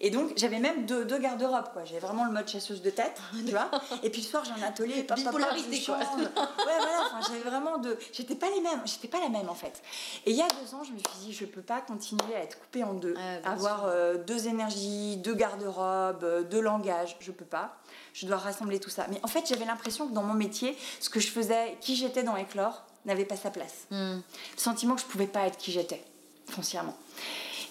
Et 0.00 0.10
donc, 0.10 0.32
j'avais 0.36 0.58
même 0.58 0.84
deux, 0.84 1.04
deux 1.04 1.18
garde-robes, 1.18 1.72
quoi. 1.72 1.84
J'avais 1.84 2.00
vraiment 2.00 2.24
le 2.24 2.32
mode 2.32 2.46
chasseuse 2.48 2.82
de 2.82 2.90
tête, 2.90 3.18
tu 3.46 3.52
vois. 3.52 3.70
Et 4.02 4.10
puis 4.10 4.20
le 4.20 4.26
soir, 4.26 4.44
j'ai 4.44 4.52
un 4.52 4.66
atelier, 4.66 5.02
papa, 5.02 5.20
Bipolarité, 5.20 5.82
quoi. 5.82 5.96
ouais, 5.96 6.28
voilà, 6.66 7.02
enfin, 7.06 7.20
j'avais 7.26 7.48
vraiment 7.48 7.78
deux... 7.78 7.98
J'étais 8.12 8.34
pas 8.34 8.50
les 8.50 8.60
mêmes, 8.60 8.82
j'étais 8.84 9.08
pas 9.08 9.20
la 9.20 9.28
même, 9.28 9.48
en 9.48 9.54
fait. 9.54 9.82
Et 10.26 10.32
il 10.32 10.36
y 10.36 10.42
a 10.42 10.48
deux 10.48 10.74
ans, 10.74 10.84
je 10.84 10.92
me 10.92 10.98
suis 10.98 11.26
dit, 11.26 11.32
je 11.32 11.46
peux 11.46 11.62
pas 11.62 11.80
continuer 11.80 12.34
à 12.34 12.42
être 12.42 12.58
coupée 12.60 12.84
en 12.84 12.94
deux. 12.94 13.14
avoir 13.44 13.86
euh, 13.86 14.18
deux 14.18 14.48
énergies, 14.48 15.16
deux 15.16 15.34
garde-robes, 15.34 16.24
euh, 16.24 16.42
deux 16.42 16.60
langages, 16.60 17.16
je 17.20 17.32
peux 17.32 17.44
pas. 17.44 17.76
Je 18.12 18.26
dois 18.26 18.36
rassembler 18.36 18.80
tout 18.80 18.90
ça. 18.90 19.06
Mais 19.10 19.20
en 19.22 19.28
fait, 19.28 19.46
j'avais 19.48 19.64
l'impression 19.64 20.08
que 20.08 20.12
dans 20.12 20.22
mon 20.22 20.34
métier, 20.34 20.76
ce 21.00 21.08
que 21.08 21.20
je 21.20 21.28
faisais, 21.28 21.76
qui 21.80 21.96
j'étais 21.96 22.22
dans 22.22 22.36
Éclore, 22.36 22.84
n'avait 23.06 23.24
pas 23.24 23.36
sa 23.36 23.50
place. 23.50 23.86
Hmm. 23.90 24.16
Le 24.16 24.60
sentiment 24.60 24.94
que 24.94 25.00
je 25.00 25.06
pouvais 25.06 25.26
pas 25.26 25.46
être 25.46 25.56
qui 25.56 25.72
j'étais, 25.72 26.02
foncièrement. 26.48 26.96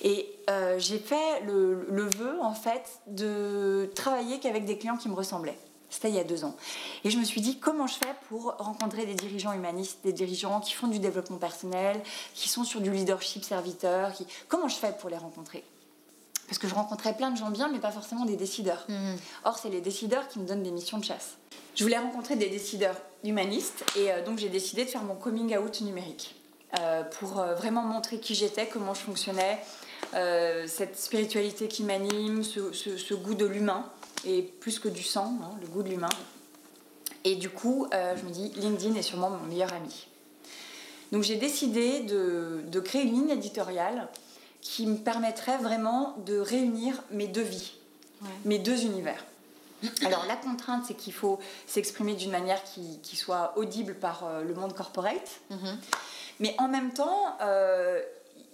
Et 0.05 0.31
euh, 0.51 0.77
j'ai 0.77 0.99
fait 0.99 1.41
le, 1.47 1.87
le, 1.89 2.03
vœu, 2.03 2.37
en 2.39 2.53
fait, 2.53 3.01
de 3.07 3.89
travailler 3.95 4.39
qu'avec 4.39 4.63
des 4.63 4.77
clients 4.77 4.97
qui 4.97 5.09
me 5.09 5.15
ressemblaient. 5.15 5.57
C'était 5.89 6.09
il 6.09 6.15
y 6.15 6.19
a 6.19 6.23
deux 6.23 6.45
ans. 6.45 6.55
Et 7.03 7.09
je 7.09 7.17
me 7.17 7.23
suis 7.23 7.41
dit, 7.41 7.57
comment 7.57 7.87
je 7.87 7.95
fais 7.95 8.13
pour 8.29 8.55
rencontrer 8.59 9.07
des 9.07 9.15
dirigeants 9.15 9.53
humanistes, 9.53 9.99
des 10.03 10.13
dirigeants 10.13 10.59
qui 10.59 10.73
font 10.73 10.87
du 10.87 10.99
développement 10.99 11.37
personnel, 11.37 11.99
qui 12.35 12.49
sont 12.49 12.63
sur 12.63 12.81
du 12.81 12.91
leadership 12.91 13.43
serviteur 13.43 14.13
qui... 14.13 14.27
Comment 14.47 14.67
je 14.67 14.75
fais 14.75 14.91
pour 14.91 15.09
les 15.09 15.17
rencontrer? 15.17 15.63
Parce 16.47 16.59
que 16.59 16.67
je 16.67 16.75
rencontrais 16.75 17.15
plein 17.15 17.31
de 17.31 17.37
gens 17.37 17.49
bien, 17.49 17.67
mais 17.69 17.79
pas 17.79 17.91
forcément 17.91 18.25
des 18.25 18.35
décideurs. 18.35 18.85
Mmh. 18.87 19.15
Or, 19.45 19.57
c'est 19.57 19.69
les 19.69 19.81
décideurs 19.81 20.27
qui 20.27 20.37
me 20.37 20.45
donnent 20.45 20.61
des 20.61 20.71
missions 20.71 20.99
de 20.99 21.05
chasse. 21.05 21.37
Je 21.73 21.83
voulais 21.83 21.97
rencontrer 21.97 22.35
des 22.35 22.49
décideurs 22.49 23.01
humanistes, 23.23 23.83
et 23.97 24.11
euh, 24.11 24.23
donc 24.23 24.37
j'ai 24.37 24.49
décidé 24.49 24.85
de 24.85 24.89
faire 24.89 25.03
mon 25.03 25.15
coming 25.15 25.57
out 25.57 25.81
numérique. 25.81 26.35
Euh, 26.79 27.03
pour 27.03 27.29
vraiment 27.29 27.83
montrer 27.83 28.19
qui 28.19 28.35
j'étais, 28.35 28.67
comment 28.67 28.93
je 28.93 28.99
fonctionnais, 28.99 29.59
euh, 30.13 30.65
cette 30.67 30.97
spiritualité 30.97 31.67
qui 31.67 31.83
m'anime, 31.83 32.43
ce, 32.43 33.13
goût 33.13 33.35
de 33.35 33.45
l'humain, 33.45 33.89
et 34.25 34.41
plus 34.41 34.79
que 34.79 34.87
du 34.87 35.03
sang, 35.03 35.37
hein, 35.43 35.51
le 35.61 35.67
goût 35.67 35.83
de 35.83 35.89
l'humain. 35.89 36.09
Et 37.23 37.35
du 37.35 37.49
coup, 37.49 37.87
euh, 37.93 38.15
je 38.15 38.23
me 38.23 38.29
dis, 38.29 38.51
LinkedIn 38.55 38.95
est 38.95 39.01
sûrement 39.01 39.29
mon 39.29 39.45
meilleur 39.45 39.73
ami. 39.73 40.07
Donc 41.11 41.23
j'ai 41.23 41.35
décidé 41.35 42.01
de, 42.01 42.79
créer 42.79 43.03
une 43.03 43.13
ligne 43.13 43.29
éditoriale 43.29 44.07
qui 44.61 44.85
me 44.87 44.97
permettrait 44.97 45.57
vraiment 45.57 46.15
de 46.25 46.37
réunir 46.37 47.03
mes 47.11 47.27
deux 47.27 47.43
vies, 47.43 47.73
mes 48.45 48.59
deux 48.59 48.83
univers. 48.83 49.23
Alors 50.03 50.25
la 50.27 50.35
contrainte, 50.35 50.83
c'est 50.87 50.95
qu'il 50.95 51.13
faut 51.13 51.39
s'exprimer 51.67 52.15
d'une 52.15 52.31
manière 52.31 52.61
qui, 52.63 53.15
soit 53.15 53.53
audible 53.57 53.95
par 53.95 54.25
euh, 54.25 54.41
le 54.43 54.53
monde 54.53 54.73
corporate, 54.73 55.41
mm-hmm. 55.51 55.75
mais 56.39 56.55
en 56.57 56.67
même 56.67 56.91
temps, 56.93 57.37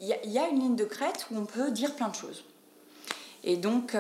il 0.02 0.32
y, 0.32 0.40
a 0.40 0.48
une 0.48 0.60
ligne 0.60 0.76
de 0.76 0.84
crête 0.84 1.28
où 1.32 1.38
on 1.38 1.46
peut 1.46 1.72
dire 1.72 1.96
plein 1.96 2.10
de 2.10 2.16
choses. 2.16 2.44
Et 3.44 3.56
donc, 3.56 3.96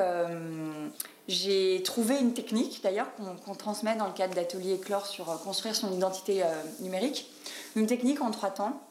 j'ai 1.27 1.81
trouvé 1.83 2.17
une 2.19 2.33
technique, 2.33 2.81
d'ailleurs, 2.83 3.07
qu'on 3.45 3.53
transmet 3.53 3.95
dans 3.95 4.07
le 4.07 4.13
cadre 4.13 4.33
d'Atelier 4.33 4.73
Éclore 4.73 5.05
sur 5.05 5.25
construire 5.43 5.75
son 5.75 5.93
identité 5.93 6.43
numérique. 6.79 7.29
Une 7.75 7.85
technique 7.85 8.21
en 8.21 8.31
trois 8.31 8.49
temps, 8.49 8.81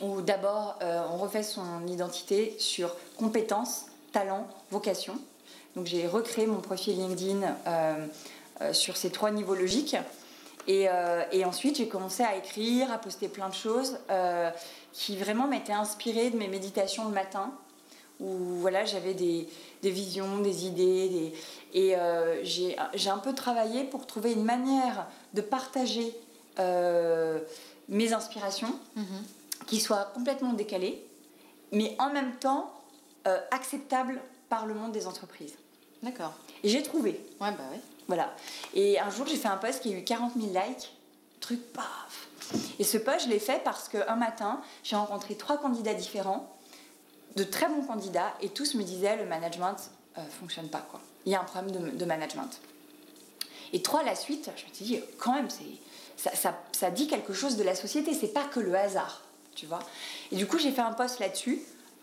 où 0.00 0.22
d'abord, 0.22 0.78
on 0.80 1.18
refait 1.18 1.42
son 1.42 1.86
identité 1.86 2.56
sur 2.58 2.96
compétences, 3.18 3.86
talent, 4.12 4.46
vocation. 4.70 5.18
Donc 5.76 5.86
j'ai 5.86 6.06
recréé 6.06 6.46
mon 6.46 6.60
profil 6.60 6.96
LinkedIn 6.96 7.42
euh, 7.66 8.06
euh, 8.62 8.72
sur 8.72 8.96
ces 8.96 9.10
trois 9.10 9.30
niveaux 9.30 9.54
logiques. 9.54 9.96
Euh, 10.68 11.22
et 11.32 11.44
ensuite, 11.44 11.76
j'ai 11.76 11.88
commencé 11.88 12.22
à 12.22 12.36
écrire, 12.36 12.92
à 12.92 12.98
poster 12.98 13.28
plein 13.28 13.48
de 13.48 13.54
choses 13.54 13.98
qui 14.92 15.16
vraiment 15.16 15.46
m'étaient 15.46 15.72
inspirées 15.72 16.30
de 16.30 16.36
mes 16.36 16.48
méditations 16.48 17.06
le 17.06 17.14
matin, 17.14 17.52
où 18.20 18.26
voilà, 18.60 18.84
j'avais 18.84 19.14
des, 19.14 19.48
des, 19.82 19.90
visions, 19.90 20.38
des 20.38 20.66
idées. 20.66 21.08
Des... 21.08 21.34
Et 21.74 21.94
j'ai 22.42 23.10
un 23.10 23.18
peu 23.18 23.34
travaillé 23.34 23.84
pour 23.84 24.06
trouver 24.06 24.32
une 24.32 24.44
manière 24.44 25.06
de 25.34 25.40
partager 25.40 26.12
mes 27.88 28.12
inspirations 28.12 28.74
mm-hmm. 28.96 29.64
qui 29.66 29.78
soit 29.78 30.10
complètement 30.14 30.52
décalée, 30.52 31.06
mais 31.70 31.94
en 32.00 32.12
même 32.12 32.34
temps 32.36 32.72
euh, 33.28 33.40
acceptable 33.50 34.20
par 34.48 34.64
le 34.64 34.74
monde 34.74 34.92
des 34.92 35.06
entreprises. 35.06 35.54
D'accord. 36.02 36.32
Et 36.62 36.68
j'ai 36.68 36.82
trouvé. 36.82 37.20
Ouais, 37.40 37.50
bah 37.50 37.64
oui. 37.70 37.78
Voilà. 38.06 38.34
Et 38.72 38.98
un 38.98 39.10
jour, 39.10 39.26
j'ai 39.26 39.36
fait 39.36 39.48
un 39.48 39.56
post 39.58 39.82
qui 39.82 39.92
a 39.92 39.98
eu 39.98 40.04
40 40.04 40.32
000 40.34 40.46
likes. 40.46 40.90
Truc 41.40 41.60
paf. 41.72 42.27
Et 42.78 42.84
ce 42.84 42.98
post, 42.98 43.24
je 43.24 43.28
l'ai 43.28 43.38
fait 43.38 43.62
parce 43.64 43.88
qu'un 43.88 44.16
matin, 44.16 44.60
j'ai 44.82 44.96
rencontré 44.96 45.36
trois 45.36 45.58
candidats 45.58 45.94
différents, 45.94 46.54
de 47.36 47.44
très 47.44 47.68
bons 47.68 47.82
candidats, 47.82 48.32
et 48.40 48.48
tous 48.48 48.74
me 48.74 48.82
disaient 48.82 49.16
le 49.16 49.26
management 49.26 49.76
euh, 50.16 50.22
fonctionne 50.40 50.68
pas. 50.68 50.86
quoi. 50.90 51.00
Il 51.26 51.32
y 51.32 51.34
a 51.34 51.40
un 51.40 51.44
problème 51.44 51.96
de, 51.96 52.04
management. 52.04 52.60
Et 53.72 53.82
trois, 53.82 54.02
la 54.02 54.14
suite, 54.14 54.50
je 54.56 54.64
me 54.64 54.74
suis 54.74 54.84
dit, 54.84 55.00
quand 55.18 55.34
même, 55.34 55.48
ça, 56.16 56.90
dit 56.90 57.06
quelque 57.06 57.32
chose 57.32 57.56
de 57.56 57.62
la 57.62 57.74
société, 57.74 58.14
c'est 58.14 58.32
pas 58.32 58.44
que 58.44 58.60
le 58.60 58.74
hasard, 58.74 59.22
tu 59.54 59.66
vois. 59.66 59.80
Et 60.32 60.36
du 60.36 60.46
coup, 60.46 60.58
j'ai 60.58 60.72
fait 60.72 60.80
un 60.80 60.92
post 60.92 61.18
là-dessus 61.18 61.60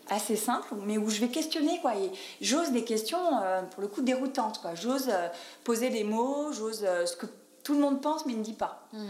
assez 0.08 0.36
simple, 0.36 0.74
mais 0.84 0.98
où 0.98 1.10
je 1.10 1.20
vais 1.20 1.28
questionner, 1.28 1.80
quoi. 1.80 1.94
J'ose 2.40 2.70
des 2.70 2.84
questions, 2.84 3.40
euh, 3.42 3.62
pour 3.62 3.82
le 3.82 3.88
coup, 3.88 4.02
déroutantes, 4.02 4.60
quoi. 4.60 4.74
J'ose 4.74 5.08
euh, 5.08 5.28
poser 5.64 5.90
des 5.90 6.04
mots, 6.04 6.52
j'ose 6.52 6.84
euh, 6.86 7.06
ce 7.06 7.16
que 7.16 7.26
tout 7.64 7.74
le 7.74 7.80
monde 7.80 8.00
pense 8.00 8.26
mais 8.26 8.34
ne 8.34 8.42
dit 8.42 8.52
pas. 8.52 8.86
Mmh. 8.92 9.06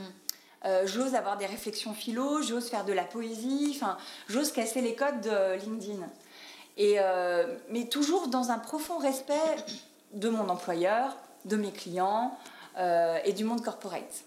J'ose 0.84 1.14
avoir 1.14 1.36
des 1.36 1.46
réflexions 1.46 1.94
philo, 1.94 2.42
j'ose 2.42 2.68
faire 2.68 2.84
de 2.84 2.92
la 2.92 3.04
poésie, 3.04 3.72
enfin, 3.74 3.96
j'ose 4.28 4.52
casser 4.52 4.80
les 4.80 4.94
codes 4.94 5.20
de 5.20 5.54
LinkedIn. 5.64 6.06
Et, 6.76 6.98
mais 7.70 7.84
toujours 7.88 8.28
dans 8.28 8.50
un 8.50 8.58
profond 8.58 8.98
respect 8.98 9.56
de 10.12 10.28
mon 10.28 10.48
employeur, 10.48 11.16
de 11.44 11.56
mes 11.56 11.72
clients 11.72 12.36
et 13.24 13.32
du 13.32 13.44
monde 13.44 13.62
corporate. 13.62 14.24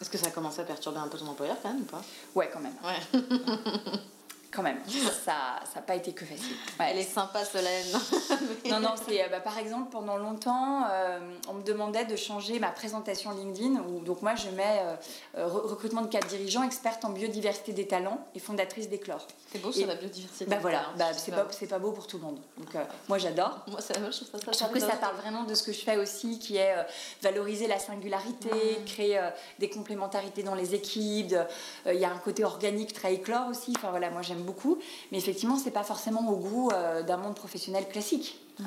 Est-ce 0.00 0.10
que 0.10 0.18
ça 0.18 0.28
a 0.28 0.30
commencé 0.30 0.60
à 0.60 0.64
perturber 0.64 0.98
un 0.98 1.08
peu 1.08 1.18
ton 1.18 1.26
employeur 1.26 1.56
quand 1.62 1.70
même 1.70 1.82
ou 1.82 1.84
pas? 1.84 2.02
Ouais, 2.34 2.48
quand 2.52 2.60
même. 2.60 2.74
Ouais. 2.84 3.20
quand 4.50 4.62
même. 4.62 4.78
Ça 5.24 5.60
n'a 5.74 5.82
pas 5.82 5.94
été 5.94 6.12
que 6.12 6.24
facile. 6.24 6.56
Elle 6.78 6.98
est 6.98 7.02
sympa, 7.02 7.44
Solène. 7.44 7.86
non, 8.70 8.80
non, 8.80 8.94
c'est 9.06 9.22
euh, 9.22 9.28
bah, 9.28 9.40
par 9.40 9.58
exemple, 9.58 9.90
pendant 9.90 10.16
longtemps, 10.16 10.84
euh, 10.90 11.18
on 11.48 11.54
me 11.54 11.62
demandait 11.62 12.04
de 12.06 12.16
changer 12.16 12.58
ma 12.58 12.70
présentation 12.70 13.30
LinkedIn. 13.32 13.80
Où, 13.82 14.00
donc, 14.00 14.22
moi, 14.22 14.34
je 14.34 14.48
mets 14.50 14.82
euh, 15.36 15.46
recrutement 15.46 16.02
de 16.02 16.08
cadres 16.08 16.26
dirigeants, 16.28 16.62
experte 16.62 17.04
en 17.04 17.10
biodiversité 17.10 17.72
des 17.72 17.86
talents 17.86 18.24
et 18.34 18.38
fondatrice 18.38 18.88
d'Éclore. 18.88 19.26
C'est 19.52 19.60
beau, 19.60 19.70
ça, 19.70 19.86
la 19.86 19.94
biodiversité. 19.94 20.46
Bah 20.46 20.58
voilà, 20.60 20.86
bah, 20.96 21.12
c'est 21.12 21.32
pas, 21.32 21.44
pas, 21.44 21.78
beau 21.78 21.92
pour 21.92 22.06
tout 22.06 22.18
le 22.18 22.24
monde. 22.24 22.40
Donc, 22.56 22.68
moi, 23.08 23.18
j'adore. 23.18 23.58
Moi, 23.68 23.80
ça, 23.80 23.94
je 23.94 24.24
trouve 24.24 24.54
ça, 24.54 24.66
je 24.66 24.72
que 24.72 24.80
ça 24.80 24.96
parle 24.96 25.16
vraiment 25.16 25.44
de 25.44 25.54
ce 25.54 25.62
que 25.62 25.72
je 25.72 25.80
fais 25.80 25.96
aussi, 25.96 26.38
qui 26.38 26.56
est 26.56 26.74
valoriser 27.22 27.66
la 27.66 27.78
singularité, 27.78 28.50
créer 28.86 29.20
des 29.58 29.68
complémentarités 29.68 30.42
dans 30.42 30.54
les 30.54 30.74
équipes. 30.74 31.34
Il 31.86 31.94
y 31.98 32.04
a 32.04 32.10
un 32.10 32.18
côté 32.18 32.44
organique 32.44 32.92
très 32.92 33.14
Éclore 33.14 33.48
aussi. 33.48 33.72
Enfin, 33.76 33.90
voilà, 33.90 34.10
moi, 34.10 34.22
j'aime 34.22 34.37
beaucoup. 34.42 34.78
Mais 35.12 35.18
effectivement, 35.18 35.56
c'est 35.56 35.70
pas 35.70 35.84
forcément 35.84 36.28
au 36.30 36.36
goût 36.36 36.70
euh, 36.72 37.02
d'un 37.02 37.16
monde 37.16 37.34
professionnel 37.34 37.88
classique. 37.88 38.38
Mmh. 38.58 38.64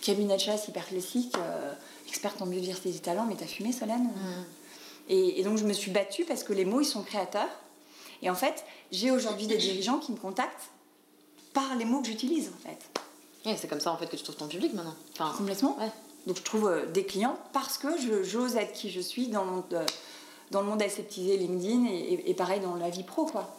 cabinet 0.00 0.36
de 0.36 0.40
chasse 0.40 0.68
hyper 0.68 0.86
classique, 0.86 1.36
euh, 1.36 1.72
experte 2.08 2.40
en 2.40 2.46
biodiversité 2.46 2.90
des 2.90 2.98
talents, 2.98 3.26
mais 3.28 3.34
t'as 3.34 3.44
fumé, 3.44 3.72
Solène 3.72 4.04
mmh. 4.04 5.10
et, 5.10 5.42
donc, 5.42 5.58
je 5.58 5.64
me 5.64 5.74
suis 5.74 5.90
battue 5.90 6.24
parce 6.24 6.42
que 6.42 6.54
les 6.54 6.64
mots, 6.64 6.80
ils 6.80 6.86
sont 6.86 7.02
créateurs. 7.02 7.50
Et 8.22 8.30
en 8.30 8.34
fait, 8.34 8.64
j'ai 8.90 9.10
aujourd'hui 9.10 9.46
des 9.46 9.58
dirigeants 9.58 9.98
qui 9.98 10.12
me 10.12 10.16
contactent 10.16 10.70
par 11.52 11.74
les 11.76 11.84
mots 11.84 12.00
que 12.00 12.06
j'utilise, 12.06 12.48
en 12.48 12.68
fait. 12.68 13.58
c'est 13.58 13.68
comme 13.68 13.80
ça, 13.80 13.92
en 13.92 13.98
fait, 13.98 14.06
que 14.06 14.16
tu 14.16 14.22
trouves 14.22 14.36
ton 14.36 14.48
public 14.48 14.72
maintenant. 14.72 14.94
Enfin, 15.12 15.34
Complètement. 15.36 15.76
Donc, 16.26 16.36
je 16.38 16.42
trouve 16.42 16.68
euh, 16.68 16.86
des 16.86 17.04
clients 17.04 17.38
parce 17.52 17.76
que 17.76 17.88
j'ose 18.24 18.56
être 18.56 18.72
qui 18.72 18.90
je 18.90 19.00
suis 19.00 19.28
dans 19.28 19.44
le 19.44 19.50
monde, 19.50 19.84
dans 20.52 20.62
le 20.62 20.68
monde 20.68 20.80
aseptisé 20.80 21.36
LinkedIn 21.36 21.84
et, 21.84 22.30
et 22.30 22.34
pareil 22.34 22.60
dans 22.60 22.76
la 22.76 22.88
vie 22.88 23.02
pro, 23.02 23.26
quoi. 23.26 23.54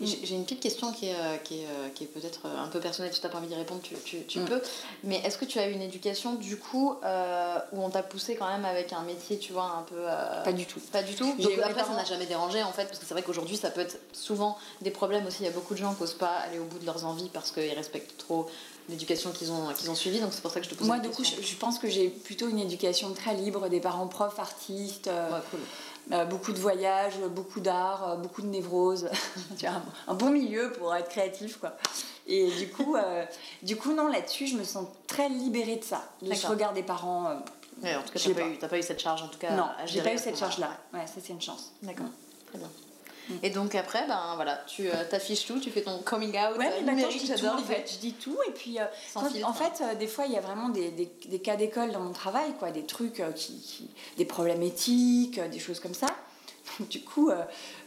J'ai 0.00 0.34
une 0.34 0.44
petite 0.44 0.60
question 0.60 0.92
qui 0.92 1.08
est, 1.08 1.14
euh, 1.14 1.36
qui 1.36 1.60
est, 1.60 1.66
euh, 1.66 1.88
qui 1.94 2.04
est 2.04 2.06
peut-être 2.06 2.46
euh, 2.46 2.62
un 2.62 2.68
peu 2.68 2.80
personnelle, 2.80 3.12
si 3.12 3.20
tu 3.20 3.26
n'as 3.26 3.32
pas 3.32 3.38
envie 3.38 3.46
d'y 3.46 3.54
répondre, 3.54 3.80
tu, 3.82 3.94
tu, 4.04 4.24
tu 4.24 4.40
mm. 4.40 4.44
peux. 4.46 4.62
Mais 5.04 5.16
est-ce 5.24 5.38
que 5.38 5.44
tu 5.44 5.58
as 5.58 5.68
eu 5.68 5.72
une 5.72 5.82
éducation, 5.82 6.34
du 6.34 6.56
coup, 6.56 6.94
où 7.72 7.82
on 7.82 7.90
t'a 7.90 8.02
poussé 8.02 8.34
quand 8.36 8.48
même 8.48 8.64
avec 8.64 8.92
un 8.92 9.02
métier, 9.02 9.38
tu 9.38 9.52
vois, 9.52 9.76
un 9.78 9.82
peu... 9.82 10.02
Pas 10.44 10.52
du 10.52 10.66
tout. 10.66 10.80
Pas 10.92 11.02
du 11.02 11.14
tout. 11.14 11.32
Donc 11.38 11.58
après, 11.62 11.84
ça 11.84 11.94
n'a 11.94 12.04
jamais 12.04 12.26
dérangé, 12.26 12.62
en 12.62 12.72
fait, 12.72 12.84
parce 12.86 12.98
que 12.98 13.06
c'est 13.06 13.14
vrai 13.14 13.22
qu'aujourd'hui, 13.22 13.56
ça 13.56 13.70
peut 13.70 13.80
être 13.80 13.98
souvent 14.12 14.56
des 14.80 14.90
problèmes 14.90 15.26
aussi. 15.26 15.38
Il 15.40 15.46
y 15.46 15.48
a 15.48 15.52
beaucoup 15.52 15.74
de 15.74 15.78
gens 15.78 15.94
qui 15.94 16.02
n'osent 16.02 16.14
pas 16.14 16.32
aller 16.46 16.58
au 16.58 16.64
bout 16.64 16.78
de 16.78 16.86
leurs 16.86 17.04
envies 17.04 17.30
parce 17.32 17.50
qu'ils 17.50 17.72
respectent 17.72 18.16
trop 18.18 18.46
l'éducation 18.88 19.30
qu'ils 19.30 19.52
ont, 19.52 19.72
qu'ils 19.74 19.90
ont 19.90 19.94
suivie, 19.94 20.18
donc 20.18 20.32
c'est 20.32 20.42
pour 20.42 20.50
ça 20.50 20.58
que 20.58 20.66
je 20.66 20.70
te 20.70 20.74
pose 20.74 20.88
Moi, 20.88 20.98
du 20.98 21.08
coup, 21.08 21.22
je, 21.22 21.54
pense 21.54 21.78
que 21.78 21.88
j'ai 21.88 22.08
plutôt 22.08 22.48
une 22.48 22.58
éducation 22.58 23.12
très 23.12 23.34
libre, 23.34 23.68
des 23.68 23.80
parents 23.80 24.08
profs, 24.08 24.40
artistes. 24.40 25.06
Ouais, 25.06 25.38
cool. 25.50 25.60
Euh, 26.12 26.26
beaucoup 26.26 26.52
de 26.52 26.58
voyages, 26.58 27.18
beaucoup 27.30 27.60
d'art, 27.60 28.10
euh, 28.10 28.16
beaucoup 28.16 28.42
de 28.42 28.46
névrose. 28.46 29.08
un, 30.06 30.14
bon 30.14 30.30
milieu 30.30 30.70
pour 30.72 30.94
être 30.94 31.08
créatif, 31.08 31.56
quoi. 31.58 31.74
Et 32.26 32.50
du 32.50 32.68
coup, 32.68 32.96
euh, 32.96 33.24
du 33.62 33.76
coup 33.76 33.94
non, 33.94 34.08
là-dessus, 34.08 34.46
je 34.46 34.56
me 34.56 34.64
sens 34.64 34.86
très 35.06 35.30
libérée 35.30 35.76
de 35.76 35.84
ça, 35.84 36.04
de 36.20 36.32
ce 36.34 36.46
regard 36.46 36.74
des 36.74 36.82
parents. 36.82 37.30
en 37.30 37.40
tout 37.80 38.12
cas, 38.12 38.18
tu 38.18 38.28
n'as 38.28 38.34
pas, 38.60 38.68
pas, 38.68 38.78
eu 38.78 38.82
cette 38.82 39.00
charge, 39.00 39.22
en 39.22 39.28
tout 39.28 39.38
cas. 39.38 39.52
Non, 39.52 39.68
j'ai 39.86 40.02
pas 40.02 40.12
eu 40.12 40.18
cette 40.18 40.38
charge-là. 40.38 40.76
Ouais, 40.92 41.06
ça, 41.06 41.14
c'est 41.22 41.32
une 41.32 41.42
chance. 41.42 41.72
D'accord, 41.82 42.06
très 42.48 42.58
bien. 42.58 42.68
Et 43.42 43.50
donc 43.50 43.74
après, 43.74 44.06
ben 44.06 44.32
voilà, 44.36 44.62
tu 44.66 44.88
euh, 44.88 45.04
t'affiches 45.08 45.46
tout, 45.46 45.58
tu 45.58 45.70
fais 45.70 45.82
ton 45.82 45.98
coming 45.98 46.30
out 46.30 46.58
ouais, 46.58 46.70
mais 46.84 46.92
numérique, 46.92 47.24
j'adore. 47.26 47.54
En 47.54 47.58
fait, 47.58 47.90
je 47.92 47.98
dis 47.98 48.14
tout 48.14 48.36
et 48.48 48.52
puis 48.52 48.78
euh, 48.78 48.84
en 49.16 49.52
fait, 49.52 49.82
euh, 49.82 49.94
des 49.94 50.06
fois, 50.06 50.26
il 50.26 50.32
y 50.32 50.36
a 50.36 50.40
vraiment 50.40 50.68
des, 50.68 50.90
des, 50.90 51.10
des 51.26 51.38
cas 51.38 51.56
d'école 51.56 51.92
dans 51.92 52.00
mon 52.00 52.12
travail, 52.12 52.52
quoi, 52.58 52.70
des 52.70 52.84
trucs 52.84 53.22
qui, 53.34 53.60
qui, 53.60 53.90
des 54.16 54.24
problèmes 54.24 54.62
éthiques, 54.62 55.40
des 55.50 55.58
choses 55.58 55.80
comme 55.80 55.94
ça. 55.94 56.08
du 56.90 57.02
coup, 57.02 57.30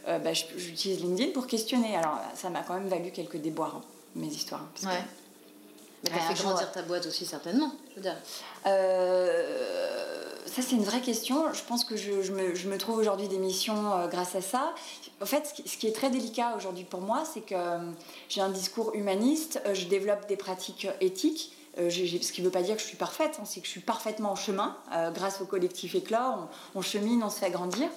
bah, 0.06 0.32
j'utilise 0.32 1.00
LinkedIn 1.00 1.32
pour 1.32 1.46
questionner. 1.46 1.96
Alors, 1.96 2.20
ça 2.34 2.50
m'a 2.50 2.62
quand 2.62 2.74
même 2.74 2.88
valu 2.88 3.10
quelques 3.10 3.38
déboires, 3.38 3.76
hein, 3.76 3.84
mes 4.14 4.28
histoires. 4.28 4.68
Hein, 4.84 4.88
ouais. 4.88 5.04
Mais 6.04 6.10
t'as 6.10 6.34
fait 6.34 6.42
grandir 6.42 6.70
ta 6.72 6.82
boîte 6.82 7.06
aussi, 7.06 7.26
certainement, 7.26 7.72
je 7.90 7.96
veux 7.96 8.02
dire. 8.02 8.16
ça, 10.46 10.62
c'est 10.62 10.76
une 10.76 10.84
vraie 10.84 11.00
question. 11.00 11.52
Je 11.52 11.62
pense 11.62 11.84
que 11.84 11.96
je, 11.96 12.22
je, 12.22 12.32
me, 12.32 12.54
je 12.54 12.68
me, 12.68 12.78
trouve 12.78 12.98
aujourd'hui 12.98 13.28
des 13.28 13.38
missions 13.38 14.06
grâce 14.08 14.34
à 14.34 14.40
ça 14.40 14.74
en 15.20 15.26
fait, 15.26 15.62
ce 15.64 15.76
qui 15.76 15.86
est 15.86 15.94
très 15.94 16.10
délicat 16.10 16.54
aujourd'hui 16.56 16.84
pour 16.84 17.00
moi, 17.00 17.24
c'est 17.24 17.40
que 17.40 17.54
euh, 17.54 17.78
j'ai 18.28 18.40
un 18.40 18.50
discours 18.50 18.94
humaniste, 18.94 19.60
euh, 19.66 19.74
je 19.74 19.86
développe 19.86 20.28
des 20.28 20.36
pratiques 20.36 20.86
éthiques. 21.00 21.52
Euh, 21.78 21.90
ce 21.90 22.32
qui 22.32 22.40
ne 22.40 22.46
veut 22.46 22.52
pas 22.52 22.62
dire 22.62 22.76
que 22.76 22.82
je 22.82 22.86
suis 22.86 22.96
parfaite, 22.96 23.38
hein, 23.38 23.44
c'est 23.44 23.60
que 23.60 23.66
je 23.66 23.70
suis 23.70 23.80
parfaitement 23.80 24.32
en 24.32 24.36
chemin. 24.36 24.76
grâce 25.14 25.40
au 25.40 25.46
collectif 25.46 25.94
Éclat, 25.94 26.48
on, 26.74 26.80
chemine, 26.80 27.22
on 27.22 27.30
se 27.30 27.38
fait 27.38 27.50
grandir. 27.50 27.88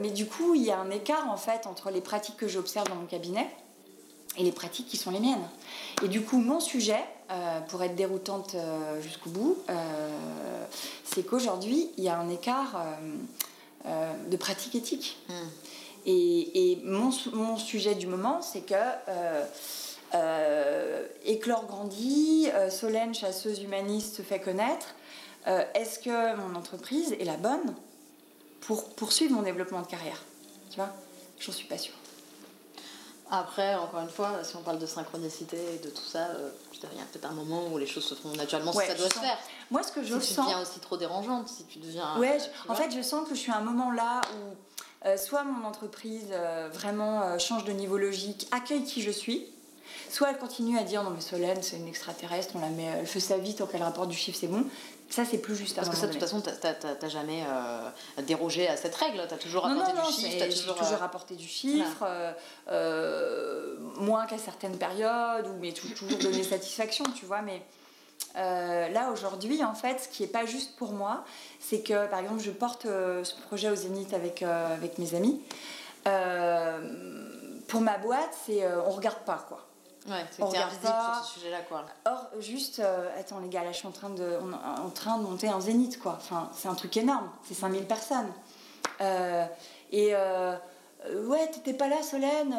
mais 0.00 0.10
du 0.10 0.26
coup, 0.26 0.54
il 0.54 0.62
y 0.62 0.70
a 0.70 0.78
un 0.78 0.90
écart 0.90 1.30
en 1.30 1.38
fait 1.38 1.66
entre 1.66 1.90
les 1.90 2.02
pratiques 2.02 2.36
que 2.36 2.46
j'observe 2.46 2.88
dans 2.88 2.96
mon 2.96 3.06
cabinet 3.06 3.48
et 4.36 4.42
les 4.42 4.52
pratiques 4.52 4.86
qui 4.88 4.96
sont 4.96 5.10
les 5.10 5.20
miennes. 5.20 5.48
Et 6.02 6.08
du 6.08 6.22
coup, 6.22 6.38
mon 6.38 6.60
sujet, 6.60 7.02
pour 7.68 7.82
être 7.82 7.94
déroutante 7.94 8.56
jusqu'au 9.00 9.30
bout, 9.30 9.56
c'est 11.04 11.22
qu'aujourd'hui, 11.22 11.88
il 11.96 12.04
y 12.04 12.08
a 12.08 12.18
un 12.18 12.28
écart 12.28 12.84
de 13.84 14.36
pratiques 14.36 14.74
éthiques. 14.74 15.18
Hmm. 15.28 15.48
Et, 16.06 16.78
mon, 16.84 17.10
mon, 17.32 17.56
sujet 17.56 17.94
du 17.94 18.06
moment, 18.06 18.42
c'est 18.42 18.60
que 18.60 18.74
euh, 18.74 19.44
euh, 20.14 21.06
Éclore 21.24 21.66
grandit, 21.66 22.48
euh, 22.52 22.68
Solène, 22.70 23.14
chasseuse 23.14 23.62
humaniste, 23.62 24.16
se 24.16 24.22
fait 24.22 24.40
connaître. 24.40 24.94
Est-ce 25.74 25.98
que 25.98 26.36
mon 26.36 26.54
entreprise 26.54 27.12
est 27.20 27.24
la 27.24 27.36
bonne 27.36 27.74
pour 28.62 28.88
poursuivre 28.94 29.34
mon 29.34 29.42
développement 29.42 29.82
de 29.82 29.86
carrière? 29.86 30.24
Tu 30.70 30.76
vois? 30.76 30.88
J'en 31.38 31.52
suis 31.52 31.66
pas 31.66 31.76
sûre. 31.76 31.92
Après, 33.30 33.74
encore 33.74 34.00
une 34.00 34.10
fois, 34.10 34.44
si 34.44 34.54
on 34.56 34.62
parle 34.62 34.78
de 34.78 34.86
synchronicité 34.86 35.56
et 35.74 35.78
de 35.78 35.90
tout 35.90 36.04
ça, 36.04 36.28
il 36.92 36.98
y 36.98 37.02
a 37.02 37.04
peut-être 37.06 37.30
un 37.30 37.34
moment 37.34 37.68
où 37.72 37.78
les 37.78 37.86
choses 37.86 38.04
se 38.04 38.14
font 38.14 38.30
naturellement 38.32 38.72
si 38.72 38.86
ça 38.86 38.94
doit 38.94 39.08
se 39.08 39.18
faire. 39.18 39.38
Moi, 39.70 39.82
ce 39.82 39.92
que 39.92 40.02
je 40.02 40.18
si 40.20 40.34
sens. 40.34 40.46
tu 40.46 40.50
deviens 40.52 40.62
aussi 40.62 40.80
trop 40.80 40.96
dérangeante, 40.96 41.48
si 41.48 41.64
tu 41.64 41.78
deviens. 41.78 42.18
Ouais, 42.18 42.38
en 42.68 42.74
fait, 42.74 42.90
je 42.90 43.02
sens 43.02 43.28
que 43.28 43.34
je 43.34 43.40
suis 43.40 43.52
à 43.52 43.56
un 43.56 43.62
moment 43.62 43.90
là 43.90 44.20
où 44.34 44.54
euh, 45.06 45.16
soit 45.16 45.44
mon 45.44 45.66
entreprise 45.66 46.28
euh, 46.32 46.68
vraiment 46.72 47.22
euh, 47.22 47.38
change 47.38 47.64
de 47.64 47.72
niveau 47.72 47.98
logique, 47.98 48.48
accueille 48.52 48.84
qui 48.84 49.02
je 49.02 49.10
suis, 49.10 49.46
Soit 50.10 50.30
elle 50.30 50.38
continue 50.38 50.78
à 50.78 50.84
dire 50.84 51.02
non 51.02 51.10
mais 51.10 51.20
Solène 51.20 51.62
c'est 51.62 51.76
une 51.76 51.88
extraterrestre, 51.88 52.54
on 52.54 52.60
la 52.60 52.68
met, 52.68 52.84
elle 52.84 53.06
fait 53.06 53.20
sa 53.20 53.36
vie 53.36 53.54
tant 53.54 53.66
qu'elle 53.66 53.82
rapporte 53.82 54.08
du 54.08 54.16
chiffre 54.16 54.38
c'est 54.40 54.46
bon. 54.46 54.64
Ça 55.10 55.24
c'est 55.24 55.38
plus 55.38 55.54
juste. 55.54 55.76
Parce 55.76 55.88
que 55.88 55.96
ça 55.96 56.06
de 56.06 56.12
toute 56.12 56.20
façon 56.20 56.40
t'as 56.40 57.08
jamais 57.08 57.44
euh, 57.46 58.22
dérogé 58.22 58.68
à 58.68 58.76
cette 58.76 58.94
règle, 58.94 59.24
t'as 59.28 59.36
toujours 59.36 59.64
rapporté 59.64 59.92
du 59.92 60.12
chiffre. 60.12 60.36
T'as 60.38 60.48
toujours, 60.48 60.74
toujours 60.76 60.98
rapporté 60.98 61.34
du 61.34 61.48
chiffre, 61.48 62.04
moins 63.96 64.26
qu'à 64.26 64.38
certaines 64.38 64.78
périodes, 64.78 65.46
ou 65.46 65.54
mais 65.60 65.72
toujours 65.72 66.18
donné 66.18 66.42
satisfaction, 66.42 67.04
tu 67.14 67.26
vois. 67.26 67.42
Mais 67.42 67.62
là 68.34 69.10
aujourd'hui 69.12 69.62
en 69.62 69.74
fait 69.74 70.00
ce 70.00 70.08
qui 70.08 70.24
est 70.24 70.28
pas 70.28 70.46
juste 70.46 70.76
pour 70.76 70.92
moi, 70.92 71.24
c'est 71.60 71.80
que 71.80 72.06
par 72.06 72.20
exemple 72.20 72.40
je 72.40 72.50
porte 72.50 72.82
ce 72.84 73.40
projet 73.46 73.70
au 73.70 73.76
Zénith 73.76 74.14
avec, 74.14 74.42
avec 74.42 74.98
mes 74.98 75.14
amis. 75.14 75.42
pour 77.68 77.80
ma 77.80 77.98
boîte, 77.98 78.34
c'est 78.46 78.66
on 78.86 78.90
regarde 78.90 79.24
pas 79.24 79.44
quoi. 79.48 79.66
Ouais, 80.06 80.24
c'est 80.30 80.42
pas. 80.42 80.50
sur 80.50 81.24
ce 81.24 81.34
sujet-là, 81.38 81.60
quoi. 81.62 81.86
Or, 82.04 82.28
juste, 82.38 82.78
euh, 82.78 83.08
attends, 83.18 83.38
les 83.40 83.48
gars, 83.48 83.64
là, 83.64 83.72
je 83.72 83.78
suis 83.78 83.86
en 83.86 83.92
train 83.92 84.10
de, 84.10 84.38
en 84.82 84.90
train 84.90 85.18
de 85.18 85.22
monter 85.22 85.48
un 85.48 85.60
zénith, 85.60 85.98
quoi. 85.98 86.18
Enfin, 86.18 86.50
c'est 86.54 86.68
un 86.68 86.74
truc 86.74 86.94
énorme. 86.96 87.28
C'est 87.44 87.54
5000 87.54 87.84
personnes. 87.84 88.30
Euh, 89.00 89.46
et 89.92 90.10
euh, 90.12 90.56
ouais, 91.26 91.46
t'étais 91.50 91.72
pas 91.72 91.88
là, 91.88 92.02
Solène. 92.02 92.54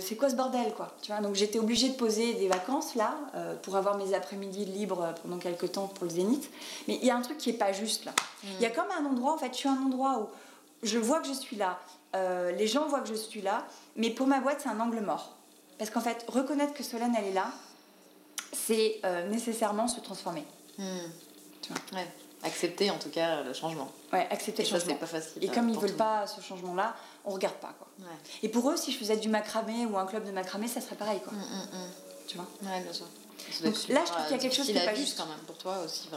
c'est 0.00 0.16
quoi 0.16 0.30
ce 0.30 0.36
bordel, 0.36 0.72
quoi 0.74 0.94
Tu 1.02 1.12
vois? 1.12 1.20
Donc, 1.20 1.34
j'étais 1.34 1.58
obligée 1.58 1.90
de 1.90 1.96
poser 1.96 2.32
des 2.34 2.48
vacances, 2.48 2.94
là, 2.94 3.14
pour 3.62 3.76
avoir 3.76 3.98
mes 3.98 4.14
après-midi 4.14 4.64
libres 4.64 5.12
pendant 5.22 5.38
quelques 5.38 5.72
temps 5.72 5.86
pour 5.86 6.04
le 6.04 6.10
zénith. 6.10 6.50
Mais 6.88 6.94
il 6.94 7.04
y 7.04 7.10
a 7.10 7.16
un 7.16 7.22
truc 7.22 7.36
qui 7.36 7.50
est 7.50 7.58
pas 7.58 7.72
juste, 7.72 8.06
là. 8.06 8.12
Mm. 8.12 8.46
Il 8.58 8.62
y 8.62 8.66
a 8.66 8.70
comme 8.70 8.90
un 8.98 9.04
endroit, 9.04 9.34
en 9.34 9.38
fait, 9.38 9.52
je 9.52 9.58
suis 9.58 9.68
un 9.68 9.82
endroit 9.84 10.18
où 10.20 10.28
je 10.82 10.98
vois 10.98 11.20
que 11.20 11.28
je 11.28 11.34
suis 11.34 11.56
là. 11.56 11.78
les 12.14 12.66
gens 12.66 12.88
voient 12.88 13.00
que 13.00 13.08
je 13.08 13.14
suis 13.14 13.42
là. 13.42 13.66
Mais 13.96 14.08
pour 14.08 14.26
ma 14.26 14.40
boîte, 14.40 14.62
c'est 14.62 14.70
un 14.70 14.80
angle 14.80 15.00
mort. 15.00 15.36
Parce 15.80 15.88
qu'en 15.88 16.02
fait, 16.02 16.26
reconnaître 16.28 16.74
que 16.74 16.82
Solène, 16.82 17.14
elle 17.16 17.24
est 17.24 17.32
là, 17.32 17.50
c'est 18.52 19.00
euh, 19.06 19.26
nécessairement 19.30 19.88
se 19.88 19.98
transformer. 20.00 20.44
Hmm. 20.76 21.08
Tu 21.62 21.72
vois 21.72 21.98
ouais. 21.98 22.06
Accepter 22.42 22.90
en 22.90 22.98
tout 22.98 23.08
cas 23.08 23.42
le 23.42 23.54
changement. 23.54 23.90
Ouais, 24.12 24.28
accepter 24.30 24.62
le 24.62 24.68
changement. 24.68 24.96
pas 24.96 25.06
facile. 25.06 25.42
Et 25.42 25.48
comme 25.48 25.70
ils 25.70 25.78
veulent 25.78 25.96
pas 25.96 26.26
ce 26.26 26.42
changement-là, 26.42 26.94
on 27.24 27.30
regarde 27.30 27.54
pas 27.54 27.74
quoi. 27.78 27.88
Ouais. 27.98 28.14
Et 28.42 28.50
pour 28.50 28.70
eux, 28.70 28.76
si 28.76 28.92
je 28.92 28.98
faisais 28.98 29.16
du 29.16 29.30
macramé 29.30 29.86
ou 29.86 29.96
un 29.96 30.04
club 30.04 30.26
de 30.26 30.32
macramé, 30.32 30.68
ça 30.68 30.82
serait 30.82 30.96
pareil 30.96 31.20
quoi. 31.20 31.32
Hmm, 31.32 31.38
hmm, 31.38 31.90
tu 32.28 32.36
vois 32.36 32.46
Ouais, 32.62 32.82
bien 32.82 32.92
sûr. 32.92 33.06
Donc 33.64 33.74
là, 33.88 34.02
je 34.06 34.12
trouve 34.12 34.24
qu'il 34.26 34.36
y 34.36 34.38
a 34.38 34.42
quelque 34.42 34.54
chose 34.54 34.66
qui 34.66 34.74
n'est 34.74 34.84
pas 34.84 34.94
juste 34.94 35.18
quand 35.18 35.26
même 35.26 35.38
pour 35.46 35.56
toi 35.56 35.78
aussi. 35.84 36.08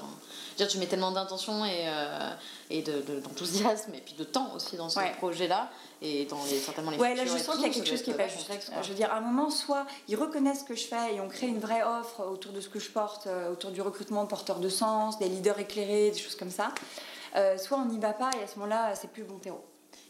Dire, 0.58 0.68
tu 0.68 0.78
mets 0.78 0.86
tellement 0.88 1.12
d'intention 1.12 1.66
et, 1.66 1.84
euh, 1.88 2.34
et 2.70 2.82
d'enthousiasme 2.82 3.92
de, 3.92 3.98
et 3.98 4.02
puis 4.02 4.14
de 4.14 4.24
temps 4.24 4.54
aussi 4.56 4.76
dans 4.76 4.90
ce 4.90 5.00
projet-là 5.18 5.70
et 6.02 6.26
dans 6.26 6.44
les, 6.46 6.60
certainement 6.60 6.92
les 6.92 6.98
Ouais, 6.98 7.16
là 7.16 7.26
je 7.26 7.38
sens 7.38 7.56
qu'il 7.56 7.68
y 7.68 7.70
a 7.70 7.74
quelque 7.74 7.90
chose 7.90 8.02
qui 8.02 8.12
n'est 8.12 8.18
pas 8.18 8.28
juste. 8.28 8.52
je 8.82 8.90
veux 8.90 8.96
dire, 8.96 9.12
à 9.12 9.18
un 9.18 9.22
moment, 9.22 9.50
soit 9.50 9.86
ils 10.08 10.16
reconnaissent 10.16 10.60
ce 10.62 10.66
que 10.66 10.76
je 10.76 10.86
fais 10.86 11.16
et 11.16 11.22
on 11.22 11.28
crée 11.30 11.48
une 11.48 11.60
vraie 11.60 11.84
offre 11.84 12.26
autour 12.26 12.52
de 12.52 12.62
ce 12.62 12.70
que 12.70 12.80
je 12.80 12.90
porte, 12.90 13.28
euh, 13.28 13.52
autour 13.52 13.72
du 13.72 13.82
recrutement 13.82 14.26
porteur 14.26 14.60
de 14.60 14.70
sens, 14.70 15.18
des 15.20 15.30
leaders 15.30 15.60
éclairés, 15.60 16.12
des 16.12 16.20
choses 16.20 16.36
comme 16.36 16.52
ça. 16.52 16.74
Euh, 17.36 17.58
soit 17.58 17.78
on 17.78 17.86
n'y 17.86 17.98
va 18.00 18.14
pas 18.14 18.30
et 18.40 18.44
à 18.44 18.48
ce 18.48 18.56
moment-là, 18.60 18.96
c'est 18.96 19.10
plus 19.10 19.24
bon 19.24 19.38
terreau. 19.40 19.64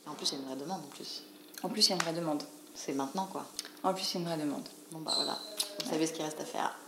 Et 0.05 0.09
en 0.09 0.14
plus, 0.14 0.32
il 0.32 0.34
y 0.34 0.36
a 0.36 0.39
une 0.39 0.47
vraie 0.47 0.57
demande 0.57 0.82
en 0.82 0.95
plus. 0.95 1.24
En 1.61 1.70
plus, 1.70 1.86
il 1.86 1.89
y 1.89 1.93
a 1.93 1.95
une 1.95 2.01
vraie 2.01 2.14
demande. 2.14 2.43
C'est 2.76 2.93
maintenant 2.93 3.28
quoi. 3.32 3.45
En 3.84 3.93
plus, 3.93 4.14
il 4.14 4.14
y 4.16 4.18
a 4.18 4.20
une 4.22 4.28
vraie 4.28 4.45
demande. 4.45 4.68
Bon 4.94 5.00
bah 5.00 5.14
voilà, 5.16 5.39
vous 5.84 5.89
savez 5.89 6.06
ce 6.06 6.14
qu'il 6.14 6.24
reste 6.24 6.39
à 6.39 6.46
faire. 6.46 6.78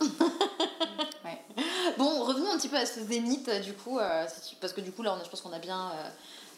Bon, 1.98 2.24
revenons 2.24 2.50
un 2.50 2.58
petit 2.58 2.68
peu 2.68 2.76
à 2.76 2.84
ce 2.84 3.00
zénith 3.00 3.48
du 3.62 3.72
coup, 3.72 3.98
euh, 3.98 4.26
parce 4.60 4.72
que 4.72 4.80
du 4.80 4.92
coup 4.92 5.02
là, 5.02 5.16
on 5.18 5.24
je 5.24 5.30
pense 5.30 5.40
qu'on 5.40 5.52
a 5.52 5.58
bien 5.58 5.92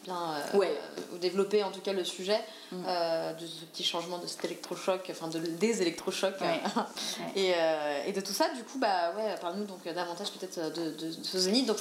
bien 0.03 0.15
euh, 0.15 0.57
ouais. 0.57 0.77
Euh, 1.13 1.17
développer 1.17 1.63
en 1.63 1.71
tout 1.71 1.81
cas 1.81 1.93
le 1.93 2.03
sujet 2.03 2.39
mm. 2.71 2.83
euh, 2.87 3.33
de 3.33 3.45
ce 3.45 3.65
petit 3.65 3.83
changement 3.83 4.17
de 4.17 4.27
cet 4.27 4.45
électrochoc, 4.45 5.07
enfin 5.09 5.27
de, 5.27 5.39
des 5.39 5.81
électrochocs 5.81 6.35
et, 7.35 7.53
et, 8.07 8.11
de 8.11 8.21
tout 8.21 8.33
ça. 8.33 8.49
Du 8.49 8.63
coup, 8.63 8.77
bah 8.79 9.13
ouais, 9.17 9.35
parle-nous 9.41 9.65
donc 9.65 9.83
davantage 9.83 10.31
peut-être 10.31 10.73
de, 10.73 10.91
de, 10.91 11.11
ce 11.23 11.37
zénith. 11.37 11.65
Donc, 11.65 11.77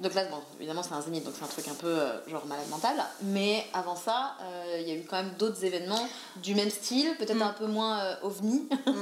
donc 0.00 0.14
là, 0.14 0.24
bon, 0.24 0.38
évidemment, 0.58 0.82
c'est 0.82 0.94
un 0.94 1.02
zénith, 1.02 1.24
donc 1.24 1.34
c'est 1.36 1.44
un 1.44 1.48
truc 1.48 1.68
un 1.68 1.74
peu 1.74 1.98
genre 2.26 2.46
malade 2.46 2.68
mental. 2.68 2.96
Mais 3.22 3.66
avant 3.72 3.96
ça, 3.96 4.36
il 4.78 4.88
y 4.88 4.92
a 4.92 4.94
eu 4.94 5.04
quand 5.04 5.16
même 5.16 5.32
d'autres 5.38 5.64
événements 5.64 6.08
du 6.36 6.54
même 6.54 6.70
style, 6.70 7.14
peut-être 7.18 7.34
mm. 7.34 7.42
un 7.42 7.52
peu 7.52 7.66
moins 7.66 8.16
ovni. 8.22 8.68
Mm. 8.86 8.92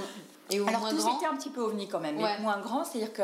et 0.51 0.59
Alors, 0.61 0.81
moins 0.81 0.95
grand. 0.95 1.31
un 1.31 1.37
petit 1.37 1.51
peu 1.51 1.61
ovni 1.61 1.89
quand 1.89 2.01
même, 2.01 2.17
mais 2.17 2.39
moins 2.39 2.59
grand, 2.59 2.85
c'est-à-dire 2.85 3.13
que 3.13 3.23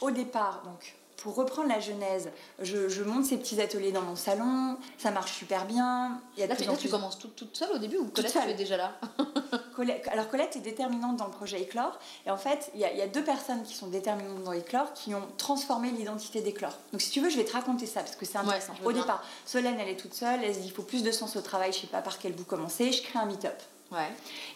au 0.00 0.10
départ, 0.10 0.62
donc 0.64 0.94
pour 1.22 1.34
reprendre 1.34 1.68
la 1.68 1.80
genèse, 1.80 2.30
je, 2.60 3.02
monte 3.02 3.24
ces 3.24 3.36
petits 3.36 3.60
ateliers 3.60 3.90
dans 3.92 4.02
mon 4.02 4.16
salon, 4.16 4.76
ça 4.98 5.10
marche 5.10 5.32
super 5.32 5.66
bien. 5.66 6.20
Il 6.36 6.40
y 6.40 6.42
a 6.44 6.46
là, 6.46 6.54
tu 6.56 6.88
commences 6.88 7.18
toute, 7.18 7.34
toute, 7.34 7.56
seule 7.56 7.70
au 7.72 7.78
début 7.78 7.96
ou 7.96 8.06
Colette, 8.06 8.32
tu 8.32 8.50
es 8.50 8.54
déjà 8.54 8.76
là? 8.76 8.92
Alors 10.12 10.28
Colette 10.28 10.56
est 10.56 10.60
déterminante 10.60 11.16
dans 11.16 11.26
le 11.26 11.32
projet 11.32 11.60
Éclore. 11.60 11.98
Et 12.26 12.30
en 12.30 12.36
fait, 12.36 12.70
il 12.74 12.80
y, 12.80 12.84
a, 12.84 13.06
deux 13.06 13.24
personnes 13.24 13.62
qui 13.62 13.74
sont 13.74 13.88
déterminantes 13.88 14.44
dans 14.44 14.52
Éclore 14.52 14.92
qui 14.92 15.14
ont 15.14 15.26
transformé 15.36 15.90
l'identité 15.90 16.40
d'Éclore. 16.40 16.76
Donc 16.92 17.00
si 17.00 17.10
tu 17.10 17.20
veux, 17.20 17.30
je 17.30 17.36
vais 17.36 17.44
te 17.44 17.52
raconter 17.52 17.86
ça 17.86 18.00
parce 18.00 18.16
que 18.16 18.24
c'est 18.24 18.38
intéressant. 18.38 18.74
au 18.84 18.92
départ, 18.92 19.22
Solène, 19.44 19.78
elle 19.80 19.88
est 19.88 19.96
toute 19.96 20.14
seule, 20.14 20.44
elle 20.44 20.54
se 20.54 20.60
dit 20.60 20.66
il 20.66 20.72
faut 20.72 20.82
plus 20.82 21.02
de 21.02 21.10
sens 21.10 21.36
au 21.36 21.40
travail, 21.40 21.72
je 21.72 21.80
sais 21.80 21.86
pas 21.86 22.02
par 22.02 22.18
quel 22.18 22.32
bout 22.32 22.44
commencer, 22.44 22.92
je 22.92 23.02
crée 23.02 23.18
un 23.18 23.26
meet-up. 23.26 23.60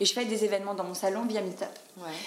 Et 0.00 0.04
je 0.04 0.12
fais 0.12 0.24
des 0.24 0.44
événements 0.44 0.74
dans 0.74 0.84
mon 0.84 0.94
salon 0.94 1.24
via 1.24 1.40
Meetup. 1.40 1.66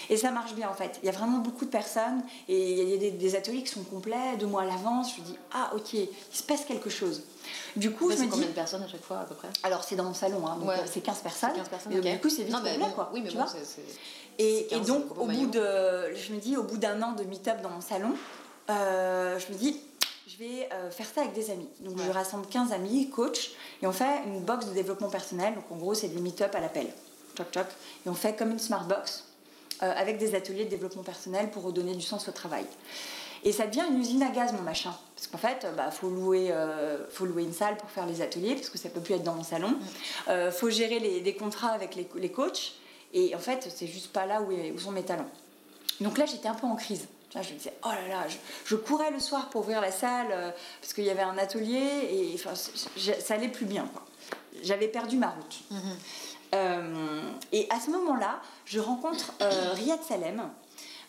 Et 0.10 0.18
ça 0.18 0.32
marche 0.32 0.54
bien 0.54 0.70
en 0.70 0.74
fait. 0.74 1.00
Il 1.04 1.06
y 1.06 1.10
a 1.10 1.12
vraiment 1.12 1.38
beaucoup 1.38 1.66
de 1.66 1.70
personnes 1.70 2.24
et 2.48 2.72
il 2.72 2.90
y 2.90 3.08
a 3.08 3.12
des, 3.12 3.36
ateliers 3.36 3.64
qui 3.64 3.72
sont 3.72 3.84
complets, 3.84 4.38
deux 4.40 4.48
mois 4.48 4.64
à 4.64 4.66
l'avance. 4.66 5.16
Je 5.16 5.22
me 5.22 5.26
dis, 5.26 5.38
ah 5.54 5.72
ok, 5.76 5.94
il 5.94 6.10
se 6.32 6.44
passe 6.44 6.66
quelque 6.66 6.90
chose. 6.90 7.24
Du 7.76 7.92
coup, 7.92 8.12
je 8.12 8.18
me 8.18 8.30
combien 8.30 8.48
de 8.48 8.54
personnes 8.54 8.84
à 8.84 8.88
chaque 8.88 9.04
fois 9.04 9.20
à 9.20 9.26
peu 9.26 9.36
près? 9.36 9.50
Alors 9.64 9.84
c'est 9.84 9.96
dans 9.96 10.06
mon 10.06 10.14
salon, 10.14 10.48
hein, 10.48 10.58
donc 10.60 10.70
euh, 10.70 10.78
c'est 10.86 11.02
15 11.02 11.20
personnes. 11.20 11.54
15 11.56 11.70
personnes 11.70 11.94
et 11.94 12.02
du 12.02 12.20
coup, 12.20 12.30
c'est 12.30 12.44
vite 12.44 12.56
complet, 12.56 12.78
quoi. 12.96 13.12
Oui, 13.14 13.22
mais 13.24 13.30
tu 13.30 13.38
bon, 13.38 13.44
Et, 14.40 14.76
et, 14.76 14.80
donc, 14.80 15.18
au 15.18 15.26
bout 15.26 15.48
de, 15.48 16.16
je 16.16 16.34
me 16.34 16.40
dis, 16.40 16.58
au 16.58 16.64
bout 16.64 16.78
d'un 16.78 17.02
an 17.02 17.12
de 17.14 17.24
Meetup 17.24 17.62
dans 17.62 17.70
mon 17.70 17.82
salon, 17.82 18.16
euh, 18.70 19.38
je 19.40 19.54
me 19.54 19.58
dis, 19.58 19.80
je 20.36 20.44
vais 20.44 20.70
euh, 20.74 20.90
faire 20.92 21.06
ça 21.06 21.22
avec 21.22 21.34
des 21.34 21.52
amis. 21.52 21.68
Donc 21.82 21.98
je 22.06 22.12
rassemble 22.12 22.46
15 22.48 22.74
amis, 22.74 23.10
coach, 23.10 23.52
et 23.82 23.88
on 23.88 23.92
fait 23.92 24.24
une 24.26 24.42
box 24.42 24.66
de 24.66 24.74
développement 24.74 25.10
personnel. 25.10 25.56
Donc 25.56 25.66
en 25.72 25.76
gros, 25.76 25.94
c'est 25.94 26.08
des 26.08 26.20
meet-up 26.20 26.54
à 26.56 26.60
l'appel. 26.60 26.88
Et 27.38 28.10
on 28.10 28.14
fait 28.14 28.36
comme 28.36 28.52
une 28.52 28.60
smart 28.60 28.86
box 28.86 29.26
euh, 29.84 29.94
avec 29.96 30.18
des 30.18 30.36
ateliers 30.36 30.66
de 30.66 30.70
développement 30.70 31.04
personnel 31.04 31.52
pour 31.52 31.64
redonner 31.64 31.94
du 31.94 32.02
sens 32.02 32.28
au 32.28 32.32
travail. 32.32 32.66
Et 33.44 33.52
ça 33.52 33.68
devient 33.68 33.84
une 33.90 34.00
usine 34.00 34.24
à 34.24 34.30
gaz, 34.30 34.54
mon 34.54 34.62
machin. 34.62 34.94
Parce 35.16 35.28
qu'en 35.28 35.38
fait, 35.38 35.68
il 35.70 35.76
bah, 35.76 35.92
faut, 35.92 36.10
louer, 36.10 36.48
euh, 36.52 37.06
faut 37.10 37.26
louer 37.26 37.44
une 37.44 37.54
salle 37.54 37.78
pour 37.78 37.90
faire 37.90 38.06
les 38.06 38.22
ateliers, 38.22 38.56
parce 38.56 38.70
que 38.70 38.78
ça 38.78 38.90
peut 38.90 39.02
plus 39.02 39.14
être 39.14 39.24
dans 39.24 39.36
mon 39.36 39.44
salon. 39.44 39.78
Il 40.28 40.52
faut 40.52 40.70
gérer 40.70 41.00
les, 41.00 41.22
des 41.22 41.36
contrats 41.36 41.70
avec 41.72 41.96
les, 41.96 42.10
les 42.16 42.32
coachs. 42.32 42.74
Et 43.14 43.36
en 43.36 43.40
fait, 43.40 43.70
c'est 43.74 43.88
juste 43.88 44.12
pas 44.12 44.26
là 44.26 44.42
où, 44.42 44.52
où 44.52 44.80
sont 44.80 44.92
mes 44.92 45.04
talents. 45.04 45.30
Donc 46.02 46.18
là, 46.18 46.26
j'étais 46.26 46.48
un 46.48 46.56
peu 46.56 46.68
en 46.68 46.76
crise 46.76 47.08
je 47.42 47.54
me 47.54 47.58
disais, 47.58 47.74
oh 47.84 47.90
là 47.90 48.08
là, 48.08 48.28
je, 48.66 48.76
courais 48.76 49.12
le 49.12 49.20
soir 49.20 49.50
pour 49.50 49.62
ouvrir 49.62 49.82
la 49.82 49.92
salle 49.92 50.28
euh, 50.32 50.52
parce 50.82 50.94
qu'il 50.94 51.04
y 51.04 51.10
avait 51.10 51.22
un 51.22 51.38
atelier 51.38 52.08
et 52.12 52.32
enfin, 52.36 52.54
ça 52.56 53.34
allait 53.34 53.50
plus 53.50 53.66
bien. 53.66 53.90
J'avais 54.64 54.88
perdu 54.88 55.18
ma 55.18 55.30
route. 55.30 55.60
Mhm. 55.72 55.80
Euh, 56.54 57.22
et 57.52 57.68
à 57.70 57.80
ce 57.80 57.90
moment-là, 57.92 58.40
je 58.66 58.80
rencontre 58.80 59.34
euh, 59.42 59.74
Riyad 59.74 60.02
Salem. 60.04 60.50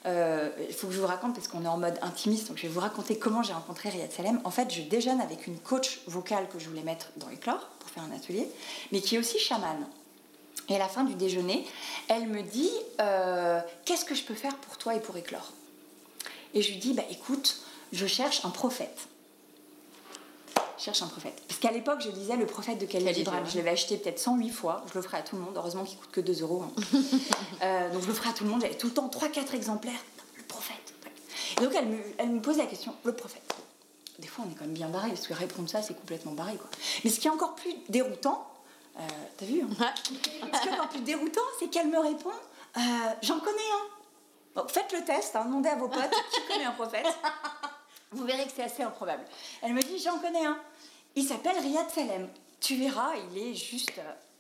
Il 0.05 0.73
faut 0.73 0.87
que 0.87 0.93
je 0.93 1.01
vous 1.01 1.07
raconte 1.07 1.35
parce 1.35 1.49
qu'on 1.49 1.65
est 1.65 1.69
en 1.69 1.79
mode 1.79 1.99
intimiste, 2.01 2.47
donc 2.47 2.59
je 2.59 2.63
vais 2.63 2.69
vous 2.69 2.79
raconter 2.79 3.19
comment 3.19 3.43
j'ai 3.43 3.53
rencontré 3.53 3.89
Riyad 3.89 4.13
Salem. 4.13 4.41
En 4.45 4.53
fait, 4.53 4.73
je 4.73 4.83
déjeune 4.83 5.21
avec 5.21 5.49
une 5.49 5.59
coach 5.59 6.01
vocale 6.07 6.49
que 6.49 6.61
je 6.61 6.69
voulais 6.69 6.83
mettre 6.83 7.09
dans 7.17 7.29
Éclore 7.29 7.69
pour 7.81 7.91
faire 7.91 8.05
un 8.05 8.15
atelier, 8.15 8.49
mais 8.93 9.01
qui 9.01 9.17
est 9.17 9.19
aussi 9.19 9.41
chamane. 9.41 9.85
Et 10.69 10.77
à 10.77 10.79
la 10.79 10.89
fin 10.89 11.03
du 11.03 11.15
déjeuner, 11.15 11.67
elle 12.07 12.29
me 12.29 12.43
dit 12.43 12.71
Qu'est-ce 13.85 14.05
que 14.05 14.15
je 14.15 14.23
peux 14.23 14.35
faire 14.35 14.55
pour 14.59 14.79
toi 14.79 14.95
et 14.95 15.01
pour 15.01 15.17
Éclore? 15.17 15.53
Et 16.57 16.63
je 16.63 16.71
lui 16.73 16.79
dis, 16.79 16.95
bah 16.95 17.03
écoute, 17.11 17.59
je 17.93 18.07
cherche 18.07 18.43
un 18.47 18.49
prophète. 18.49 19.09
Je 20.79 20.85
cherche 20.85 21.03
un 21.03 21.07
prophète. 21.07 21.43
Parce 21.47 21.61
qu'à 21.61 21.71
l'époque, 21.71 22.01
je 22.01 22.09
lisais 22.09 22.35
Le 22.35 22.47
prophète 22.47 22.79
de 22.79 22.87
Khalil 22.87 23.15
Gibran. 23.15 23.45
Je 23.45 23.59
l'avais 23.59 23.71
acheté 23.71 23.99
peut-être 23.99 24.19
108 24.19 24.49
fois. 24.49 24.83
Je 24.89 24.95
le 24.95 25.03
ferai 25.03 25.19
à 25.19 25.23
tout 25.23 25.37
le 25.37 25.43
monde. 25.43 25.53
Heureusement 25.55 25.85
qu'il 25.85 25.99
coûte 25.99 26.11
que 26.11 26.23
2 26.23 26.41
euros. 26.41 26.63
Hein. 26.63 26.73
Euh, 27.63 27.91
donc 27.91 28.03
je 28.03 28.07
le 28.07 28.13
ferai 28.13 28.31
à 28.31 28.33
tout 28.33 28.45
le 28.45 28.51
monde. 28.51 28.61
J'avais 28.63 28.77
tout 28.77 28.87
le 28.87 28.95
temps 28.95 29.09
3-4 29.09 29.55
exemplaires. 29.55 30.01
Le 30.37 30.43
prophète. 30.45 30.95
Et 31.59 31.65
donc 31.65 31.75
elle 31.75 31.89
me, 31.89 31.99
elle 32.19 32.31
me 32.31 32.41
pose 32.41 32.57
la 32.57 32.67
question 32.67 32.95
Le 33.05 33.13
prophète. 33.13 33.55
Des 34.19 34.29
fois, 34.29 34.45
on 34.47 34.51
est 34.51 34.55
quand 34.55 34.65
même 34.65 34.75
bien 34.75 34.89
barré. 34.89 35.09
Parce 35.09 35.27
que 35.27 35.35
répondre 35.35 35.69
ça, 35.69 35.83
c'est 35.83 35.95
complètement 35.95 36.33
barré. 36.33 36.57
Quoi. 36.57 36.71
Mais 37.05 37.11
ce 37.11 37.21
qui 37.21 37.27
est 37.27 37.31
encore 37.31 37.55
plus 37.55 37.75
déroutant, 37.91 38.47
euh, 38.99 39.03
t'as 39.37 39.47
vu 39.47 39.61
hein 39.63 39.95
Ce 40.07 40.63
qui 40.63 40.69
est 40.69 40.73
encore 40.73 40.89
plus 40.89 41.01
déroutant, 41.01 41.43
c'est 41.59 41.69
qu'elle 41.69 41.89
me 41.89 41.99
répond 41.99 42.31
euh, 42.77 42.81
J'en 43.23 43.41
connais 43.41 43.57
un 43.57 43.96
faites 44.69 44.93
le 44.93 45.05
test, 45.05 45.37
hein, 45.37 45.45
demandez 45.45 45.69
à 45.69 45.77
vos 45.77 45.89
potes 45.89 46.11
qui 46.33 46.41
connaît 46.53 46.65
un 46.65 46.73
prophète. 46.73 47.07
Vous 48.13 48.25
verrez 48.25 48.45
que 48.45 48.53
c'est 48.55 48.63
assez 48.65 48.83
improbable. 48.83 49.25
Elle 49.63 49.75
me 49.75 49.83
dit 49.83 49.99
J'en 50.03 50.19
connais 50.19 50.45
un. 50.47 50.59
Il 51.15 51.27
s'appelle 51.27 51.59
Riyad 51.59 51.89
Salem. 51.91 52.29
Tu 52.61 52.77
verras, 52.77 53.11
il 53.33 53.39
est 53.39 53.55
juste. 53.55 53.93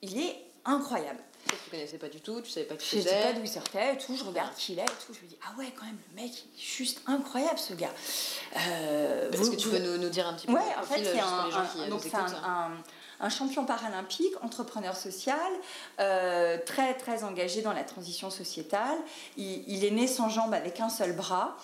Il 0.02 0.18
est 0.20 0.36
incroyable. 0.64 1.20
Tu 1.48 1.70
connaissais 1.70 1.98
pas 1.98 2.08
du 2.08 2.20
tout, 2.20 2.40
tu 2.40 2.50
savais 2.50 2.66
pas 2.66 2.74
qui 2.74 2.96
Je 2.96 3.02
c'était. 3.02 3.10
sais 3.20 3.22
pas 3.22 3.32
d'où 3.32 3.40
il 3.44 3.48
sortait 3.48 3.94
et 3.94 3.98
tout, 3.98 4.16
je 4.16 4.24
regarde 4.24 4.52
qui 4.56 4.72
il 4.72 4.80
est 4.80 4.82
et 4.82 4.86
tout. 5.06 5.14
Je 5.14 5.20
me 5.20 5.28
dis, 5.28 5.38
ah 5.46 5.56
ouais, 5.56 5.72
quand 5.78 5.84
même, 5.86 5.96
le 6.14 6.22
mec, 6.22 6.32
il 6.32 6.58
est 6.58 6.62
juste 6.62 7.02
incroyable 7.06 7.58
ce 7.58 7.74
gars. 7.74 7.92
Euh, 8.56 9.30
Est-ce 9.30 9.50
que 9.50 9.56
tu 9.56 9.68
vous- 9.68 9.76
peux 9.76 9.78
nous, 9.82 9.96
nous 9.98 10.08
dire 10.08 10.26
un 10.26 10.34
petit 10.34 10.48
peu 10.48 10.54
Ouais, 10.54 10.60
en 10.76 10.82
fait, 10.82 11.04
c'est 11.04 11.20
un, 11.20 11.26
un- 11.26 11.48
euh, 11.48 11.52
un, 12.44 12.70
un- 13.20 13.28
champion 13.28 13.64
paralympique, 13.64 14.32
entrepreneur 14.42 14.96
social, 14.96 15.36
euh, 16.00 16.58
très 16.64 16.94
très 16.94 17.24
engagé 17.24 17.62
dans 17.62 17.72
la 17.72 17.84
transition 17.84 18.30
sociétale. 18.30 18.96
Il, 19.36 19.84
est 19.84 19.90
né 19.90 20.06
sans 20.06 20.28
jambes 20.28 20.54
avec 20.54 20.80
un 20.80 20.88
seul 20.88 21.12
bras. 21.12 21.56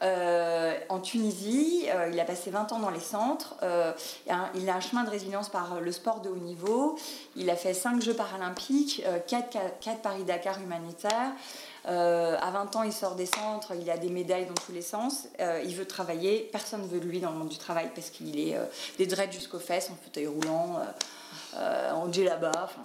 euh, 0.00 0.78
en 0.90 1.00
Tunisie, 1.00 1.86
euh, 1.88 2.08
il 2.12 2.20
a 2.20 2.24
passé 2.24 2.50
20 2.52 2.70
ans 2.72 2.78
dans 2.78 2.90
les 2.90 3.00
centres. 3.00 3.56
il 4.54 4.70
a 4.70 4.74
un- 4.76 4.80
chemin 4.80 5.02
de 5.02 5.10
résilience 5.10 5.48
par 5.48 5.80
le 5.80 5.90
sport 5.90 6.20
de 6.20 6.28
haut 6.28 6.36
niveau. 6.36 6.96
Il 7.34 7.50
a 7.50 7.56
fait 7.56 7.74
5 7.74 8.00
Jeux 8.00 8.14
paralympiques, 8.14 9.02
4, 9.26 10.00
Paris-Dakar 10.02 10.60
humanitaires. 10.60 11.32
Euh, 11.86 12.36
à 12.40 12.50
20 12.50 12.76
ans, 12.76 12.82
il 12.82 12.92
sort 12.92 13.14
des 13.14 13.26
centres, 13.26 13.72
il 13.80 13.90
a 13.90 13.96
des 13.96 14.08
médailles 14.08 14.46
dans 14.46 14.54
tous 14.54 14.72
les 14.72 14.82
sens. 14.82 15.28
Euh, 15.40 15.62
il 15.64 15.74
veut 15.74 15.86
travailler, 15.86 16.48
personne 16.52 16.82
ne 16.82 16.86
veut 16.86 17.00
de 17.00 17.06
lui 17.06 17.20
dans 17.20 17.30
le 17.30 17.38
monde 17.38 17.48
du 17.48 17.58
travail 17.58 17.90
parce 17.94 18.10
qu'il 18.10 18.38
est 18.38 18.56
euh, 18.56 18.64
des 18.98 19.06
dreads 19.06 19.32
jusqu'aux 19.32 19.58
fesses, 19.58 19.90
en 19.90 19.96
fauteuil 20.02 20.26
roulant, 20.26 20.80
en 21.54 22.06
là-bas. 22.06 22.52
Enfin, 22.64 22.82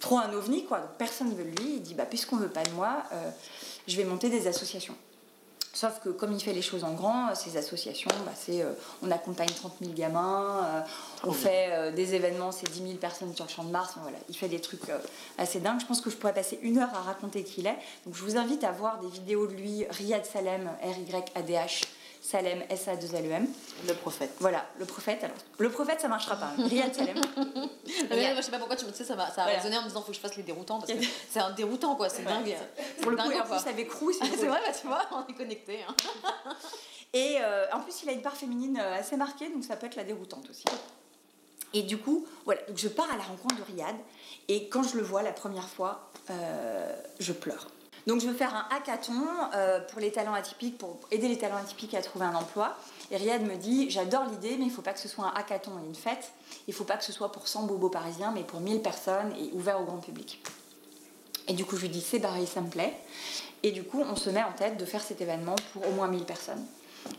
trop 0.00 0.18
un 0.18 0.32
ovni, 0.32 0.64
quoi. 0.64 0.80
Donc, 0.80 0.90
personne 0.98 1.30
ne 1.30 1.34
veut 1.34 1.44
de 1.44 1.60
lui. 1.60 1.74
Il 1.76 1.82
dit 1.82 1.94
bah, 1.94 2.06
puisqu'on 2.06 2.36
ne 2.36 2.42
veut 2.42 2.50
pas 2.50 2.64
de 2.64 2.70
moi, 2.70 3.02
je 3.86 3.96
vais 3.96 4.04
monter 4.04 4.28
des 4.28 4.46
associations. 4.46 4.96
Sauf 5.76 6.00
que 6.02 6.08
comme 6.08 6.32
il 6.32 6.42
fait 6.42 6.54
les 6.54 6.62
choses 6.62 6.84
en 6.84 6.94
grand, 6.94 7.34
ces 7.34 7.58
associations, 7.58 8.10
bah, 8.24 8.32
c'est, 8.34 8.62
euh, 8.62 8.72
on 9.02 9.10
accompagne 9.10 9.50
30 9.50 9.74
000 9.82 9.92
gamins, 9.92 10.64
euh, 10.64 10.80
on 11.22 11.32
fait 11.32 11.68
euh, 11.68 11.92
des 11.92 12.14
événements, 12.14 12.50
c'est 12.50 12.66
10 12.70 12.78
000 12.78 12.94
personnes 12.94 13.34
sur 13.34 13.44
le 13.44 13.50
champ 13.50 13.62
de 13.62 13.68
Mars. 13.68 13.92
Voilà, 14.00 14.16
il 14.30 14.34
fait 14.34 14.48
des 14.48 14.60
trucs 14.60 14.88
euh, 14.88 14.96
assez 15.36 15.60
dingues. 15.60 15.78
Je 15.78 15.84
pense 15.84 16.00
que 16.00 16.08
je 16.08 16.16
pourrais 16.16 16.32
passer 16.32 16.58
une 16.62 16.78
heure 16.78 16.88
à 16.94 17.02
raconter 17.02 17.44
qui 17.44 17.60
il 17.60 17.66
est. 17.66 17.76
Donc 18.06 18.14
je 18.14 18.22
vous 18.22 18.38
invite 18.38 18.64
à 18.64 18.72
voir 18.72 19.00
des 19.00 19.08
vidéos 19.08 19.46
de 19.46 19.52
lui, 19.52 19.84
Riyad 19.90 20.24
Salem, 20.24 20.70
R-Y-A-D-H, 20.82 21.82
Salem, 22.22 22.62
S-A-2-L-E-M. 22.68 23.46
Le 23.86 23.94
prophète. 23.94 24.30
Voilà, 24.40 24.66
le 24.78 24.84
prophète. 24.84 25.22
Alors, 25.22 25.36
le 25.58 25.70
prophète, 25.70 26.00
ça 26.00 26.08
marchera 26.08 26.36
pas. 26.36 26.52
hein. 26.58 26.66
Riyad 26.66 26.92
Salem. 26.94 27.20
Mais 28.10 28.32
moi, 28.32 28.34
je 28.36 28.42
sais 28.42 28.50
pas 28.50 28.58
pourquoi 28.58 28.76
tu 28.76 28.84
me 28.84 28.92
sais, 28.92 29.04
ça 29.04 29.14
ça 29.16 29.22
a 29.22 29.28
Voilà. 29.44 29.56
résonné 29.58 29.78
en 29.78 29.82
me 29.82 29.88
disant 29.88 30.00
faut 30.02 30.08
que 30.08 30.14
je 30.14 30.20
fasse 30.20 30.36
les 30.36 30.42
déroutants 30.42 30.80
parce 30.80 30.92
que 30.92 30.98
c'est 31.30 31.40
un 31.40 31.50
déroutant 31.52 31.94
quoi, 31.94 32.08
c'est 32.08 32.18
Ouais. 32.24 32.32
dingue. 32.32 32.56
Pour 33.02 33.10
le 33.12 33.16
coup, 33.16 33.22
Dingue, 33.24 33.36
et 33.36 33.40
en 33.40 33.44
plus 33.44 33.68
avec 33.70 33.92
Roux, 33.92 34.12
c'est 34.18 34.46
vrai, 34.46 34.60
bah, 34.66 34.72
tu 34.78 34.86
vois, 34.86 35.02
on 35.12 35.26
est 35.32 35.36
connectés. 35.36 35.80
hein. 35.88 35.94
Et 37.12 37.36
euh, 37.40 37.66
en 37.72 37.80
plus, 37.80 38.02
il 38.02 38.08
a 38.08 38.12
une 38.12 38.22
part 38.22 38.36
féminine 38.36 38.78
euh, 38.80 38.98
assez 38.98 39.16
marquée, 39.16 39.48
donc 39.48 39.64
ça 39.64 39.76
peut 39.76 39.86
être 39.86 39.96
la 39.96 40.04
déroutante 40.04 40.50
aussi. 40.50 40.64
Et 41.72 41.82
du 41.82 41.98
coup, 41.98 42.26
voilà, 42.44 42.60
donc 42.68 42.76
je 42.78 42.88
pars 42.88 43.10
à 43.12 43.16
la 43.16 43.22
rencontre 43.22 43.56
de 43.56 43.62
Riyad, 43.62 43.96
et 44.48 44.68
quand 44.68 44.82
je 44.82 44.96
le 44.96 45.02
vois 45.02 45.22
la 45.22 45.32
première 45.32 45.68
fois, 45.68 46.10
euh, 46.30 46.96
je 47.20 47.32
pleure. 47.32 47.68
Donc 48.06 48.20
je 48.20 48.28
veux 48.28 48.34
faire 48.34 48.54
un 48.54 48.66
hackathon 48.70 49.26
euh, 49.54 49.80
pour 49.80 50.00
les 50.00 50.12
talents 50.12 50.34
atypiques, 50.34 50.78
pour 50.78 50.98
aider 51.10 51.26
les 51.26 51.38
talents 51.38 51.56
atypiques 51.56 51.94
à 51.94 52.02
trouver 52.02 52.24
un 52.24 52.34
emploi. 52.34 52.76
Et 53.10 53.16
Riyad 53.16 53.42
me 53.42 53.56
dit, 53.56 53.90
j'adore 53.90 54.24
l'idée, 54.26 54.56
mais 54.56 54.64
il 54.64 54.68
ne 54.68 54.72
faut 54.72 54.82
pas 54.82 54.92
que 54.92 55.00
ce 55.00 55.08
soit 55.08 55.24
un 55.24 55.32
hackathon 55.34 55.72
et 55.82 55.86
une 55.86 55.94
fête. 55.94 56.30
Il 56.68 56.70
ne 56.70 56.76
faut 56.76 56.84
pas 56.84 56.96
que 56.96 57.04
ce 57.04 57.12
soit 57.12 57.32
pour 57.32 57.48
100 57.48 57.64
bobos 57.64 57.90
parisiens, 57.90 58.30
mais 58.32 58.44
pour 58.44 58.60
1000 58.60 58.80
personnes 58.80 59.32
et 59.36 59.50
ouvert 59.54 59.80
au 59.80 59.84
grand 59.84 59.98
public. 59.98 60.40
Et 61.48 61.52
du 61.54 61.64
coup, 61.64 61.76
je 61.76 61.82
lui 61.82 61.88
dis, 61.88 62.00
c'est 62.00 62.18
barré, 62.20 62.46
ça 62.46 62.60
me 62.60 62.68
plaît. 62.68 62.96
Et 63.64 63.72
du 63.72 63.82
coup, 63.82 64.02
on 64.08 64.14
se 64.14 64.30
met 64.30 64.42
en 64.42 64.52
tête 64.52 64.76
de 64.76 64.84
faire 64.84 65.02
cet 65.02 65.20
événement 65.20 65.56
pour 65.72 65.86
au 65.88 65.90
moins 65.92 66.06
1000 66.06 66.24
personnes. 66.24 66.64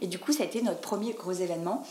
Et 0.01 0.07
du 0.07 0.19
coup, 0.19 0.31
ça 0.31 0.43
a 0.43 0.45
été 0.45 0.61
notre 0.61 0.81
premier 0.81 1.13
gros 1.13 1.33
événement. 1.33 1.85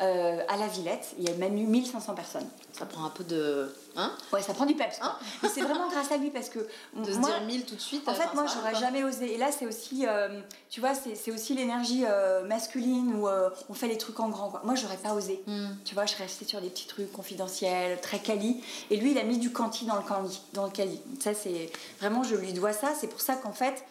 Euh, 0.00 0.42
à 0.46 0.56
la 0.56 0.68
Villette, 0.68 1.14
il 1.18 1.28
y 1.28 1.32
a 1.32 1.34
même 1.34 1.56
eu 1.56 1.66
1500 1.66 2.14
personnes. 2.14 2.46
Ça 2.72 2.86
prend 2.86 3.04
un 3.04 3.10
peu 3.10 3.24
de. 3.24 3.74
Hein? 3.96 4.12
Ouais, 4.32 4.40
ça 4.40 4.54
prend 4.54 4.64
du 4.64 4.74
peps. 4.74 4.96
quoi. 4.98 5.18
Mais 5.42 5.48
c'est 5.48 5.60
vraiment 5.60 5.88
grâce 5.88 6.12
à 6.12 6.18
lui 6.18 6.30
parce 6.30 6.48
que 6.48 6.60
De 6.94 7.12
se 7.12 7.18
moi, 7.18 7.30
dire 7.30 7.40
1000 7.46 7.64
tout 7.64 7.74
de 7.74 7.80
suite. 7.80 8.08
en 8.08 8.14
fait, 8.14 8.32
moi, 8.32 8.44
j'aurais 8.46 8.76
jamais 8.76 9.02
osé. 9.02 9.34
Et 9.34 9.38
là, 9.38 9.50
c'est 9.50 9.66
aussi, 9.66 10.06
euh, 10.06 10.40
tu 10.70 10.78
vois, 10.78 10.92
c'est 10.94 11.32
aussi 11.32 11.54
l'énergie 11.54 12.04
euh, 12.06 12.44
masculine 12.44 13.12
où 13.14 13.26
on 13.68 13.74
fait 13.74 13.88
les 13.88 13.98
trucs 13.98 14.20
en 14.20 14.28
grand. 14.28 14.50
Quoi. 14.50 14.62
Moi, 14.64 14.76
j'aurais 14.76 14.98
pas 14.98 15.14
osé. 15.14 15.42
Hmm. 15.48 15.70
Tu 15.84 15.94
vois, 15.94 16.06
je 16.06 16.12
serais 16.12 16.24
restée 16.24 16.44
sur 16.44 16.60
des 16.60 16.68
petits 16.70 16.86
trucs 16.86 17.10
confidentiels, 17.10 18.00
très 18.00 18.20
quali. 18.20 18.62
Et 18.90 18.98
lui, 18.98 19.10
il 19.10 19.18
a 19.18 19.24
mis 19.24 19.38
du 19.38 19.52
quanti 19.52 19.84
dans 19.84 19.96
le 19.96 20.02
quali. 20.02 20.40
Dans 20.52 20.66
le 20.66 20.70
quali. 20.70 21.00
Ça, 21.18 21.34
c'est 21.34 21.72
vraiment, 21.98 22.22
je 22.22 22.36
lui 22.36 22.52
dois 22.52 22.72
ça. 22.72 22.92
C'est 22.98 23.08
pour 23.08 23.20
ça 23.20 23.34
qu'en 23.34 23.52
fait, 23.52 23.84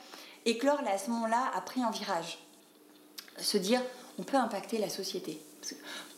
Éclore, 0.46 0.82
là, 0.84 0.92
à 0.92 0.98
ce 0.98 1.10
moment-là, 1.10 1.52
a 1.54 1.60
pris 1.60 1.84
un 1.84 1.92
virage. 1.92 2.38
Se 3.40 3.58
dire, 3.58 3.82
on 4.18 4.24
peut 4.24 4.38
impacter 4.38 4.78
la 4.78 4.88
société. 4.88 5.42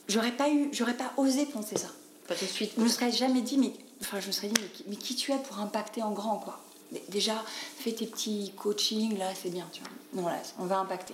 J'aurais 0.07 0.31
pas 0.31 0.49
eu, 0.49 0.69
j'aurais 0.71 0.95
pas 0.95 1.11
osé 1.17 1.45
penser 1.45 1.77
ça. 1.77 1.87
Pas 2.27 2.35
tout 2.35 2.45
de 2.45 2.49
suite. 2.49 2.71
Je 2.77 2.81
me 2.83 2.87
serais 2.87 3.11
jamais 3.11 3.41
dit, 3.41 3.57
mais, 3.57 3.73
enfin, 4.01 4.19
je 4.19 4.27
me 4.27 4.31
serais 4.31 4.47
dit, 4.47 4.59
mais, 4.61 4.67
qui- 4.67 4.85
mais 4.87 4.95
qui 4.95 5.15
tu 5.15 5.31
es 5.31 5.37
pour 5.37 5.59
impacter 5.59 6.01
en 6.03 6.11
grand, 6.11 6.37
quoi? 6.37 6.59
Dé- 6.91 7.03
Déjà, 7.09 7.33
fais 7.77 7.91
tes 7.91 8.07
petits 8.07 8.51
coachings, 8.57 9.17
là, 9.17 9.25
c'est 9.39 9.49
bien, 9.49 9.67
tu 9.71 9.81
vois. 9.81 10.21
Non, 10.21 10.27
là, 10.27 10.37
on 10.59 10.65
va 10.65 10.77
impacter. 10.79 11.13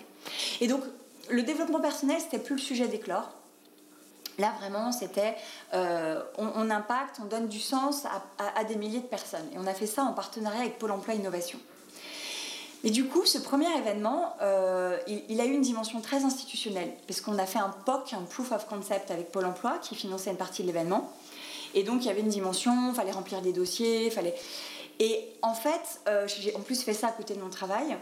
Et 0.61 0.67
donc, 0.67 0.81
le 1.29 1.43
développement 1.43 1.79
personnel, 1.81 2.19
c'était 2.21 2.39
plus 2.39 2.55
le 2.55 2.61
sujet 2.61 2.88
d'éclore. 2.88 3.29
Là, 4.38 4.53
vraiment, 4.59 4.91
c'était, 4.91 5.36
euh, 5.73 6.21
on, 6.38 6.47
on 6.55 6.69
impacte, 6.69 7.17
on 7.21 7.25
donne 7.25 7.47
du 7.47 7.59
sens 7.61 8.05
à, 8.05 8.21
à- 8.38 8.59
à 8.59 8.63
des 8.65 8.75
milliers 8.75 8.99
de 8.99 9.05
personnes. 9.07 9.45
Et 9.53 9.57
on 9.57 9.65
a 9.67 9.73
fait 9.73 9.88
ça 9.88 10.03
en 10.03 10.11
partenariat 10.13 10.59
avec 10.61 10.77
Pôle 10.77 10.91
Emploi 10.91 11.13
Innovation. 11.15 11.59
Et 12.86 12.91
du 12.91 13.05
coup, 13.05 13.25
ce 13.25 13.39
premier 13.39 13.67
événement, 13.79 14.36
euh, 14.43 14.95
il, 15.07 15.23
il 15.27 15.41
a 15.41 15.45
eu 15.45 15.53
une 15.53 15.61
dimension 15.61 16.01
très 16.01 16.23
institutionnelle, 16.23 16.91
parce 17.07 17.19
qu'on 17.19 17.39
a 17.39 17.47
fait 17.47 17.57
un 17.57 17.73
POC, 17.83 18.13
un 18.13 18.21
Proof 18.21 18.51
of 18.51 18.67
Concept 18.67 19.09
avec 19.09 19.31
Pôle 19.31 19.45
Emploi, 19.45 19.79
qui 19.81 19.95
finançait 19.95 20.29
une 20.29 20.38
partie 20.38 20.61
de 20.61 20.67
l'événement. 20.67 21.11
Et 21.73 21.81
donc, 21.81 22.03
il 22.03 22.07
y 22.07 22.11
avait 22.11 22.21
une 22.21 22.29
dimension, 22.29 22.91
il 22.91 22.95
fallait 22.95 23.11
remplir 23.11 23.41
des 23.41 23.51
dossiers, 23.53 24.11
fallait... 24.11 24.36
Et 24.99 25.27
en 25.41 25.55
fait, 25.55 25.99
euh, 26.07 26.27
j'ai 26.27 26.55
en 26.55 26.61
plus 26.61 26.83
fait 26.83 26.93
ça 26.93 27.07
à 27.07 27.11
côté 27.11 27.33
de 27.33 27.41
mon 27.41 27.49
travail. 27.49 27.97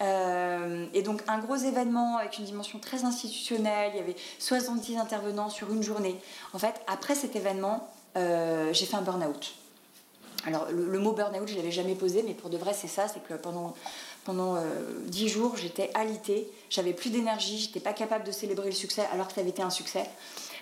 Euh, 0.00 0.86
et 0.94 1.02
donc, 1.02 1.20
un 1.26 1.40
gros 1.40 1.56
événement 1.56 2.18
avec 2.18 2.38
une 2.38 2.44
dimension 2.44 2.78
très 2.78 3.04
institutionnelle, 3.04 3.90
il 3.94 3.98
y 3.98 4.00
avait 4.00 4.16
70 4.38 4.98
intervenants 4.98 5.50
sur 5.50 5.72
une 5.72 5.82
journée. 5.82 6.16
En 6.52 6.60
fait, 6.60 6.80
après 6.86 7.16
cet 7.16 7.34
événement, 7.34 7.92
j'ai 8.14 8.86
fait 8.86 8.96
un 8.96 9.02
burn-out. 9.02 9.54
Alors, 10.46 10.66
le, 10.70 10.86
le 10.86 10.98
mot 10.98 11.12
burn-out, 11.12 11.46
je 11.46 11.52
ne 11.52 11.58
l'avais 11.58 11.72
jamais 11.72 11.94
posé, 11.94 12.22
mais 12.22 12.34
pour 12.34 12.48
de 12.48 12.56
vrai, 12.56 12.72
c'est 12.72 12.88
ça 12.88 13.08
c'est 13.08 13.22
que 13.22 13.34
pendant, 13.34 13.74
pendant 14.28 14.56
euh, 14.56 14.60
10 15.06 15.26
jours, 15.30 15.56
j'étais 15.56 15.90
alitée, 15.94 16.46
j'avais 16.68 16.92
plus 16.92 17.08
d'énergie, 17.08 17.56
j'étais 17.56 17.80
pas 17.80 17.94
capable 17.94 18.24
de 18.24 18.30
célébrer 18.30 18.66
le 18.68 18.74
succès 18.74 19.06
alors 19.10 19.26
que 19.26 19.32
ça 19.32 19.40
avait 19.40 19.48
été 19.48 19.62
un 19.62 19.70
succès. 19.70 20.04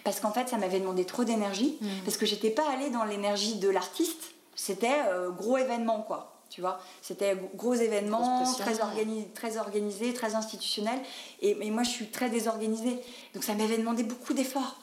Parce 0.05 0.21
qu'en 0.21 0.31
fait, 0.31 0.49
ça 0.49 0.57
m'avait 0.57 0.79
demandé 0.79 1.05
trop 1.05 1.25
d'énergie, 1.25 1.77
parce 2.05 2.17
que 2.17 2.27
j'étais 2.27 2.51
pas 2.51 2.63
allée 2.71 2.91
dans 2.91 3.03
l'énergie 3.03 3.57
de 3.57 3.69
l'artiste, 3.69 4.21
c'était 4.55 4.95
euh, 5.09 5.31
gros 5.31 5.59
événement, 5.59 6.01
quoi. 6.03 6.33
Tu 6.49 6.61
vois, 6.61 6.79
c'était 7.03 7.37
gros 7.57 7.75
événement, 7.75 8.45
organi- 8.85 9.33
très 9.35 9.57
organisé, 9.59 10.15
très 10.15 10.37
institutionnel. 10.37 11.01
Et, 11.43 11.57
et 11.61 11.71
moi, 11.73 11.83
je 11.83 11.91
suis 11.91 12.07
très 12.07 12.31
désorganisée. 12.31 13.01
Donc, 13.35 13.43
ça 13.43 13.55
m'avait 13.55 13.79
demandé 13.79 14.05
beaucoup 14.05 14.33
d'efforts. 14.33 14.77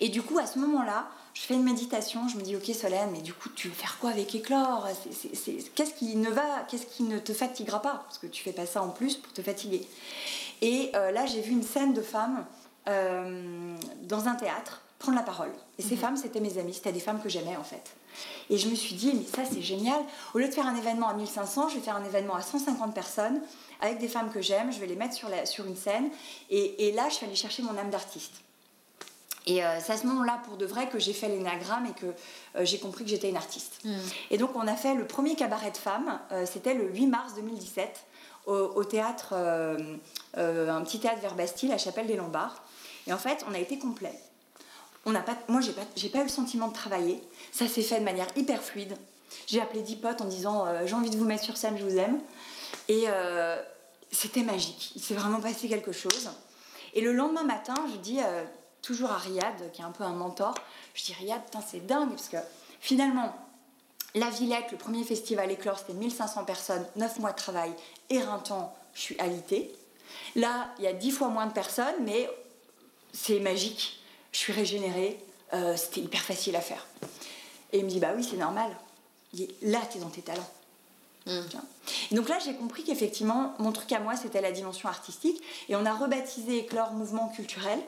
Et 0.00 0.08
du 0.08 0.22
coup, 0.22 0.38
à 0.38 0.46
ce 0.46 0.58
moment-là, 0.58 1.06
je 1.38 1.46
fais 1.46 1.54
une 1.54 1.62
méditation, 1.62 2.26
je 2.28 2.36
me 2.36 2.42
dis, 2.42 2.56
ok 2.56 2.74
Solène, 2.74 3.10
mais 3.12 3.20
du 3.20 3.32
coup, 3.32 3.48
tu 3.50 3.68
veux 3.68 3.74
faire 3.74 3.98
quoi 4.00 4.10
avec 4.10 4.34
Éclore? 4.34 4.88
Qu'est-ce 5.76 5.94
qui 5.94 6.16
ne 6.16 6.30
va, 6.30 6.66
qu'est-ce 6.68 6.86
qui 6.86 7.04
ne 7.04 7.20
te 7.20 7.32
fatiguera 7.32 7.80
pas? 7.80 8.02
Parce 8.06 8.18
que 8.18 8.26
tu 8.26 8.42
fais 8.42 8.50
pas 8.52 8.66
ça 8.66 8.82
en 8.82 8.88
plus 8.88 9.16
pour 9.16 9.32
te 9.32 9.40
fatiguer. 9.40 9.86
Et 10.62 10.90
euh, 10.96 11.12
là, 11.12 11.26
j'ai 11.26 11.40
vu 11.40 11.52
une 11.52 11.62
scène 11.62 11.94
de 11.94 12.02
femmes 12.02 12.44
euh, 12.88 13.76
dans 14.02 14.26
un 14.26 14.34
théâtre 14.34 14.82
prendre 14.98 15.16
la 15.16 15.22
parole. 15.22 15.52
Et 15.78 15.82
ces 15.82 15.94
femmes, 15.94 16.16
c'était 16.16 16.40
mes 16.40 16.58
amies, 16.58 16.74
c'était 16.74 16.90
des 16.90 16.98
femmes 16.98 17.20
que 17.22 17.28
j'aimais 17.28 17.56
en 17.56 17.62
fait. 17.62 17.94
Et 18.50 18.58
je 18.58 18.68
me 18.68 18.74
suis 18.74 18.96
dit, 18.96 19.12
mais 19.14 19.24
ça 19.24 19.48
c'est 19.48 19.62
génial. 19.62 20.00
Au 20.34 20.38
lieu 20.38 20.48
de 20.48 20.52
faire 20.52 20.66
un 20.66 20.74
événement 20.74 21.08
à 21.08 21.14
1500, 21.14 21.68
je 21.68 21.76
vais 21.76 21.82
faire 21.82 21.94
un 21.94 22.04
événement 22.04 22.34
à 22.34 22.42
150 22.42 22.92
personnes 22.92 23.40
avec 23.80 23.98
des 23.98 24.08
femmes 24.08 24.32
que 24.32 24.42
j'aime, 24.42 24.72
je 24.72 24.80
vais 24.80 24.88
les 24.88 24.96
mettre 24.96 25.14
sur, 25.14 25.28
la, 25.28 25.46
sur 25.46 25.66
une 25.66 25.76
scène. 25.76 26.10
Et, 26.50 26.88
et 26.88 26.92
là, 26.92 27.08
je 27.08 27.14
suis 27.14 27.26
allée 27.26 27.36
chercher 27.36 27.62
mon 27.62 27.78
âme 27.78 27.90
d'artiste. 27.90 28.42
Et 29.48 29.64
euh, 29.64 29.78
c'est 29.80 29.94
à 29.94 29.96
ce 29.96 30.06
moment-là, 30.06 30.40
pour 30.44 30.56
de 30.56 30.66
vrai, 30.66 30.88
que 30.88 30.98
j'ai 30.98 31.12
fait 31.12 31.28
l'énagramme 31.28 31.86
et 31.86 31.98
que 31.98 32.06
euh, 32.06 32.64
j'ai 32.64 32.78
compris 32.78 33.04
que 33.04 33.10
j'étais 33.10 33.30
une 33.30 33.36
artiste. 33.36 33.80
Et 34.30 34.36
donc, 34.36 34.50
on 34.54 34.66
a 34.66 34.76
fait 34.76 34.94
le 34.94 35.06
premier 35.06 35.34
cabaret 35.34 35.70
de 35.70 35.76
femmes, 35.76 36.20
euh, 36.32 36.44
c'était 36.44 36.74
le 36.74 36.88
8 36.92 37.06
mars 37.06 37.34
2017, 37.34 38.04
au, 38.46 38.52
au 38.52 38.84
théâtre, 38.84 39.34
un 39.34 40.82
petit 40.82 41.00
théâtre 41.00 41.20
vers 41.20 41.34
Bastille, 41.34 41.72
à 41.72 41.78
Chapelle 41.78 42.06
des 42.06 42.16
Lombards. 42.16 42.62
Et 43.06 43.12
en 43.12 43.18
fait, 43.18 43.44
on 43.50 43.54
a 43.54 43.58
été 43.58 43.78
complet. 43.78 44.12
On 45.06 45.12
n'a 45.12 45.20
pas, 45.20 45.36
moi, 45.48 45.60
j'ai 45.60 45.72
pas, 45.72 45.82
pas 45.82 46.18
eu 46.18 46.24
le 46.24 46.28
sentiment 46.28 46.68
de 46.68 46.74
travailler. 46.74 47.22
Ça 47.50 47.66
s'est 47.66 47.82
fait 47.82 48.00
de 48.00 48.04
manière 48.04 48.26
hyper 48.36 48.62
fluide. 48.62 48.96
J'ai 49.46 49.60
appelé 49.60 49.82
10 49.82 49.96
potes 49.96 50.20
en 50.20 50.26
disant 50.26 50.66
euh, 50.66 50.86
J'ai 50.86 50.94
envie 50.94 51.10
de 51.10 51.16
vous 51.16 51.24
mettre 51.24 51.44
sur 51.44 51.56
scène, 51.56 51.76
je 51.78 51.84
vous 51.84 51.96
aime. 51.96 52.20
Et 52.88 53.04
euh, 53.08 53.56
c'était 54.10 54.42
magique. 54.42 54.92
Il 54.96 55.02
s'est 55.02 55.14
vraiment 55.14 55.40
passé 55.40 55.68
quelque 55.68 55.92
chose. 55.92 56.30
Et 56.94 57.00
le 57.00 57.12
lendemain 57.12 57.44
matin, 57.44 57.74
je 57.92 57.96
dis 57.96 58.18
euh, 58.20 58.44
toujours 58.88 59.10
à 59.10 59.18
Riyad, 59.18 59.70
qui 59.74 59.82
est 59.82 59.84
un 59.84 59.90
peu 59.90 60.02
un 60.02 60.14
mentor, 60.14 60.54
je 60.94 61.04
dis 61.04 61.12
Riyad, 61.12 61.44
putain, 61.44 61.60
c'est 61.60 61.86
dingue, 61.86 62.08
parce 62.08 62.30
que 62.30 62.38
finalement, 62.80 63.34
la 64.14 64.30
Villette, 64.30 64.72
le 64.72 64.78
premier 64.78 65.04
festival 65.04 65.50
Éclore, 65.50 65.78
c'était 65.78 65.92
1500 65.92 66.44
personnes, 66.46 66.86
9 66.96 67.18
mois 67.18 67.32
de 67.32 67.36
travail, 67.36 67.70
éreintant, 68.08 68.74
je 68.94 69.00
suis 69.02 69.20
alitée. 69.20 69.70
Là, 70.36 70.70
il 70.78 70.84
y 70.84 70.86
a 70.86 70.94
10 70.94 71.10
fois 71.10 71.28
moins 71.28 71.46
de 71.46 71.52
personnes, 71.52 71.96
mais 72.00 72.30
c'est 73.12 73.40
magique, 73.40 74.00
je 74.32 74.38
suis 74.38 74.54
régénérée, 74.54 75.22
euh, 75.52 75.76
c'était 75.76 76.00
hyper 76.00 76.22
facile 76.22 76.56
à 76.56 76.62
faire. 76.62 76.86
Et 77.72 77.80
il 77.80 77.84
me 77.84 77.90
dit, 77.90 78.00
bah 78.00 78.12
oui, 78.16 78.24
c'est 78.24 78.38
normal. 78.38 78.74
là, 79.60 79.80
tu 79.90 79.98
es 79.98 80.00
dans 80.00 80.08
tes 80.08 80.22
talents. 80.22 80.50
Mm. 81.26 81.40
Et 82.10 82.14
donc 82.14 82.30
là, 82.30 82.38
j'ai 82.42 82.54
compris 82.54 82.84
qu'effectivement, 82.84 83.54
mon 83.58 83.70
truc 83.72 83.92
à 83.92 84.00
moi, 84.00 84.16
c'était 84.16 84.40
la 84.40 84.50
dimension 84.50 84.88
artistique. 84.88 85.42
Et 85.68 85.76
on 85.76 85.84
a 85.84 85.92
rebaptisé 85.92 86.60
Éclore 86.60 86.92
Mouvement 86.94 87.28
Culturel. 87.28 87.78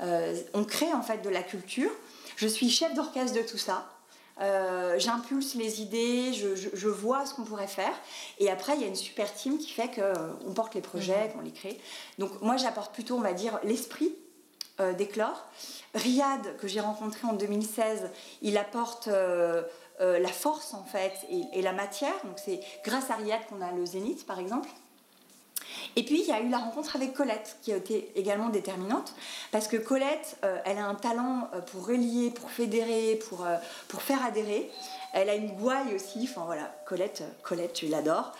Euh, 0.00 0.40
on 0.54 0.64
crée 0.64 0.92
en 0.92 1.02
fait 1.02 1.18
de 1.18 1.28
la 1.28 1.42
culture. 1.42 1.90
Je 2.36 2.46
suis 2.46 2.70
chef 2.70 2.94
d'orchestre 2.94 3.36
de 3.36 3.42
tout 3.42 3.58
ça. 3.58 3.86
Euh, 4.40 4.98
j'impulse 4.98 5.54
les 5.54 5.82
idées, 5.82 6.32
je, 6.32 6.88
vois 6.88 7.26
ce 7.26 7.34
qu'on 7.34 7.44
pourrait 7.44 7.66
faire. 7.66 7.92
Et 8.38 8.50
après, 8.50 8.74
il 8.74 8.80
y 8.80 8.84
a 8.84 8.86
une 8.86 8.94
super 8.94 9.32
team 9.34 9.58
qui 9.58 9.70
fait 9.70 9.90
qu'on 9.90 10.54
porte 10.54 10.74
les 10.74 10.80
projets, 10.80 11.28
mm. 11.28 11.32
qu'on 11.32 11.40
les 11.42 11.52
crée. 11.52 11.78
Donc 12.18 12.40
moi, 12.40 12.56
j'apporte 12.56 12.94
plutôt, 12.94 13.16
on 13.16 13.20
va 13.20 13.34
dire, 13.34 13.60
l'esprit 13.64 14.14
euh, 14.80 14.94
d'éclore. 14.94 15.44
Riyad, 15.94 16.56
que 16.56 16.66
j'ai 16.66 16.80
rencontré 16.80 17.26
en 17.26 17.34
2016, 17.34 18.10
il 18.40 18.56
apporte 18.56 19.08
euh, 19.08 19.62
euh, 20.00 20.18
la 20.18 20.28
force 20.28 20.72
en 20.72 20.84
fait 20.84 21.12
et, 21.52 21.60
la 21.60 21.72
matière. 21.72 22.14
Donc 22.24 22.38
c'est 22.42 22.60
grâce 22.82 23.10
à 23.10 23.16
Riyad 23.16 23.40
qu'on 23.48 23.60
a 23.60 23.72
le 23.72 23.84
Zénith 23.84 24.24
par 24.26 24.38
exemple. 24.38 24.70
Et 25.96 26.04
puis 26.04 26.20
il 26.20 26.26
y 26.26 26.32
a 26.32 26.40
eu 26.40 26.48
la 26.48 26.58
rencontre 26.58 26.96
avec 26.96 27.12
Colette 27.14 27.56
qui 27.62 27.72
a 27.72 27.76
été 27.76 28.10
également 28.16 28.48
déterminante 28.48 29.14
parce 29.52 29.68
que 29.68 29.76
Colette, 29.76 30.36
elle 30.64 30.78
a 30.78 30.86
un 30.86 30.94
talent 30.94 31.50
pour 31.70 31.86
relier, 31.86 32.30
pour 32.30 32.50
fédérer, 32.50 33.20
pour, 33.28 33.46
pour 33.88 34.02
faire 34.02 34.24
adhérer. 34.24 34.70
Elle 35.12 35.28
a 35.28 35.34
une 35.34 35.50
gouaille 35.52 35.94
aussi, 35.94 36.28
enfin 36.30 36.44
voilà, 36.44 36.72
Colette, 36.86 37.24
Colette, 37.42 37.72
tu 37.72 37.88
l'adores. 37.88 38.32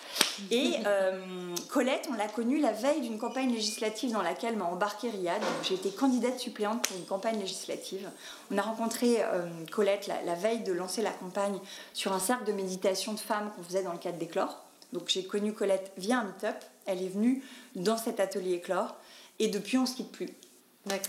Et 0.51 0.75
euh, 0.87 1.21
Colette, 1.69 2.09
on 2.11 2.15
l'a 2.15 2.29
connue 2.29 2.61
la 2.61 2.73
veille 2.73 3.01
d'une 3.01 3.19
campagne 3.19 3.51
législative 3.53 4.13
dans 4.13 4.23
laquelle 4.23 4.57
m'a 4.57 4.67
embarqué 4.67 5.11
Riyad. 5.11 5.43
J'ai 5.65 5.75
été 5.75 5.91
candidate 5.91 6.39
suppléante 6.39 6.87
pour 6.87 6.97
une 6.97 7.07
campagne 7.07 7.41
législative. 7.41 8.09
On 8.53 8.59
a 8.59 8.63
rencontré 8.63 9.17
euh, 9.21 9.49
Colette 9.73 10.07
la, 10.07 10.35
veille 10.35 10.61
de 10.61 10.73
lancer 10.73 11.03
la 11.03 11.11
campagne 11.11 11.59
sur 11.93 12.13
un 12.13 12.21
cercle 12.21 12.45
de 12.45 12.53
méditation 12.53 13.15
de 13.15 13.21
femmes 13.21 13.51
qu'on 13.57 13.65
faisait 13.65 13.83
dans 13.83 13.93
le 13.93 13.99
cadre 13.99 14.19
d'Éclore. 14.19 14.63
Donc 14.93 15.09
j'ai 15.09 15.25
connu 15.25 15.53
Colette 15.53 15.93
via 15.97 16.21
un 16.21 16.25
meet-up. 16.25 16.57
Elle 16.87 17.03
est 17.03 17.09
venue 17.09 17.43
dans 17.77 17.97
cet 17.97 18.21
atelier 18.21 18.55
Éclore. 18.55 18.97
Et 19.39 19.49
depuis, 19.49 19.79
on 19.79 19.83
ne 19.83 19.87
se 19.87 19.95
quitte 19.95 20.13
plus. 20.13 20.29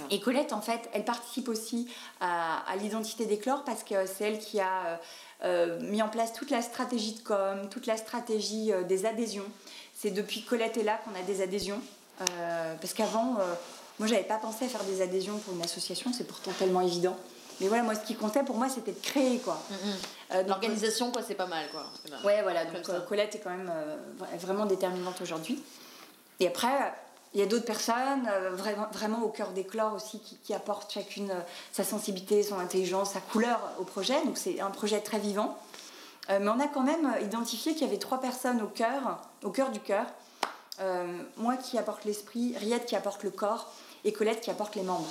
Et 0.09 0.19
Colette, 0.19 0.53
en 0.53 0.61
fait, 0.61 0.89
elle 0.93 1.05
participe 1.05 1.47
aussi 1.47 1.87
à, 2.19 2.63
l'identité 2.79 3.25
d'Éclore 3.25 3.63
parce 3.63 3.83
que 3.83 4.05
c'est 4.05 4.25
elle 4.25 4.39
qui 4.39 4.59
a 4.59 4.85
euh, 4.85 4.97
euh, 5.43 5.79
mis 5.81 6.01
en 6.01 6.09
place 6.09 6.33
toute 6.33 6.51
la 6.51 6.61
stratégie 6.61 7.13
de 7.13 7.19
com, 7.21 7.67
toute 7.69 7.87
la 7.87 7.97
stratégie 7.97 8.71
euh, 8.71 8.83
des 8.83 9.05
adhésions. 9.05 9.45
C'est 9.97 10.11
depuis 10.11 10.43
Colette 10.43 10.77
est 10.77 10.83
là 10.83 10.99
qu'on 11.03 11.19
a 11.19 11.23
des 11.23 11.41
adhésions. 11.41 11.81
Euh, 12.21 12.75
parce 12.79 12.93
qu'avant, 12.93 13.37
moi, 13.97 14.07
j'avais 14.07 14.23
pas 14.23 14.37
pensé 14.37 14.65
à 14.65 14.67
faire 14.67 14.83
des 14.83 15.01
adhésions 15.01 15.37
pour 15.39 15.55
une 15.55 15.61
association, 15.61 16.11
c'est 16.13 16.27
pourtant 16.27 16.51
tellement 16.57 16.81
évident. 16.81 17.17
Mais 17.61 17.67
voilà, 17.67 17.83
moi, 17.83 17.95
ce 17.95 18.01
qui 18.01 18.15
comptait 18.15 18.43
pour 18.43 18.57
moi, 18.57 18.67
c'était 18.67 18.91
de 18.91 18.99
créer, 18.99 19.37
quoi. 19.39 19.61
Mm-hmm. 19.71 20.47
L'organisation, 20.47 21.11
quoi, 21.11 21.21
c'est 21.25 21.35
pas 21.35 21.45
mal, 21.45 21.65
quoi. 21.71 21.85
Ouais, 22.25 22.41
voilà. 22.41 22.65
Donc, 22.65 22.83
Colette 23.07 23.35
est 23.35 23.39
quand 23.39 23.51
même 23.51 23.71
vraiment 24.39 24.65
déterminante 24.65 25.21
aujourd'hui. 25.21 25.63
Et 26.39 26.47
après, 26.47 26.91
il 27.33 27.39
y 27.39 27.43
a 27.43 27.45
d'autres 27.45 27.65
personnes 27.65 28.27
euh, 28.29 28.51
vraiment, 28.51 28.87
vraiment, 28.91 29.23
au 29.23 29.29
cœur 29.29 29.49
d'éclore 29.51 29.93
aussi 29.93 30.19
qui, 30.19 30.53
apportent 30.53 30.91
chacune 30.91 31.31
euh, 31.31 31.39
sa 31.71 31.83
sensibilité, 31.83 32.43
son 32.43 32.59
intelligence, 32.59 33.11
sa 33.11 33.21
couleur 33.21 33.59
au 33.79 33.83
projet. 33.83 34.21
Donc 34.25 34.37
c'est 34.37 34.59
un 34.59 34.69
projet 34.69 34.99
très 34.99 35.19
vivant. 35.19 35.57
Euh, 36.29 36.39
mais 36.41 36.49
on 36.49 36.59
a 36.59 36.67
quand 36.67 36.83
même 36.83 37.13
identifié 37.21 37.73
qu'il 37.73 37.83
y 37.83 37.89
avait 37.89 37.99
trois 37.99 38.19
personnes 38.19 38.61
au 38.61 38.67
cœur, 38.67 39.19
au 39.43 39.49
cœur 39.49 39.71
du 39.71 39.79
cœur. 39.79 40.05
moi 41.37 41.55
qui 41.57 41.77
apporte 41.77 42.05
l'esprit, 42.05 42.55
Riyad 42.57 42.85
qui 42.85 42.95
apporte 42.95 43.23
le 43.23 43.29
corps 43.29 43.71
et 44.03 44.11
Colette 44.11 44.41
qui 44.41 44.49
apporte 44.49 44.75
les 44.75 44.83
membres. 44.83 45.07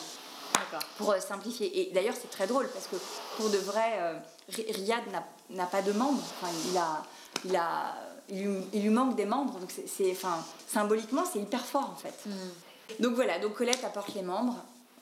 Pour 0.98 1.14
simplifier. 1.14 1.80
Et 1.80 1.92
d'ailleurs 1.92 2.14
c'est 2.20 2.30
très 2.30 2.46
drôle 2.46 2.68
parce 2.68 2.86
que 2.86 2.96
pour 3.36 3.50
de 3.50 3.58
vrai, 3.58 4.20
Riyad 4.48 5.02
n'a 5.50 5.66
pas 5.66 5.82
de 5.82 5.92
membres. 5.92 6.22
Enfin, 6.40 6.52
il 6.70 6.76
a, 6.78 7.02
il 7.44 7.56
a 7.56 7.94
il 8.30 8.82
lui, 8.82 8.90
manque 8.90 9.16
des 9.16 9.26
membres, 9.26 9.58
donc 9.58 9.72
c'est, 9.86 10.12
enfin, 10.12 10.44
symboliquement, 10.66 11.24
c'est 11.30 11.40
hyper 11.40 11.64
fort 11.64 11.90
en 11.90 11.96
fait. 11.96 12.14
Mm. 12.26 13.02
Donc 13.02 13.14
voilà, 13.14 13.38
donc 13.38 13.54
Colette 13.54 13.84
apporte 13.84 14.14
les 14.14 14.22
membres, 14.22 14.56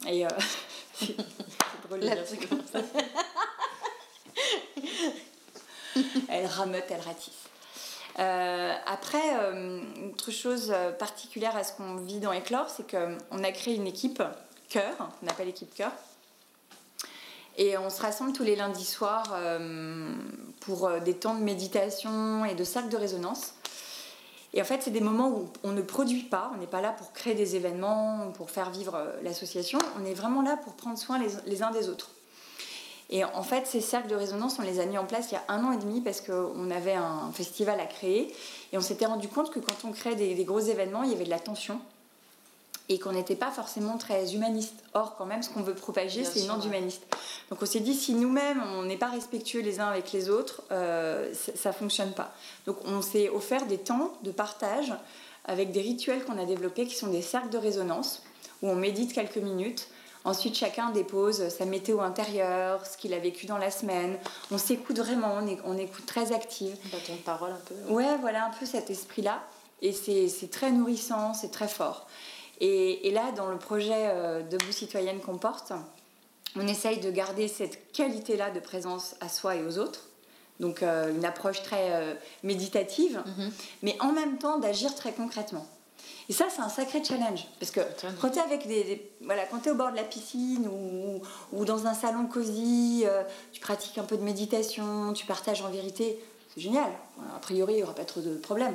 et 0.06 0.26
euh, 0.26 0.28
c'est 0.94 1.16
drôle 1.86 2.00
de 2.00 2.06
dire 2.06 2.48
comme 2.48 2.62
ça. 2.70 2.80
elle 6.28 6.46
rameute, 6.46 6.84
elle 6.90 7.00
ratisse. 7.00 7.34
Euh, 8.18 8.74
après, 8.86 9.36
euh, 9.40 9.80
autre 10.10 10.30
chose 10.30 10.74
particulière 10.98 11.56
à 11.56 11.62
ce 11.64 11.72
qu'on 11.72 11.96
vit 11.96 12.18
dans 12.18 12.32
Éclore, 12.32 12.68
c'est 12.68 12.90
qu'on 12.90 13.44
a 13.44 13.52
créé 13.52 13.74
une 13.74 13.86
équipe 13.86 14.22
cœur, 14.68 15.10
on 15.22 15.28
appelle 15.28 15.48
équipe 15.48 15.74
cœur, 15.74 15.92
et 17.58 17.76
on 17.76 17.90
se 17.90 18.00
rassemble 18.00 18.32
tous 18.32 18.44
les 18.44 18.54
lundis 18.54 18.84
soirs 18.84 19.32
euh, 19.34 20.14
pour 20.60 20.86
euh, 20.86 21.00
des 21.00 21.14
temps 21.14 21.34
de 21.34 21.42
méditation 21.42 22.44
et 22.44 22.54
de 22.54 22.62
cercle 22.62 22.88
de 22.88 22.96
résonance. 22.96 23.54
Et 24.54 24.62
en 24.62 24.64
fait, 24.64 24.80
c'est 24.80 24.92
des 24.92 25.00
moments 25.00 25.28
où 25.28 25.48
on 25.64 25.72
ne 25.72 25.82
produit 25.82 26.22
pas, 26.22 26.52
on 26.54 26.58
n'est 26.58 26.68
pas 26.68 26.80
là 26.80 26.92
pour 26.92 27.12
créer 27.12 27.34
des 27.34 27.56
événements, 27.56 28.30
pour 28.36 28.50
faire 28.50 28.70
vivre 28.70 28.94
euh, 28.94 29.10
l'association, 29.24 29.80
on 30.00 30.04
est 30.04 30.14
vraiment 30.14 30.40
là 30.40 30.56
pour 30.56 30.74
prendre 30.74 30.96
soin 30.96 31.18
les, 31.18 31.62
uns 31.62 31.72
des 31.72 31.88
autres. 31.88 32.12
Et 33.10 33.24
en 33.24 33.42
fait, 33.42 33.66
ces 33.66 33.80
cercles 33.80 34.08
de 34.08 34.14
résonance, 34.14 34.58
on 34.60 34.62
les 34.62 34.78
a 34.78 34.86
mis 34.86 34.98
en 34.98 35.06
place 35.06 35.32
il 35.32 35.34
y 35.34 35.38
a 35.38 35.44
un 35.48 35.64
an 35.64 35.72
et 35.72 35.78
demi 35.78 36.00
parce 36.00 36.20
qu'on 36.20 36.70
avait 36.70 36.94
un 36.94 37.32
festival 37.32 37.80
à 37.80 37.86
créer. 37.86 38.32
Et 38.72 38.78
on 38.78 38.82
s'était 38.82 39.06
rendu 39.06 39.28
compte 39.28 39.50
que 39.50 39.58
quand 39.58 39.84
on 39.84 39.92
crée 39.92 40.14
des 40.14 40.44
gros 40.44 40.60
événements, 40.60 41.02
il 41.02 41.10
y 41.10 41.14
avait 41.14 41.24
de 41.24 41.30
la 41.30 41.40
tension 41.40 41.80
et 42.88 42.98
qu'on 42.98 43.12
n'était 43.12 43.36
pas 43.36 43.50
forcément 43.50 43.98
très 43.98 44.34
humaniste. 44.34 44.82
Or, 44.94 45.16
quand 45.16 45.26
même, 45.26 45.42
ce 45.42 45.50
qu'on 45.50 45.62
veut 45.62 45.74
propager, 45.74 46.24
c'est 46.24 46.40
une 46.40 46.50
onde 46.50 46.64
humaniste. 46.64 47.02
Donc 47.50 47.62
on 47.62 47.66
s'est 47.66 47.80
dit, 47.80 47.94
si 47.94 48.14
nous-mêmes, 48.14 48.62
on 48.76 48.84
n'est 48.84 48.96
pas 48.96 49.08
respectueux 49.08 49.60
les 49.60 49.78
uns 49.80 49.88
avec 49.88 50.12
les 50.12 50.30
autres, 50.30 50.62
euh, 50.72 51.32
ça 51.34 51.68
ne 51.70 51.74
fonctionne 51.74 52.12
pas. 52.12 52.32
Donc 52.66 52.78
on 52.86 53.02
s'est 53.02 53.28
offert 53.28 53.66
des 53.66 53.78
temps 53.78 54.12
de 54.22 54.30
partage 54.30 54.92
avec 55.44 55.70
des 55.70 55.80
rituels 55.80 56.24
qu'on 56.24 56.38
a 56.38 56.44
développés 56.44 56.86
qui 56.86 56.94
sont 56.94 57.08
des 57.08 57.22
cercles 57.22 57.50
de 57.50 57.58
résonance, 57.58 58.22
où 58.62 58.68
on 58.68 58.74
médite 58.74 59.12
quelques 59.12 59.36
minutes. 59.36 59.88
Ensuite, 60.24 60.56
chacun 60.56 60.90
dépose 60.90 61.48
sa 61.48 61.64
météo 61.64 62.00
intérieure, 62.00 62.84
ce 62.86 62.96
qu'il 62.96 63.14
a 63.14 63.18
vécu 63.18 63.46
dans 63.46 63.56
la 63.56 63.70
semaine. 63.70 64.18
On 64.50 64.58
s'écoute 64.58 64.98
vraiment, 64.98 65.34
on, 65.40 65.46
est, 65.46 65.58
on 65.64 65.78
écoute 65.78 66.04
très 66.06 66.32
active. 66.32 66.76
Bâton 66.92 67.14
de 67.14 67.20
parole 67.20 67.52
un 67.52 67.60
peu. 67.64 67.94
Ouais, 67.94 68.16
voilà 68.20 68.46
un 68.46 68.50
peu 68.50 68.66
cet 68.66 68.90
esprit-là. 68.90 69.42
Et 69.80 69.92
c'est 69.92 70.50
très 70.50 70.72
nourrissant, 70.72 71.34
c'est 71.34 71.52
très 71.52 71.68
fort. 71.68 72.08
Et, 72.60 73.10
là, 73.12 73.32
dans 73.32 73.50
le 73.50 73.58
projet 73.58 73.92
euh, 73.94 74.42
Debout 74.42 74.72
citoyenne 74.72 75.20
qu'on 75.20 75.38
porte, 75.38 75.72
on 76.56 76.66
essaye 76.66 76.98
de 76.98 77.10
garder 77.10 77.46
cette 77.46 77.92
qualité-là 77.92 78.50
de 78.50 78.60
présence 78.60 79.14
à 79.20 79.28
soi 79.28 79.56
et 79.56 79.62
aux 79.62 79.78
autres. 79.78 80.08
Donc 80.58 80.82
euh, 80.82 81.14
une 81.14 81.24
approche 81.24 81.62
très 81.62 81.92
euh, 81.92 82.14
méditative, 82.42 83.22
mhm. 83.24 83.52
mais 83.82 83.96
en 84.00 84.10
même 84.10 84.38
temps 84.38 84.58
d'agir 84.58 84.92
très 84.96 85.12
concrètement. 85.12 85.66
Et 86.28 86.32
ça, 86.32 86.46
c'est 86.50 86.60
un 86.60 86.68
sacré 86.68 87.02
challenge. 87.02 87.46
Parce 87.60 87.70
que 87.70 87.80
quand 88.20 88.30
tu 88.30 88.38
es, 88.38 88.42
avec 88.42 88.66
des, 88.66 89.08
voilà, 89.22 89.44
es 89.44 89.70
au 89.70 89.74
bord 89.74 89.92
de 89.92 89.96
la 89.96 90.02
piscine 90.02 90.66
ou, 90.68 91.22
ou 91.52 91.64
dans 91.64 91.86
un 91.86 91.94
salon 91.94 92.26
cosy, 92.26 93.04
tu 93.52 93.60
pratiques 93.60 93.96
un 93.96 94.02
peu 94.02 94.16
de 94.16 94.22
méditation, 94.22 95.12
tu 95.14 95.24
partages 95.24 95.62
en 95.62 95.70
vérité, 95.70 96.18
c'est 96.54 96.60
génial. 96.60 96.90
A 97.34 97.38
priori, 97.38 97.74
il 97.74 97.76
n'y 97.76 97.82
aura 97.82 97.94
pas 97.94 98.04
trop 98.04 98.20
de 98.20 98.34
problèmes. 98.36 98.74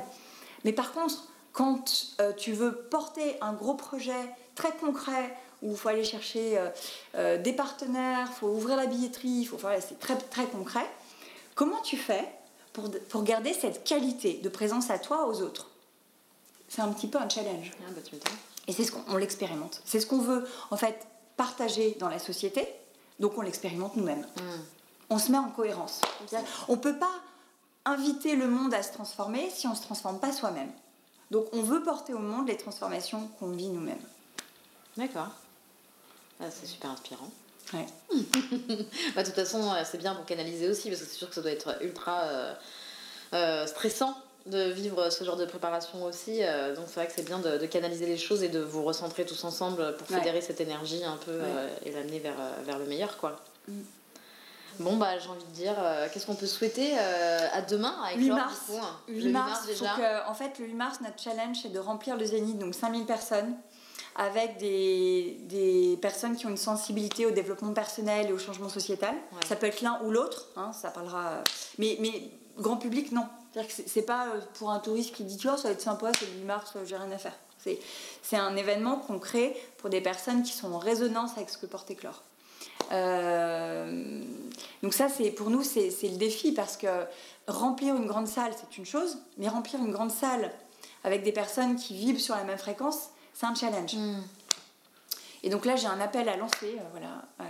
Mais 0.64 0.72
par 0.72 0.92
contre, 0.92 1.28
quand 1.54 2.08
euh, 2.20 2.32
tu 2.32 2.52
veux 2.52 2.74
porter 2.74 3.38
un 3.40 3.54
gros 3.54 3.74
projet 3.74 4.12
très 4.54 4.72
concret 4.72 5.34
où 5.62 5.70
il 5.70 5.76
faut 5.76 5.88
aller 5.88 6.04
chercher 6.04 6.58
euh, 6.58 6.68
euh, 7.14 7.40
des 7.40 7.54
partenaires, 7.54 8.28
il 8.30 8.34
faut 8.34 8.48
ouvrir 8.48 8.76
la 8.76 8.86
billetterie, 8.86 9.46
faut, 9.46 9.56
c'est 9.80 9.98
très, 9.98 10.18
très 10.18 10.46
concret, 10.46 10.86
comment 11.54 11.80
tu 11.80 11.96
fais 11.96 12.28
pour, 12.74 12.90
pour 13.08 13.22
garder 13.22 13.54
cette 13.54 13.84
qualité 13.84 14.40
de 14.42 14.48
présence 14.50 14.90
à 14.90 14.98
toi, 14.98 15.26
aux 15.26 15.40
autres? 15.40 15.70
C'est 16.68 16.82
un 16.82 16.88
petit 16.88 17.06
peu 17.06 17.18
un 17.18 17.28
challenge. 17.28 17.70
Ah, 17.80 17.92
bah, 17.94 18.18
Et 18.66 18.72
c'est 18.72 18.84
ce 18.84 18.90
qu'on 18.90 19.16
l'expérimente. 19.16 19.80
C'est 19.84 20.00
ce 20.00 20.06
qu'on 20.06 20.18
veut 20.18 20.44
en 20.72 20.76
fait 20.76 21.06
partager 21.36 21.96
dans 22.00 22.08
la 22.08 22.18
société, 22.18 22.66
donc 23.20 23.38
on 23.38 23.42
l'expérimente 23.42 23.96
nous-mêmes. 23.96 24.26
Hmm. 24.36 24.60
On 25.08 25.18
se 25.18 25.30
met 25.30 25.38
en 25.38 25.50
cohérence. 25.50 26.00
On 26.66 26.72
ne 26.72 26.80
peut 26.80 26.98
pas 26.98 27.12
inviter 27.84 28.34
le 28.34 28.48
monde 28.48 28.74
à 28.74 28.82
se 28.82 28.92
transformer 28.92 29.50
si 29.50 29.68
on 29.68 29.70
ne 29.70 29.76
se 29.76 29.82
transforme 29.82 30.18
pas 30.18 30.32
soi-même. 30.32 30.72
Donc 31.30 31.46
on 31.52 31.62
veut 31.62 31.82
porter 31.82 32.14
au 32.14 32.18
monde 32.18 32.48
les 32.48 32.56
transformations 32.56 33.28
qu'on 33.38 33.50
vit 33.50 33.68
nous-mêmes. 33.68 33.96
D'accord. 34.96 35.30
Ah, 36.40 36.46
c'est 36.50 36.66
super 36.66 36.90
inspirant. 36.90 37.30
Ouais. 37.72 37.86
bah, 39.14 39.22
de 39.22 39.26
toute 39.26 39.34
façon, 39.34 39.62
euh, 39.62 39.82
c'est 39.84 39.98
bien 39.98 40.14
pour 40.14 40.24
canaliser 40.26 40.68
aussi, 40.68 40.90
parce 40.90 41.00
que 41.00 41.06
c'est 41.06 41.16
sûr 41.16 41.28
que 41.28 41.34
ça 41.34 41.40
doit 41.40 41.50
être 41.50 41.82
ultra 41.82 42.22
euh, 42.24 42.54
euh, 43.32 43.66
stressant 43.66 44.16
de 44.46 44.70
vivre 44.70 45.10
ce 45.10 45.24
genre 45.24 45.38
de 45.38 45.46
préparation 45.46 46.04
aussi. 46.04 46.40
donc 46.76 46.84
c'est 46.86 46.96
vrai 46.96 47.06
que 47.06 47.14
c'est 47.16 47.24
bien 47.24 47.38
de, 47.38 47.64
canaliser 47.64 48.04
les 48.04 48.18
choses 48.18 48.42
et 48.42 48.50
de 48.50 48.60
vous 48.60 48.82
recentrer 48.82 49.24
tous 49.24 49.42
ensemble 49.44 49.96
pour 49.96 50.06
fédérer 50.06 50.42
cette 50.42 50.60
énergie 50.60 51.02
un 51.02 51.16
peu 51.16 51.40
et 51.86 51.90
l'amener 51.90 52.18
vers, 52.18 52.36
vers 52.66 52.78
le 52.78 52.84
meilleur. 52.84 53.16
quoi. 53.16 53.40
Mm. 53.68 53.80
Bon, 54.80 54.96
bah, 54.96 55.18
j'ai 55.18 55.28
envie 55.28 55.44
de 55.44 55.50
dire, 55.50 55.74
euh, 55.78 56.08
qu'est-ce 56.12 56.26
qu'on 56.26 56.34
peut 56.34 56.46
souhaiter 56.46 56.92
euh, 56.98 57.46
à 57.52 57.62
demain 57.62 57.94
avec 58.04 58.18
8 58.18 58.30
mars. 58.30 58.70
8 59.08 59.28
mars, 59.28 59.66
déjà. 59.66 60.28
en 60.28 60.34
fait, 60.34 60.58
le 60.58 60.66
8 60.66 60.74
mars, 60.74 61.00
notre 61.00 61.20
challenge, 61.20 61.58
c'est 61.62 61.72
de 61.72 61.78
remplir 61.78 62.16
le 62.16 62.24
zénith, 62.24 62.58
donc 62.58 62.74
5000 62.74 63.04
personnes, 63.04 63.54
avec 64.16 64.58
des, 64.58 65.38
des, 65.42 65.98
personnes 66.00 66.36
qui 66.36 66.46
ont 66.46 66.50
une 66.50 66.56
sensibilité 66.56 67.26
au 67.26 67.30
développement 67.30 67.72
personnel 67.72 68.28
et 68.28 68.32
au 68.32 68.38
changement 68.38 68.68
sociétal. 68.68 69.14
Ça 69.46 69.56
peut 69.56 69.66
être 69.66 69.80
l'un 69.80 70.00
ou 70.04 70.10
l'autre, 70.10 70.46
hein, 70.56 70.72
ça 70.72 70.90
parlera. 70.90 71.42
Mais, 71.78 71.96
mais 72.00 72.30
grand 72.56 72.76
public, 72.76 73.12
non. 73.12 73.26
C'est 73.68 74.02
pas 74.02 74.28
euh, 74.28 74.40
pour 74.54 74.70
un 74.70 74.80
touriste 74.80 75.14
qui 75.14 75.24
dit 75.24 75.36
tu 75.36 75.46
vois, 75.46 75.56
ça 75.56 75.68
va 75.68 75.74
être 75.74 75.80
sympa, 75.80 76.10
c'est 76.18 76.26
le 76.26 76.40
8 76.40 76.44
mars, 76.44 76.76
j'ai 76.84 76.96
rien 76.96 77.10
à 77.10 77.18
faire. 77.18 77.34
C'est 78.22 78.36
un 78.36 78.56
événement 78.56 78.96
qu'on 78.96 79.18
crée 79.18 79.56
pour 79.78 79.88
des 79.88 80.02
personnes 80.02 80.42
qui 80.42 80.52
sont 80.52 80.72
en 80.74 80.78
résonance 80.78 81.30
avec 81.36 81.48
ce 81.48 81.56
que 81.56 81.64
porte 81.64 81.90
Éclore. 81.90 82.22
Euh, 82.92 84.22
donc 84.82 84.94
ça, 84.94 85.08
c'est 85.08 85.30
pour 85.30 85.50
nous, 85.50 85.62
c'est 85.62 85.90
le 86.02 86.16
défi 86.16 86.52
parce 86.52 86.76
que 86.76 86.86
remplir 87.48 87.96
une 87.96 88.06
grande 88.06 88.28
salle, 88.28 88.52
c'est 88.58 88.78
une 88.78 88.86
chose, 88.86 89.18
mais 89.38 89.48
remplir 89.48 89.80
une 89.80 89.92
grande 89.92 90.10
salle 90.10 90.52
avec 91.02 91.22
des 91.22 91.32
personnes 91.32 91.76
qui 91.76 91.96
vivent 91.96 92.20
sur 92.20 92.34
la 92.34 92.44
même 92.44 92.58
fréquence, 92.58 93.10
c'est 93.32 93.46
un 93.46 93.54
challenge. 93.54 93.94
Mm. 93.94 94.22
Et 95.42 95.50
donc 95.50 95.66
là, 95.66 95.76
j'ai 95.76 95.86
un 95.86 96.00
appel 96.00 96.28
à 96.28 96.36
lancer. 96.36 96.76
Euh, 96.78 96.82
voilà, 96.92 97.22
euh, 97.40 97.44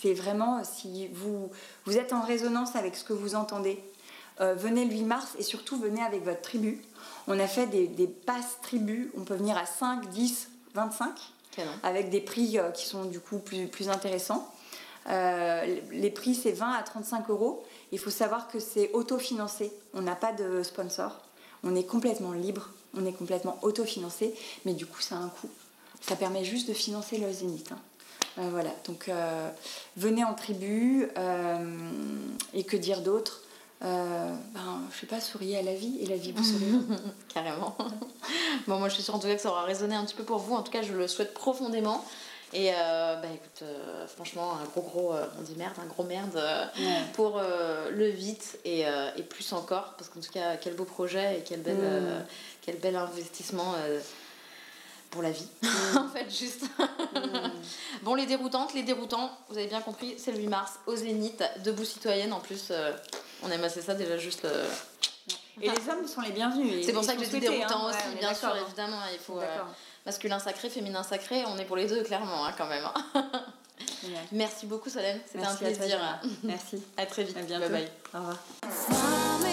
c'est 0.00 0.14
vraiment 0.14 0.62
si 0.64 1.08
vous, 1.08 1.50
vous 1.84 1.98
êtes 1.98 2.12
en 2.12 2.22
résonance 2.22 2.76
avec 2.76 2.96
ce 2.96 3.04
que 3.04 3.12
vous 3.12 3.34
entendez, 3.34 3.82
venez 4.40 4.84
le 4.84 4.90
8 4.90 5.04
mars 5.04 5.36
et 5.38 5.44
surtout 5.44 5.78
venez 5.78 6.02
avec 6.02 6.24
votre 6.24 6.40
tribu. 6.40 6.82
On 7.28 7.38
a 7.38 7.46
fait 7.46 7.68
des, 7.68 7.86
des 7.86 8.08
passes 8.08 8.58
tribus, 8.62 9.08
on 9.16 9.22
peut 9.22 9.36
venir 9.36 9.56
à 9.56 9.64
5, 9.64 10.08
10, 10.08 10.48
25, 10.74 11.12
avec 11.84 12.10
des 12.10 12.20
prix 12.20 12.58
qui 12.74 12.84
sont 12.84 13.04
du 13.04 13.20
coup 13.20 13.38
plus, 13.38 13.68
plus 13.68 13.88
intéressants. 13.88 14.52
Euh, 15.08 15.80
les 15.92 16.10
prix, 16.10 16.34
c'est 16.34 16.52
20 16.52 16.72
à 16.72 16.82
35 16.82 17.28
euros. 17.30 17.64
Il 17.92 17.98
faut 17.98 18.10
savoir 18.10 18.48
que 18.48 18.58
c'est 18.58 18.90
autofinancé. 18.92 19.72
On 19.92 20.02
n'a 20.02 20.16
pas 20.16 20.32
de 20.32 20.62
sponsor. 20.62 21.20
On 21.62 21.74
est 21.74 21.84
complètement 21.84 22.32
libre. 22.32 22.70
On 22.96 23.04
est 23.06 23.12
complètement 23.12 23.58
autofinancé. 23.62 24.34
Mais 24.64 24.72
du 24.72 24.86
coup, 24.86 25.00
ça 25.00 25.16
a 25.16 25.18
un 25.18 25.28
coût. 25.28 25.50
Ça 26.00 26.16
permet 26.16 26.44
juste 26.44 26.68
de 26.68 26.74
financer 26.74 27.18
le 27.18 27.32
Zénith. 27.32 27.72
Hein. 27.72 27.78
Euh, 28.38 28.48
voilà. 28.50 28.70
Donc, 28.86 29.08
euh, 29.08 29.50
venez 29.96 30.24
en 30.24 30.34
tribu. 30.34 31.08
et 32.54 32.64
que 32.64 32.76
dire 32.76 33.02
d'autre? 33.02 33.40
Ben, 33.80 34.80
je 34.92 35.00
sais 35.00 35.06
pas, 35.06 35.20
souriez 35.20 35.58
à 35.58 35.62
la 35.62 35.74
vie 35.74 35.98
et 36.00 36.06
la 36.06 36.16
vie 36.16 36.32
vous 36.32 36.42
sourit. 36.42 36.80
Carrément. 37.34 37.76
bon, 38.66 38.78
moi 38.78 38.88
je 38.88 38.94
suis 38.94 39.02
sûre 39.02 39.14
en 39.14 39.18
tout 39.18 39.26
cas 39.26 39.34
que 39.34 39.42
ça 39.42 39.50
aura 39.50 39.64
résonné 39.64 39.94
un 39.94 40.06
petit 40.06 40.14
peu 40.14 40.24
pour 40.24 40.38
vous. 40.38 40.54
En 40.54 40.62
tout 40.62 40.72
cas, 40.72 40.80
je 40.80 40.94
le 40.94 41.06
souhaite 41.06 41.34
profondément. 41.34 42.02
Et 42.54 42.70
euh, 42.72 43.16
bah 43.16 43.26
écoute, 43.34 43.62
euh, 43.62 44.06
franchement, 44.06 44.56
un 44.62 44.64
gros 44.64 44.82
gros, 44.82 45.12
euh, 45.12 45.26
on 45.38 45.42
dit 45.42 45.56
merde, 45.56 45.74
un 45.82 45.86
gros 45.86 46.04
merde 46.04 46.40
pour 47.12 47.40
le 47.90 48.08
vite 48.08 48.58
et, 48.64 48.82
et, 49.16 49.22
plus 49.22 49.52
encore, 49.52 49.94
parce 49.98 50.08
qu'en 50.08 50.20
tout 50.20 50.30
cas, 50.32 50.56
quel 50.56 50.74
beau 50.74 50.84
projet 50.84 51.38
et 51.38 51.42
quel 51.42 51.62
bel, 51.62 51.76
mm. 51.76 52.24
quel 52.62 52.76
bel 52.76 52.94
investissement 52.94 53.74
pour 55.10 55.22
la 55.22 55.32
vie, 55.32 55.48
mm. 55.62 55.96
en 55.98 56.08
fait, 56.08 56.30
juste. 56.30 56.62
Mm. 57.14 57.50
bon, 58.02 58.14
les 58.14 58.26
déroutantes, 58.26 58.72
les 58.72 58.84
déroutants, 58.84 59.36
vous 59.48 59.58
avez 59.58 59.66
bien 59.66 59.80
compris, 59.80 60.14
c'est 60.16 60.30
le 60.30 60.38
8 60.38 60.46
mars 60.46 60.74
au 60.86 60.94
Zénith, 60.94 61.42
debout 61.64 61.84
citoyenne 61.84 62.32
en 62.32 62.40
plus. 62.40 62.72
on 63.42 63.50
aime 63.50 63.64
assez 63.64 63.82
ça 63.82 63.94
déjà 63.94 64.16
juste. 64.16 64.46
Et 65.62 65.68
les 65.68 65.88
hommes 65.88 66.06
sont 66.06 66.20
les 66.20 66.32
bienvenus. 66.32 66.84
C'est 66.84 66.92
pour 66.92 67.04
ça 67.04 67.14
que 67.14 67.20
j'ai 67.20 67.30
dit 67.30 67.40
déroutant 67.40 67.86
hein. 67.86 67.90
aussi, 67.90 68.18
bien 68.18 68.34
sûr, 68.34 68.54
évidemment. 68.56 69.00
Il 69.12 69.18
faut, 69.18 69.40
masculin 70.06 70.38
sacré, 70.38 70.68
féminin 70.68 71.02
sacré, 71.02 71.44
on 71.46 71.58
est 71.58 71.64
pour 71.64 71.76
les 71.76 71.86
deux 71.86 72.02
clairement 72.02 72.46
hein, 72.46 72.52
quand 72.56 72.66
même. 72.66 72.84
Merci 74.32 74.66
beaucoup 74.66 74.88
Solène, 74.88 75.20
c'était 75.26 75.44
un 75.44 75.54
plaisir. 75.54 75.98
Merci. 76.42 76.82
À 76.96 77.06
très 77.06 77.24
vite. 77.24 77.36
À 77.36 77.42
bientôt. 77.42 77.68
Bye 77.68 77.70
bye. 77.70 77.90
Au 78.14 78.18
revoir. 78.18 79.50